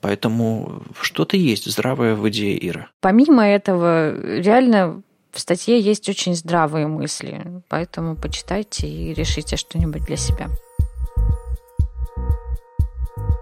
Поэтому 0.00 0.82
что-то 1.00 1.36
есть 1.36 1.70
здравое 1.70 2.16
в 2.16 2.28
идее 2.28 2.68
Ира. 2.68 2.88
Помимо 3.00 3.46
этого, 3.46 4.20
реально 4.20 5.02
в 5.32 5.40
статье 5.40 5.80
есть 5.80 6.08
очень 6.08 6.34
здравые 6.34 6.86
мысли, 6.86 7.42
поэтому 7.68 8.16
почитайте 8.16 8.86
и 8.86 9.14
решите 9.14 9.56
что-нибудь 9.56 10.04
для 10.04 10.16
себя. 10.16 10.50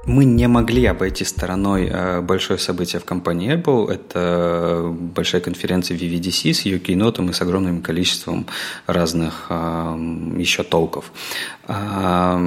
Мы 0.07 0.25
не 0.25 0.49
могли 0.49 0.87
обойти 0.87 1.25
стороной 1.25 1.89
э, 1.91 2.21
большое 2.21 2.59
событие 2.59 3.01
в 3.01 3.05
компании 3.05 3.55
Apple. 3.55 3.93
Это 3.93 4.89
большая 4.93 5.41
конференция 5.41 5.97
VVDC 5.97 6.53
с 6.53 6.63
ее 6.63 6.79
кейнотом 6.79 7.29
и 7.31 7.33
с 7.33 7.43
огромным 7.43 7.83
количеством 7.83 8.47
разных 8.87 9.47
э, 9.51 9.97
еще 10.39 10.63
толков. 10.63 11.13
На 11.69 12.39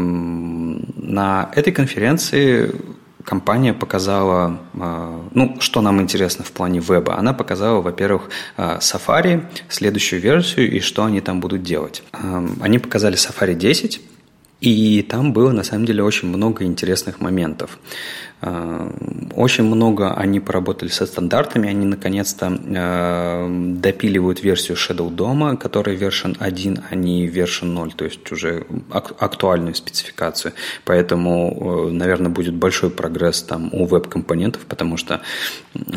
этой 1.55 1.71
конференции 1.71 2.71
компания 3.23 3.73
показала, 3.73 4.59
а, 4.79 5.27
ну, 5.31 5.57
что 5.59 5.81
нам 5.81 6.01
интересно 6.01 6.43
в 6.43 6.51
плане 6.51 6.79
веба. 6.79 7.17
Она 7.17 7.33
показала, 7.33 7.81
во-первых, 7.81 8.29
а, 8.57 8.79
Safari, 8.79 9.45
следующую 9.69 10.21
версию 10.21 10.71
и 10.71 10.79
что 10.79 11.03
они 11.05 11.21
там 11.21 11.39
будут 11.39 11.63
делать. 11.63 12.03
Они 12.61 12.79
показали 12.79 13.15
Safari 13.15 13.55
10, 13.55 14.01
И 14.63 15.01
там 15.01 15.33
было, 15.33 15.51
на 15.51 15.63
самом 15.63 15.85
деле, 15.85 16.03
очень 16.03 16.29
много 16.29 16.63
интересных 16.63 17.19
моментов. 17.19 17.77
Э, 18.45 18.89
очень 19.35 19.63
много 19.63 20.13
они 20.13 20.39
поработали 20.39 20.89
со 20.89 21.05
стандартами, 21.05 21.69
они 21.69 21.85
наконец-то 21.85 22.47
э, 22.47 23.47
допиливают 23.77 24.43
версию 24.43 24.77
Shadow 24.77 25.09
DOM, 25.09 25.57
которая 25.57 25.97
version 25.97 26.35
1, 26.39 26.79
а 26.89 26.95
не 26.95 27.27
version 27.27 27.65
0, 27.65 27.93
то 27.93 28.05
есть 28.05 28.31
уже 28.31 28.65
актуальную 28.91 29.75
спецификацию. 29.75 30.53
Поэтому, 30.85 31.87
э, 31.89 31.91
наверное, 31.91 32.29
будет 32.29 32.53
большой 32.53 32.89
прогресс 32.89 33.43
там 33.43 33.69
у 33.73 33.85
веб-компонентов, 33.85 34.61
потому 34.67 34.97
что 34.97 35.21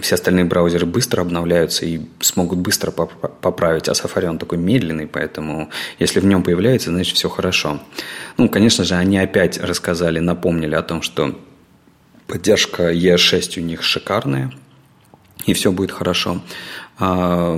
все 0.01 0.15
остальные 0.15 0.45
браузеры 0.45 0.87
быстро 0.87 1.23
обновляются 1.23 1.85
и 1.85 2.01
смогут 2.21 2.59
быстро 2.59 2.91
поправить, 2.91 3.89
а 3.89 3.93
Safari 3.93 4.27
он 4.27 4.39
такой 4.39 4.59
медленный, 4.59 5.07
поэтому 5.07 5.69
если 5.99 6.21
в 6.21 6.27
нем 6.27 6.43
появляется, 6.43 6.91
значит 6.91 7.17
все 7.17 7.29
хорошо. 7.29 7.81
Ну, 8.39 8.49
конечно 8.57 8.85
же, 8.85 8.95
они 8.95 9.19
опять 9.19 9.59
рассказали, 9.59 10.19
напомнили 10.19 10.75
о 10.75 10.83
том, 10.83 11.03
что 11.03 11.39
Поддержка 12.27 12.91
E6 12.91 13.61
у 13.61 13.63
них 13.63 13.83
шикарная, 13.83 14.51
и 15.45 15.53
все 15.53 15.71
будет 15.73 15.93
хорошо. 15.93 16.41
А, 16.99 17.55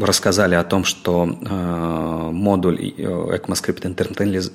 рассказали 0.00 0.54
о 0.54 0.62
том, 0.62 0.84
что 0.84 1.28
а, 1.44 2.30
модуль 2.30 2.94
э, 2.96 3.02
ECMAScript 3.02 3.82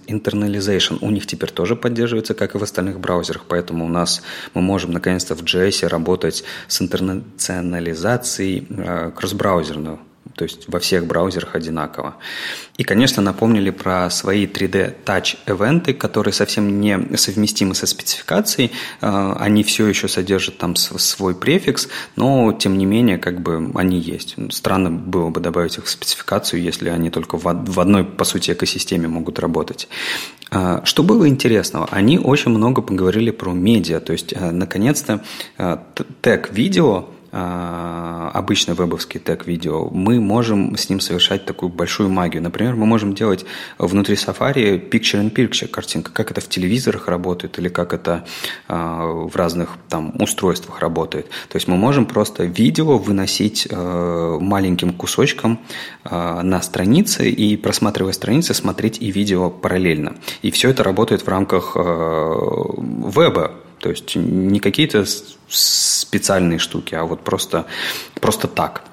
Internalization 0.08 1.00
у 1.02 1.12
них 1.12 1.28
теперь 1.28 1.52
тоже 1.52 1.76
поддерживается, 1.76 2.34
как 2.34 2.56
и 2.56 2.58
в 2.58 2.64
остальных 2.64 3.02
браузерах, 3.02 3.44
поэтому 3.50 3.84
у 3.84 3.90
нас 3.90 4.24
мы 4.54 4.62
можем 4.62 4.94
наконец-то 4.94 5.36
в 5.36 5.44
JS 5.44 5.86
работать 5.90 6.46
с 6.70 6.82
интернационализацией 6.82 8.66
кросс-браузерную 9.14 10.00
то 10.36 10.44
есть 10.44 10.66
во 10.68 10.80
всех 10.80 11.06
браузерах 11.06 11.56
одинаково. 11.56 12.16
И, 12.78 12.84
конечно, 12.84 13.22
напомнили 13.22 13.70
про 13.70 14.10
свои 14.10 14.48
3D 14.48 14.96
Touch 15.06 15.38
эвенты, 15.46 15.94
которые 15.94 16.34
совсем 16.34 16.82
не 16.82 17.18
совместимы 17.18 17.76
со 17.76 17.86
спецификацией. 17.86 18.72
А, 19.02 19.38
они 19.40 19.64
все 19.64 19.88
еще 19.88 20.08
содержат 20.08 20.58
там 20.58 20.76
свой 20.76 21.36
префикс, 21.36 21.88
но, 22.16 22.52
тем 22.54 22.78
не 22.78 22.86
менее, 22.86 23.18
как 23.18 23.42
бы 23.42 23.72
они 23.76 24.00
есть. 24.00 24.36
Странно 24.52 24.90
было 24.90 25.30
бы 25.30 25.40
добавить 25.40 25.78
их 25.78 25.86
в 25.86 25.90
спецификацию, 25.90 26.62
если 26.62 26.90
они 26.90 27.10
только 27.10 27.38
в 27.38 27.80
одной, 27.80 28.04
по 28.04 28.24
сути, 28.24 28.52
экосистеме 28.52 29.08
могут 29.08 29.40
работать. 29.40 29.88
А, 30.50 30.82
что 30.84 31.04
было 31.04 31.28
интересного? 31.28 31.88
Они 31.92 32.18
очень 32.18 32.52
много 32.52 32.82
поговорили 32.82 33.32
про 33.32 33.54
медиа, 33.54 34.00
то 34.00 34.14
есть, 34.14 34.34
а, 34.36 34.52
наконец-то, 34.52 35.24
тег 36.22 36.52
видео 36.52 37.08
обычный 37.34 38.76
вебовский 38.76 39.20
тег-видео, 39.20 39.90
мы 39.90 40.20
можем 40.20 40.78
с 40.78 40.88
ним 40.90 41.00
совершать 41.00 41.46
такую 41.46 41.70
большую 41.70 42.10
магию. 42.10 42.44
Например, 42.44 42.76
мы 42.76 42.86
можем 42.86 43.16
делать 43.16 43.44
внутри 43.80 44.16
Safari 44.16 44.90
picture-in-picture 44.90 45.68
картинка, 45.68 46.12
как 46.12 46.30
это 46.30 46.42
в 46.42 46.48
телевизорах 46.48 47.08
работает 47.08 47.58
или 47.58 47.70
как 47.70 47.94
это 47.94 48.26
а, 48.68 49.06
в 49.08 49.36
разных 49.36 49.70
там 49.90 50.14
устройствах 50.20 50.80
работает. 50.80 51.30
То 51.50 51.56
есть 51.56 51.68
мы 51.68 51.76
можем 51.76 52.06
просто 52.06 52.44
видео 52.44 53.00
выносить 53.00 53.68
а, 53.72 54.38
маленьким 54.40 54.94
кусочком 54.94 55.60
на 56.04 56.62
странице 56.62 57.30
и, 57.30 57.58
просматривая 57.58 58.14
страницы, 58.14 58.54
смотреть 58.54 59.02
и 59.02 59.12
видео 59.12 59.50
параллельно. 59.50 60.16
И 60.42 60.52
все 60.52 60.70
это 60.70 60.84
работает 60.84 61.22
в 61.24 61.28
рамках 61.28 61.76
веба, 61.76 63.52
то 63.84 63.90
есть 63.90 64.16
не 64.16 64.62
какие-то 64.62 65.06
специальные 65.50 66.58
штуки, 66.58 66.96
а 66.96 67.04
вот 67.04 67.22
просто, 67.22 67.66
просто 68.22 68.48
так– 68.48 68.86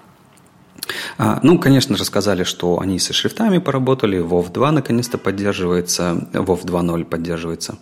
ну, 1.43 1.59
конечно, 1.59 1.97
рассказали, 1.97 2.45
что 2.45 2.81
они 2.81 2.99
со 2.99 3.13
шрифтами 3.13 3.59
поработали, 3.59 4.19
WoW 4.19 4.53
2 4.53 4.73
наконец-то 4.73 5.19
поддерживается, 5.19 6.29
WoW 6.33 6.65
2.0 6.65 7.05
поддерживается, 7.05 7.79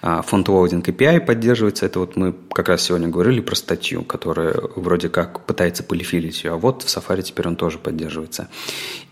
фонд 0.00 0.48
Loading 0.48 0.84
API 0.84 1.20
поддерживается. 1.20 1.86
Это 1.86 2.00
вот 2.00 2.16
мы 2.16 2.34
как 2.52 2.68
раз 2.68 2.82
сегодня 2.82 3.08
говорили 3.08 3.40
про 3.40 3.54
статью, 3.54 4.02
которая 4.02 4.54
вроде 4.76 5.08
как 5.08 5.44
пытается 5.46 5.82
полифилить 5.82 6.44
ее, 6.44 6.52
а 6.52 6.56
вот 6.56 6.82
в 6.82 6.86
Safari 6.86 7.22
теперь 7.22 7.48
он 7.48 7.56
тоже 7.56 7.78
поддерживается. 7.78 8.48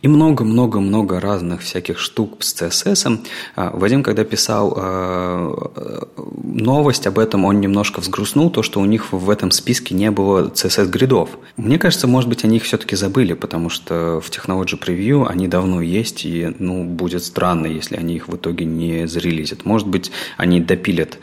И 0.03 0.09
много-много-много 0.09 1.21
разных 1.21 1.61
всяких 1.63 1.99
штук 1.99 2.39
с 2.41 2.55
CSS. 2.55 3.27
А, 3.57 3.71
Вадим, 3.77 4.03
когда 4.03 4.25
писал 4.25 4.75
а, 4.77 6.11
новость 6.43 7.07
об 7.07 7.19
этом, 7.19 7.45
он 7.45 7.61
немножко 7.61 8.01
взгрустнул, 8.01 8.51
то, 8.51 8.63
что 8.63 8.81
у 8.81 8.85
них 8.85 9.13
в 9.13 9.29
этом 9.29 9.51
списке 9.51 9.95
не 9.95 10.11
было 10.11 10.49
CSS-гридов. 10.49 11.31
Мне 11.57 11.79
кажется, 11.79 12.07
может 12.07 12.29
быть, 12.29 12.45
они 12.45 12.57
их 12.57 12.65
все-таки 12.65 12.97
забыли, 12.97 13.35
потому 13.41 13.71
что 13.71 14.21
в 14.21 14.31
Technology 14.31 14.79
Preview 14.79 15.27
они 15.27 15.49
давно 15.49 15.81
есть, 15.81 16.25
и 16.25 16.55
ну, 16.59 16.85
будет 16.85 17.25
странно, 17.25 17.67
если 17.67 17.97
они 17.97 18.17
их 18.17 18.29
в 18.29 18.37
итоге 18.37 18.65
не 18.65 19.07
зарелизят. 19.09 19.65
Может 19.65 19.89
быть, 19.89 20.13
они 20.37 20.61
допилят 20.61 21.19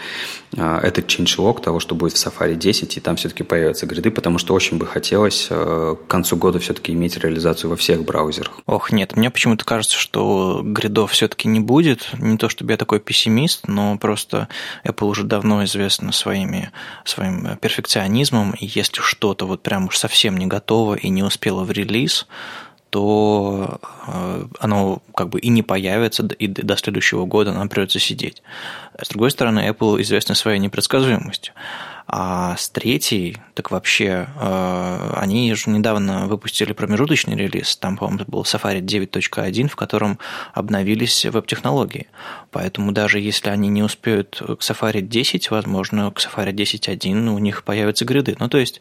этот 0.55 1.07
changelog 1.07 1.61
того, 1.61 1.79
что 1.79 1.93
будет 1.95 2.13
в 2.13 2.15
Safari 2.15 2.55
10, 2.55 2.97
и 2.97 2.99
там 2.99 3.15
все-таки 3.17 3.43
появятся 3.43 3.85
гриды, 3.85 4.11
потому 4.11 4.37
что 4.37 4.53
очень 4.53 4.77
бы 4.77 4.85
хотелось 4.85 5.47
а, 5.49 5.95
к 5.95 6.07
концу 6.07 6.37
года 6.37 6.59
все-таки 6.59 6.93
иметь 6.93 7.17
реализацию 7.17 7.69
во 7.69 7.75
всех 7.75 8.03
браузерах. 8.03 8.61
Ох, 8.65 8.91
нет, 8.91 9.15
мне 9.15 9.29
почему-то 9.29 9.65
кажется, 9.65 9.97
что 9.97 10.61
гридов 10.63 11.11
все-таки 11.11 11.47
не 11.47 11.59
будет. 11.59 12.09
Не 12.17 12.37
то, 12.37 12.49
чтобы 12.49 12.71
я 12.71 12.77
такой 12.77 12.99
пессимист, 12.99 13.67
но 13.67 13.97
просто 13.97 14.47
Apple 14.85 15.07
уже 15.07 15.23
давно 15.23 15.63
известна 15.65 16.11
своими, 16.11 16.71
своим 17.03 17.57
перфекционизмом, 17.57 18.51
и 18.51 18.65
если 18.65 19.01
что-то 19.01 19.45
вот 19.45 19.63
прям 19.63 19.87
уж 19.87 19.97
совсем 19.97 20.37
не 20.37 20.47
готово 20.47 20.95
и 20.95 21.09
не 21.09 21.23
успело 21.23 21.63
в 21.63 21.71
релиз, 21.71 22.25
то 22.89 23.79
э, 24.07 24.45
оно 24.59 25.01
как 25.15 25.29
бы 25.29 25.39
и 25.39 25.49
не 25.49 25.63
появится, 25.63 26.25
и 26.25 26.47
до 26.47 26.77
следующего 26.77 27.25
года 27.25 27.51
нам 27.51 27.69
придется 27.69 27.99
сидеть. 27.99 28.41
С 29.01 29.09
другой 29.09 29.31
стороны, 29.31 29.67
Apple 29.69 30.01
известна 30.01 30.35
своей 30.35 30.59
непредсказуемостью. 30.59 31.53
А 32.09 32.55
с 32.55 32.69
третьей, 32.69 33.37
так 33.53 33.69
вообще, 33.69 34.29
э, 34.39 35.13
они 35.17 35.53
же 35.55 35.69
недавно 35.69 36.27
выпустили 36.27 36.71
промежуточный 36.71 37.35
релиз, 37.35 37.75
там, 37.75 37.97
по-моему, 37.97 38.23
был 38.27 38.43
Safari 38.43 38.79
9.1, 38.79 39.67
в 39.67 39.75
котором 39.75 40.17
обновились 40.53 41.25
веб-технологии. 41.25 42.07
Поэтому 42.51 42.93
даже 42.93 43.19
если 43.19 43.49
они 43.49 43.67
не 43.67 43.83
успеют 43.83 44.41
к 44.41 44.61
Safari 44.61 45.01
10, 45.01 45.51
возможно, 45.51 46.09
к 46.11 46.19
Safari 46.19 46.53
10.1 46.53 47.27
у 47.27 47.39
них 47.39 47.65
появятся 47.65 48.05
гриды. 48.05 48.37
Ну, 48.39 48.47
то 48.47 48.57
есть, 48.57 48.79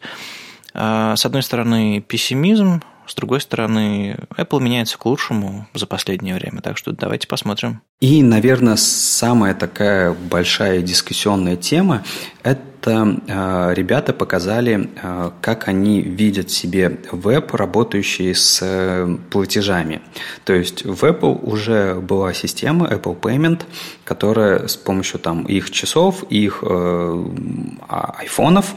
э, 0.73 1.13
с 1.17 1.25
одной 1.25 1.43
стороны, 1.43 1.99
пессимизм, 1.99 2.81
с 3.07 3.15
другой 3.15 3.41
стороны, 3.41 4.17
Apple 4.35 4.61
меняется 4.61 4.97
к 4.97 5.05
лучшему 5.05 5.67
за 5.73 5.87
последнее 5.87 6.35
время, 6.35 6.61
так 6.61 6.77
что 6.77 6.91
давайте 6.91 7.27
посмотрим. 7.27 7.81
И, 7.99 8.21
наверное, 8.21 8.75
самая 8.75 9.53
такая 9.53 10.13
большая 10.13 10.81
дискуссионная 10.81 11.55
тема– 11.55 12.03
это 12.43 12.61
э, 12.91 13.73
ребята 13.73 14.13
показали, 14.13 14.89
э, 15.01 15.31
как 15.41 15.67
они 15.67 16.01
видят 16.01 16.49
себе 16.51 16.99
веб, 17.11 17.53
работающий 17.53 18.33
с 18.33 18.59
э, 18.61 19.17
платежами. 19.29 20.01
То 20.45 20.53
есть 20.53 20.85
в 20.85 21.03
Apple 21.03 21.39
уже 21.43 21.95
была 21.95 22.33
система 22.33 22.87
Apple 22.87 23.19
Payment, 23.19 23.61
которая 24.03 24.67
с 24.67 24.75
помощью 24.75 25.19
там, 25.19 25.43
их 25.43 25.71
часов, 25.71 26.23
их 26.29 26.63
а, 26.63 28.15
айфонов 28.19 28.75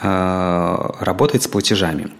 работает 0.00 1.42
с 1.42 1.48
платежами. 1.48 2.10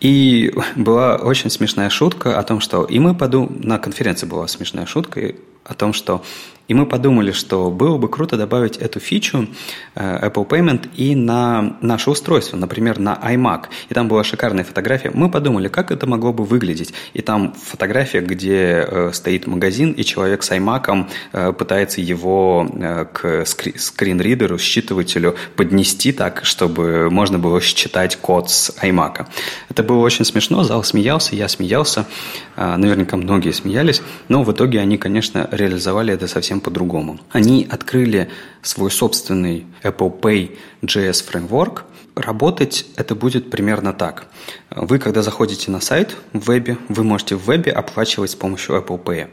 И 0.00 0.52
была 0.76 1.16
очень 1.16 1.50
смешная 1.50 1.90
шутка 1.90 2.38
о 2.38 2.42
том, 2.42 2.60
что 2.60 2.84
и 2.84 2.98
мы 2.98 3.14
подумали, 3.14 3.66
на 3.66 3.78
конференции 3.78 4.26
была 4.26 4.46
смешная 4.48 4.86
шутка 4.86 5.34
о 5.64 5.74
том, 5.74 5.92
что 5.92 6.22
и 6.68 6.74
мы 6.74 6.86
подумали, 6.86 7.32
что 7.32 7.70
было 7.70 7.98
бы 7.98 8.08
круто 8.08 8.38
добавить 8.38 8.78
эту 8.78 8.98
фичу 8.98 9.46
э, 9.94 10.28
Apple 10.28 10.48
Payment 10.48 10.88
и 10.96 11.14
на 11.14 11.76
наше 11.82 12.10
устройство, 12.10 12.56
например, 12.56 12.98
на 12.98 13.14
iMac. 13.14 13.64
И 13.90 13.94
там 13.94 14.08
была 14.08 14.24
шикарная 14.24 14.64
фотография. 14.64 15.10
Мы 15.12 15.30
подумали, 15.30 15.68
как 15.68 15.90
это 15.90 16.06
могло 16.06 16.32
бы 16.32 16.44
выглядеть. 16.44 16.94
И 17.12 17.20
там 17.20 17.54
фотография, 17.54 18.20
где 18.20 18.86
э, 18.88 19.10
стоит 19.12 19.46
магазин, 19.46 19.92
и 19.92 20.02
человек 20.02 20.42
с 20.42 20.50
iMac 20.50 21.06
э, 21.32 21.52
пытается 21.52 22.00
его 22.00 22.66
к 23.12 23.44
скринридеру, 23.44 24.56
считывателю 24.56 25.36
поднести 25.56 26.12
так, 26.12 26.44
чтобы 26.44 27.10
можно 27.10 27.38
было 27.38 27.60
считать 27.60 28.16
код 28.16 28.50
с 28.50 28.70
iMac. 28.82 29.26
Это 29.68 29.82
было 29.82 29.98
очень 29.98 30.24
смешно, 30.24 30.62
зал 30.62 30.84
смеялся, 30.84 31.36
я 31.36 31.48
смеялся, 31.48 32.06
наверняка 32.56 33.16
многие 33.16 33.52
смеялись, 33.52 34.02
но 34.28 34.42
в 34.42 34.52
итоге 34.52 34.80
они, 34.80 34.96
конечно, 34.96 35.48
реализовали 35.50 36.14
это 36.14 36.26
совсем 36.26 36.61
по-другому. 36.62 37.18
Они 37.30 37.66
открыли 37.70 38.30
свой 38.62 38.90
собственный 38.90 39.66
Apple 39.82 40.20
Pay 40.20 40.56
JS 40.82 41.24
Framework. 41.30 41.82
Работать 42.14 42.86
это 42.96 43.14
будет 43.14 43.50
примерно 43.50 43.92
так. 43.92 44.26
Вы, 44.70 44.98
когда 44.98 45.22
заходите 45.22 45.70
на 45.70 45.80
сайт 45.80 46.14
в 46.32 46.46
вебе, 46.46 46.76
вы 46.88 47.04
можете 47.04 47.36
в 47.36 47.46
вебе 47.46 47.72
оплачивать 47.72 48.30
с 48.30 48.34
помощью 48.34 48.76
Apple 48.76 49.02
Pay. 49.02 49.28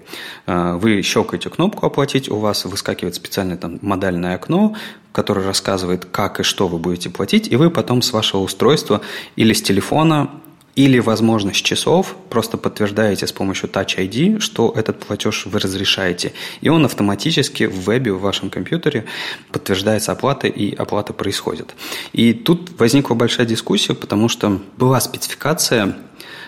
Э, 0.48 0.74
вы 0.76 1.02
щелкаете 1.02 1.50
кнопку 1.50 1.86
«Оплатить», 1.86 2.30
у 2.30 2.38
вас 2.38 2.66
выскакивает 2.66 3.16
специальное 3.16 3.58
там 3.58 3.80
модальное 3.82 4.36
окно, 4.36 4.76
которое 5.12 5.46
рассказывает, 5.46 6.06
как 6.06 6.40
и 6.40 6.44
что 6.44 6.68
вы 6.68 6.78
будете 6.78 7.10
платить, 7.10 7.52
и 7.52 7.56
вы 7.58 7.70
потом 7.70 8.02
с 8.02 8.14
вашего 8.14 8.42
устройства 8.42 9.02
или 9.36 9.54
с 9.54 9.62
телефона 9.62 10.30
или 10.80 11.00
возможность 11.00 11.62
часов, 11.62 12.16
просто 12.30 12.58
подтверждаете 12.58 13.28
с 13.28 13.34
помощью 13.34 13.70
Touch 13.70 13.98
ID, 13.98 14.40
что 14.40 14.74
этот 14.78 15.00
платеж 15.00 15.46
вы 15.46 15.60
разрешаете. 15.60 16.32
И 16.62 16.70
он 16.70 16.86
автоматически 16.86 17.66
в 17.66 17.80
вебе 17.80 18.14
в 18.14 18.22
вашем 18.22 18.50
компьютере 18.50 19.04
подтверждается 19.52 20.14
оплата, 20.14 20.48
и 20.48 20.74
оплата 20.74 21.12
происходит. 21.12 21.76
И 22.14 22.34
тут 22.34 22.80
возникла 22.80 23.16
большая 23.16 23.46
дискуссия, 23.46 23.94
потому 23.94 24.30
что 24.30 24.62
была 24.78 25.02
спецификация 25.02 25.98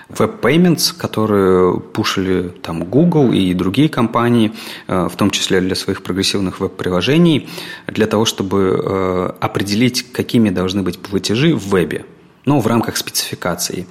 Web 0.08 0.40
Payments, 0.40 0.98
которые 0.98 1.82
пушили 1.82 2.54
там 2.62 2.86
Google 2.86 3.34
и 3.34 3.54
другие 3.54 3.90
компании, 3.90 4.54
э, 4.88 5.10
в 5.12 5.16
том 5.18 5.32
числе 5.32 5.60
для 5.60 5.76
своих 5.76 6.04
прогрессивных 6.04 6.62
веб-приложений, 6.62 7.50
для 7.88 8.08
того, 8.08 8.24
чтобы 8.24 8.58
э, 8.58 9.32
определить, 9.42 10.14
какими 10.14 10.52
должны 10.52 10.84
быть 10.84 11.00
платежи 11.00 11.54
в 11.54 11.68
вебе, 11.68 12.06
ну, 12.46 12.60
в 12.60 12.68
рамках 12.68 12.98
спецификации. 12.98 13.86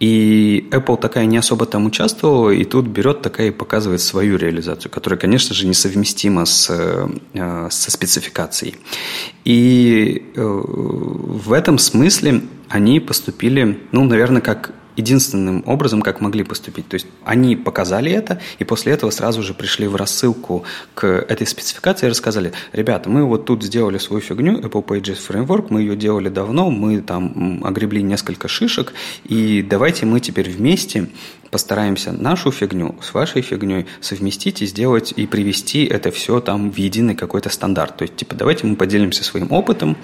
И 0.00 0.66
Apple 0.70 0.98
такая 0.98 1.26
не 1.26 1.36
особо 1.36 1.66
там 1.66 1.84
участвовала, 1.84 2.50
и 2.50 2.64
тут 2.64 2.86
берет 2.86 3.20
такая 3.20 3.48
и 3.48 3.50
показывает 3.50 4.00
свою 4.00 4.38
реализацию, 4.38 4.90
которая, 4.90 5.20
конечно 5.20 5.54
же, 5.54 5.66
несовместима 5.66 6.46
с, 6.46 6.68
э, 6.70 7.68
со 7.70 7.90
спецификацией. 7.90 8.76
И 9.44 10.32
в 10.34 11.52
этом 11.52 11.76
смысле 11.76 12.42
они 12.70 12.98
поступили, 13.00 13.78
ну, 13.92 14.04
наверное, 14.04 14.40
как 14.40 14.72
единственным 14.96 15.62
образом, 15.66 16.02
как 16.02 16.20
могли 16.20 16.44
поступить. 16.44 16.88
То 16.88 16.94
есть 16.94 17.06
они 17.24 17.56
показали 17.56 18.10
это, 18.10 18.40
и 18.58 18.64
после 18.64 18.92
этого 18.92 19.10
сразу 19.10 19.42
же 19.42 19.54
пришли 19.54 19.86
в 19.86 19.96
рассылку 19.96 20.64
к 20.94 21.06
этой 21.06 21.46
спецификации 21.46 22.06
и 22.06 22.10
рассказали, 22.10 22.52
ребята, 22.72 23.08
мы 23.08 23.24
вот 23.24 23.44
тут 23.46 23.62
сделали 23.62 23.98
свою 23.98 24.20
фигню, 24.20 24.60
Apple 24.60 24.84
Pages 24.84 25.18
Framework, 25.28 25.66
мы 25.70 25.80
ее 25.80 25.96
делали 25.96 26.28
давно, 26.28 26.70
мы 26.70 27.00
там 27.00 27.62
огребли 27.64 28.02
несколько 28.02 28.48
шишек, 28.48 28.92
и 29.24 29.64
давайте 29.68 30.06
мы 30.06 30.20
теперь 30.20 30.50
вместе 30.50 31.08
постараемся 31.50 32.12
нашу 32.12 32.50
фигню 32.50 32.94
с 33.02 33.12
вашей 33.12 33.42
фигней 33.42 33.86
совместить 34.00 34.62
и 34.62 34.66
сделать, 34.66 35.12
и 35.16 35.26
привести 35.26 35.84
это 35.84 36.10
все 36.10 36.40
там 36.40 36.70
в 36.70 36.76
единый 36.76 37.14
какой-то 37.14 37.50
стандарт. 37.50 37.96
То 37.96 38.02
есть, 38.02 38.16
типа, 38.16 38.34
давайте 38.34 38.66
мы 38.66 38.76
поделимся 38.76 39.24
своим 39.24 39.50
опытом 39.52 39.96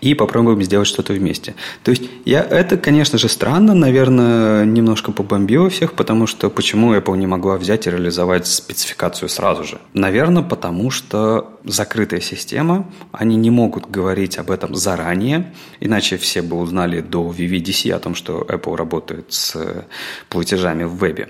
и 0.00 0.14
попробуем 0.14 0.62
сделать 0.62 0.88
что-то 0.88 1.12
вместе. 1.12 1.54
То 1.82 1.90
есть, 1.90 2.04
я, 2.24 2.42
это, 2.42 2.76
конечно 2.76 3.18
же, 3.18 3.28
странно, 3.28 3.74
наверное, 3.74 4.23
немножко 4.64 5.12
побомбило 5.12 5.68
всех, 5.68 5.94
потому 5.94 6.26
что 6.26 6.50
почему 6.50 6.94
Apple 6.94 7.16
не 7.16 7.26
могла 7.26 7.56
взять 7.56 7.86
и 7.86 7.90
реализовать 7.90 8.46
спецификацию 8.46 9.28
сразу 9.28 9.64
же? 9.64 9.78
Наверное, 9.92 10.42
потому 10.42 10.90
что 10.90 11.58
закрытая 11.64 12.20
система, 12.20 12.90
они 13.12 13.36
не 13.36 13.50
могут 13.50 13.90
говорить 13.90 14.38
об 14.38 14.50
этом 14.50 14.74
заранее, 14.74 15.52
иначе 15.80 16.16
все 16.16 16.42
бы 16.42 16.56
узнали 16.58 17.00
до 17.00 17.30
VVDC 17.30 17.92
о 17.92 17.98
том, 17.98 18.14
что 18.14 18.42
Apple 18.42 18.76
работает 18.76 19.32
с 19.32 19.86
платежами 20.28 20.84
в 20.84 20.94
вебе. 20.94 21.28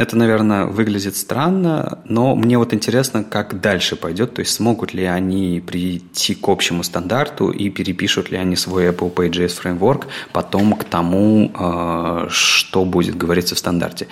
Это, 0.00 0.16
наверное, 0.16 0.64
выглядит 0.64 1.14
странно, 1.14 1.98
но 2.06 2.34
мне 2.34 2.56
вот 2.56 2.72
интересно, 2.72 3.22
как 3.22 3.60
дальше 3.60 3.96
пойдет, 3.96 4.32
то 4.32 4.40
есть 4.40 4.54
смогут 4.54 4.94
ли 4.94 5.04
они 5.04 5.60
прийти 5.60 6.34
к 6.34 6.48
общему 6.48 6.82
стандарту 6.84 7.50
и 7.50 7.68
перепишут 7.68 8.30
ли 8.30 8.38
они 8.38 8.56
свой 8.56 8.86
Apple 8.88 9.12
Pages 9.12 9.52
Framework 9.62 10.06
потом 10.32 10.72
к 10.72 10.84
тому, 10.84 11.52
э, 11.54 12.28
что 12.30 12.86
будет 12.86 13.18
говориться 13.18 13.54
в 13.54 13.58
стандарте. 13.58 14.08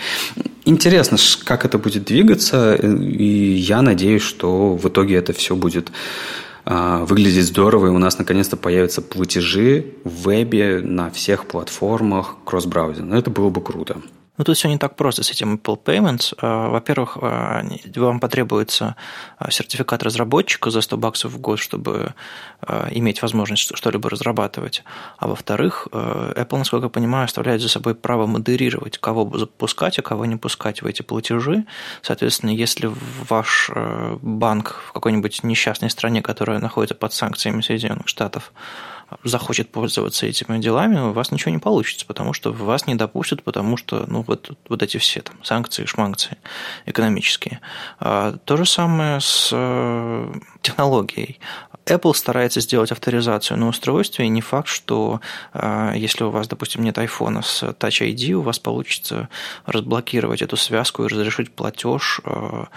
Интересно, 0.66 1.16
как 1.45 1.64
это 1.64 1.78
будет 1.78 2.05
двигаться, 2.05 2.74
и 2.74 3.55
я 3.55 3.80
надеюсь, 3.80 4.22
что 4.22 4.76
в 4.76 4.89
итоге 4.89 5.14
это 5.14 5.32
все 5.32 5.57
будет 5.57 5.91
э, 6.66 7.05
выглядеть 7.09 7.47
здорово, 7.47 7.86
и 7.86 7.91
у 7.91 7.99
нас 7.99 8.18
наконец-то 8.18 8.59
появятся 8.59 9.01
платежи 9.01 9.95
в 10.05 10.28
вебе 10.28 10.82
на 10.82 11.09
всех 11.09 11.47
платформах 11.47 12.36
кросс-браузинга. 12.45 13.16
Это 13.16 13.30
было 13.30 13.49
бы 13.49 13.62
круто. 13.62 14.03
Ну, 14.39 14.45
тут 14.45 14.57
все 14.57 14.68
не 14.68 14.78
так 14.78 14.95
просто 14.95 15.24
с 15.24 15.30
этим 15.30 15.57
Apple 15.57 15.82
Payments. 15.82 16.34
А, 16.41 16.68
во-первых, 16.68 17.18
а, 17.20 17.62
вам 17.97 18.20
потребуется 18.20 18.95
а, 19.36 19.51
сертификат 19.51 20.03
разработчика 20.05 20.70
за 20.70 20.80
100 20.80 20.97
баксов 20.97 21.32
в 21.32 21.41
год, 21.41 21.59
чтобы 21.59 22.14
иметь 22.91 23.22
возможность 23.22 23.76
что-либо 23.76 24.11
разрабатывать. 24.11 24.82
А 25.18 25.28
во-вторых, 25.28 25.86
Apple, 25.93 26.59
насколько 26.59 26.86
я 26.86 26.91
понимаю, 26.91 27.24
оставляет 27.24 27.61
за 27.61 27.68
собой 27.68 27.95
право 27.95 28.26
модерировать, 28.26 28.99
кого 28.99 29.39
запускать, 29.39 29.99
а 29.99 30.03
кого 30.03 30.24
не 30.24 30.36
пускать 30.36 30.82
в 30.82 30.86
эти 30.86 31.03
платежи. 31.03 31.64
Соответственно, 32.03 32.51
если 32.51 32.91
ваш 33.28 33.70
банк 34.22 34.82
в 34.89 34.93
какой-нибудь 34.93 35.45
несчастной 35.45 35.91
стране, 35.91 36.20
которая 36.20 36.59
находится 36.59 36.97
под 36.97 37.12
санкциями 37.12 37.61
Соединенных 37.61 38.09
Штатов, 38.09 38.53
захочет 39.24 39.70
пользоваться 39.70 40.26
этими 40.26 40.59
делами, 40.59 40.98
у 40.98 41.12
вас 41.12 41.32
ничего 41.32 41.50
не 41.50 41.59
получится, 41.59 42.06
потому 42.06 42.32
что 42.32 42.52
вас 42.52 42.86
не 42.86 42.94
допустят, 42.94 43.42
потому 43.42 43.76
что 43.76 44.04
ну, 44.06 44.22
вот, 44.22 44.50
вот 44.68 44.82
эти 44.82 44.98
все 44.98 45.20
там, 45.20 45.42
санкции, 45.42 45.86
шманкции 45.86 46.36
экономические. 46.86 47.61
А, 48.00 48.36
то 48.44 48.56
же 48.56 48.66
самое 48.66 49.20
с 49.20 49.50
э, 49.52 50.32
технологией. 50.62 51.38
Apple 51.89 52.14
старается 52.14 52.61
сделать 52.61 52.93
авторизацию 52.93 53.59
на 53.59 53.68
устройстве, 53.68 54.26
и 54.26 54.28
не 54.28 54.41
факт, 54.41 54.68
что 54.68 55.20
а, 55.53 55.93
если 55.95 56.24
у 56.24 56.30
вас, 56.30 56.49
допустим, 56.49 56.82
нет 56.82 56.99
iPhone 56.99 57.43
с 57.43 57.62
Touch 57.62 58.07
ID, 58.07 58.32
у 58.32 58.43
вас 58.43 58.59
получится 58.59 59.28
разблокировать 59.66 60.43
эту 60.43 60.57
связку 60.57 61.05
и 61.05 61.09
разрешить 61.09 61.51
платеж 61.53 62.20
а, 62.24 62.68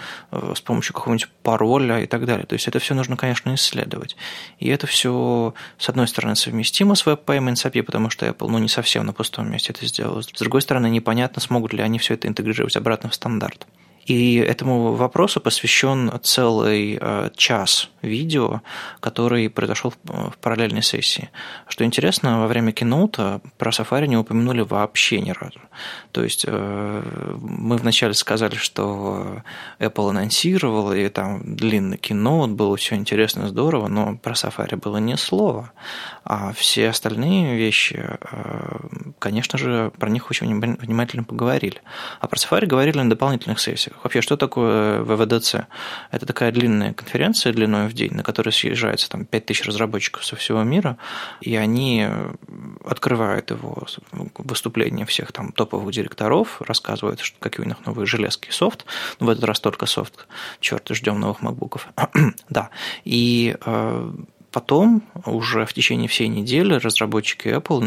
с 0.54 0.60
помощью 0.60 0.94
какого-нибудь 0.94 1.28
пароля 1.42 2.00
и 2.00 2.06
так 2.06 2.24
далее. 2.26 2.46
То 2.46 2.54
есть 2.54 2.68
это 2.68 2.78
все 2.78 2.94
нужно, 2.94 3.16
конечно, 3.16 3.54
исследовать. 3.54 4.16
И 4.58 4.68
это 4.68 4.86
все, 4.86 5.54
с 5.78 5.88
одной 5.88 6.08
стороны, 6.08 6.36
совместимо 6.36 6.94
с 6.94 7.06
Web 7.06 7.24
Payments 7.24 7.70
API, 7.70 7.82
потому 7.82 8.10
что 8.10 8.26
Apple 8.26 8.48
ну, 8.48 8.58
не 8.58 8.68
совсем 8.68 9.04
на 9.06 9.12
пустом 9.12 9.50
месте 9.50 9.72
это 9.72 9.86
сделала. 9.86 10.22
С 10.22 10.38
другой 10.38 10.62
стороны, 10.62 10.88
непонятно, 10.88 11.40
смогут 11.40 11.72
ли 11.72 11.82
они 11.82 11.98
все 11.98 12.14
это 12.14 12.28
интегрировать 12.28 12.76
обратно 12.76 13.10
в 13.10 13.14
стандарт. 13.14 13.66
И 14.06 14.36
этому 14.36 14.94
вопросу 14.94 15.40
посвящен 15.40 16.12
целый 16.22 16.98
э, 17.00 17.30
час 17.36 17.88
видео, 18.02 18.60
который 19.00 19.48
произошел 19.48 19.94
в 20.04 20.36
параллельной 20.40 20.82
сессии. 20.82 21.30
Что 21.68 21.84
интересно, 21.84 22.40
во 22.40 22.48
время 22.48 22.72
киноута 22.72 23.40
про 23.58 23.70
Safari 23.70 24.08
не 24.08 24.16
упомянули 24.16 24.62
вообще 24.62 25.20
ни 25.20 25.30
разу. 25.30 25.60
То 26.10 26.24
есть 26.24 26.44
э, 26.48 27.02
мы 27.40 27.76
вначале 27.76 28.14
сказали, 28.14 28.56
что 28.56 29.42
Apple 29.78 30.10
анонсировал, 30.10 30.92
и 30.92 31.08
там 31.08 31.54
длинный 31.56 31.96
киноут, 31.96 32.50
было 32.50 32.76
все 32.76 32.96
интересно, 32.96 33.48
здорово, 33.48 33.86
но 33.86 34.16
про 34.16 34.32
Safari 34.32 34.76
было 34.76 34.96
ни 34.96 35.14
слова. 35.14 35.72
А 36.24 36.52
все 36.52 36.88
остальные 36.88 37.56
вещи, 37.56 38.04
э, 38.20 38.78
конечно 39.20 39.58
же, 39.58 39.92
про 39.98 40.10
них 40.10 40.28
очень 40.30 40.58
внимательно 40.58 41.22
поговорили. 41.22 41.82
А 42.20 42.26
про 42.26 42.36
Safari 42.36 42.66
говорили 42.66 42.98
на 42.98 43.08
дополнительных 43.08 43.60
сессиях. 43.60 43.91
Вообще, 44.02 44.20
что 44.20 44.36
такое 44.36 45.02
ВВДЦ? 45.02 45.66
Это 46.10 46.26
такая 46.26 46.52
длинная 46.52 46.92
конференция 46.92 47.52
длиной 47.52 47.88
в 47.88 47.92
день, 47.92 48.12
на 48.12 48.22
которой 48.22 48.50
съезжается 48.50 49.08
там 49.08 49.24
5000 49.24 49.66
разработчиков 49.66 50.24
со 50.24 50.36
всего 50.36 50.62
мира, 50.62 50.96
и 51.40 51.56
они 51.56 52.06
открывают 52.84 53.50
его 53.50 53.86
выступления 54.38 55.04
всех 55.06 55.32
там 55.32 55.52
топовых 55.52 55.92
директоров, 55.92 56.60
рассказывают, 56.60 57.20
что 57.20 57.38
какие 57.38 57.64
у 57.64 57.68
них 57.68 57.84
новые 57.86 58.06
железки 58.06 58.48
и 58.48 58.52
софт. 58.52 58.84
Ну, 59.20 59.26
в 59.26 59.30
этот 59.30 59.44
раз 59.44 59.60
только 59.60 59.86
софт. 59.86 60.26
Черт, 60.60 60.88
ждем 60.90 61.20
новых 61.20 61.42
макбуков. 61.42 61.88
да. 62.48 62.70
И 63.04 63.56
э, 63.64 64.12
Потом, 64.52 65.02
уже 65.24 65.64
в 65.64 65.72
течение 65.72 66.08
всей 66.08 66.28
недели, 66.28 66.74
разработчики 66.74 67.48
Apple 67.48 67.82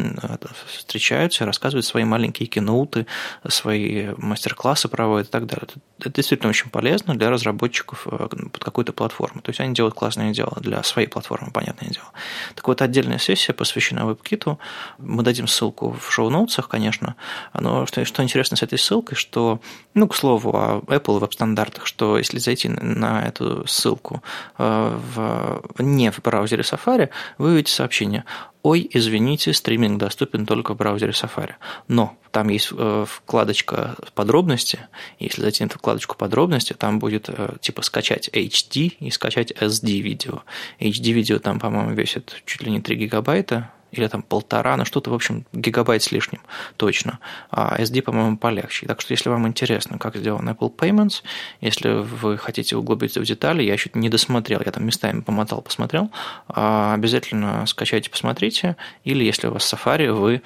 встречаются, 0.68 1.46
рассказывают 1.46 1.86
свои 1.86 2.04
маленькие 2.04 2.48
киноуты, 2.48 3.06
свои 3.48 4.10
мастер-классы 4.18 4.88
проводят 4.88 5.28
и 5.28 5.32
так 5.32 5.46
далее. 5.46 5.68
Это 6.00 6.10
действительно 6.10 6.50
очень 6.50 6.70
полезно 6.70 7.16
для 7.16 7.30
разработчиков 7.30 8.08
э, 8.10 8.28
под 8.52 8.64
какую-то 8.64 8.94
платформу. 8.94 9.42
То 9.42 9.50
есть 9.50 9.60
они 9.60 9.74
делают 9.74 9.96
классное 9.96 10.34
дело 10.34 10.58
для 10.60 10.84
своей 10.84 11.08
платформы, 11.08 11.52
понятное 11.52 11.90
дело. 11.90 12.08
Так 12.56 12.68
вот, 12.68 12.82
отдельная 12.82 13.18
сессия 13.18 13.54
посвящена 13.54 14.00
WebKit. 14.00 14.58
Мы 14.98 15.24
дадим 15.24 15.48
ссылку 15.48 15.92
в 15.92 16.12
шоу-ноутсах, 16.12 16.68
конечно. 16.68 17.16
Но 17.54 17.86
что, 17.86 18.04
что 18.04 18.24
интересно 18.24 18.58
с 18.58 18.64
этой 18.64 18.78
ссылкой, 18.78 19.16
что, 19.16 19.62
ну, 19.94 20.08
к 20.08 20.16
слову, 20.16 20.50
о 20.56 20.82
Apple 20.88 21.20
веб-стандартах, 21.20 21.86
что 21.86 22.18
если 22.18 22.40
зайти 22.40 22.70
на 22.70 23.26
эту 23.26 23.66
ссылку 23.68 24.22
э, 24.58 25.00
в, 25.16 25.62
не 25.80 26.12
в 26.12 26.22
браузере, 26.22 26.55
браузере 26.56 26.64
Safari, 26.64 27.10
вы 27.38 27.54
увидите 27.54 27.74
сообщение 27.74 28.26
«Ой, 28.64 28.90
извините, 28.92 29.54
стриминг 29.54 30.00
доступен 30.00 30.46
только 30.46 30.74
в 30.74 30.78
браузере 30.78 31.12
Safari». 31.12 31.54
Но 31.88 32.18
там 32.32 32.50
есть 32.50 32.70
э, 32.72 33.06
вкладочка 33.08 33.96
«Подробности». 34.16 34.80
Если 35.20 35.42
зайти 35.42 35.64
на 35.64 35.68
эту 35.68 35.78
вкладочку 35.78 36.16
«Подробности», 36.18 36.74
там 36.74 37.00
будет 37.00 37.30
э, 37.30 37.58
типа 37.62 37.84
скачать 37.84 38.30
HD 38.30 38.96
и 39.00 39.12
скачать 39.12 39.52
SD 39.52 40.00
видео. 40.00 40.44
HD 40.80 41.12
видео 41.12 41.40
там, 41.40 41.60
по-моему, 41.60 41.92
весит 41.92 42.42
чуть 42.46 42.64
ли 42.64 42.72
не 42.72 42.82
3 42.82 42.96
гигабайта, 42.96 43.72
или 43.98 44.08
там 44.08 44.22
полтора, 44.22 44.78
ну 44.78 44.86
что-то, 44.86 45.12
в 45.12 45.14
общем, 45.14 45.46
гигабайт 45.54 46.04
с 46.04 46.12
лишним 46.12 46.42
точно. 46.78 47.20
А 47.52 47.82
SD, 47.82 48.02
по-моему, 48.02 48.38
полегче. 48.38 48.88
Так 48.88 49.02
что, 49.02 49.14
если 49.14 49.30
вам 49.30 49.48
интересно, 49.48 49.98
как 49.98 50.16
сделан 50.16 50.48
Apple 50.50 50.76
Payments, 50.76 51.24
если 51.62 51.90
вы 51.90 52.38
хотите 52.38 52.76
углубиться 52.76 53.20
в 53.20 53.24
детали, 53.24 53.64
я 53.64 53.74
еще 53.74 53.90
не 53.94 54.10
досмотрел, 54.10 54.62
я 54.66 54.72
там 54.72 54.86
местами 54.86 55.22
помотал, 55.22 55.62
посмотрел, 55.62 56.12
а, 56.48 56.94
обязательно 56.94 57.66
скачайте, 57.66 58.10
посмотрите, 58.10 58.76
или 59.04 59.24
если 59.24 59.48
у 59.48 59.52
вас 59.52 59.72
Safari, 59.72 60.12
вы 60.12 60.42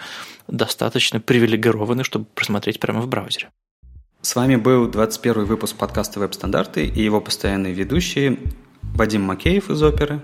достаточно 0.47 1.19
привилегированы, 1.19 2.03
чтобы 2.03 2.25
просмотреть 2.25 2.79
прямо 2.79 3.01
в 3.01 3.07
браузере. 3.07 3.49
С 4.21 4.35
вами 4.35 4.57
был 4.57 4.87
21 4.87 5.45
выпуск 5.45 5.77
подкаста 5.77 6.19
«Веб-стандарты» 6.19 6.85
и 6.85 7.01
его 7.01 7.21
постоянные 7.21 7.73
ведущие 7.73 8.37
Вадим 8.93 9.21
Макеев 9.21 9.69
из 9.69 9.81
оперы, 9.81 10.21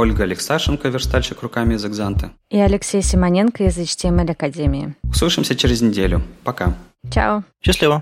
Ольга 0.00 0.22
Алексашенко, 0.22 0.88
верстальщик 0.88 1.42
руками 1.42 1.74
из 1.74 1.84
«Экзанта». 1.84 2.30
И 2.48 2.58
Алексей 2.58 3.02
Симоненко 3.02 3.64
из 3.64 3.76
HTML 3.76 4.30
Академии. 4.30 4.94
Услышимся 5.02 5.54
через 5.54 5.82
неделю. 5.82 6.22
Пока. 6.42 6.74
Чао. 7.12 7.42
Счастливо. 7.62 8.00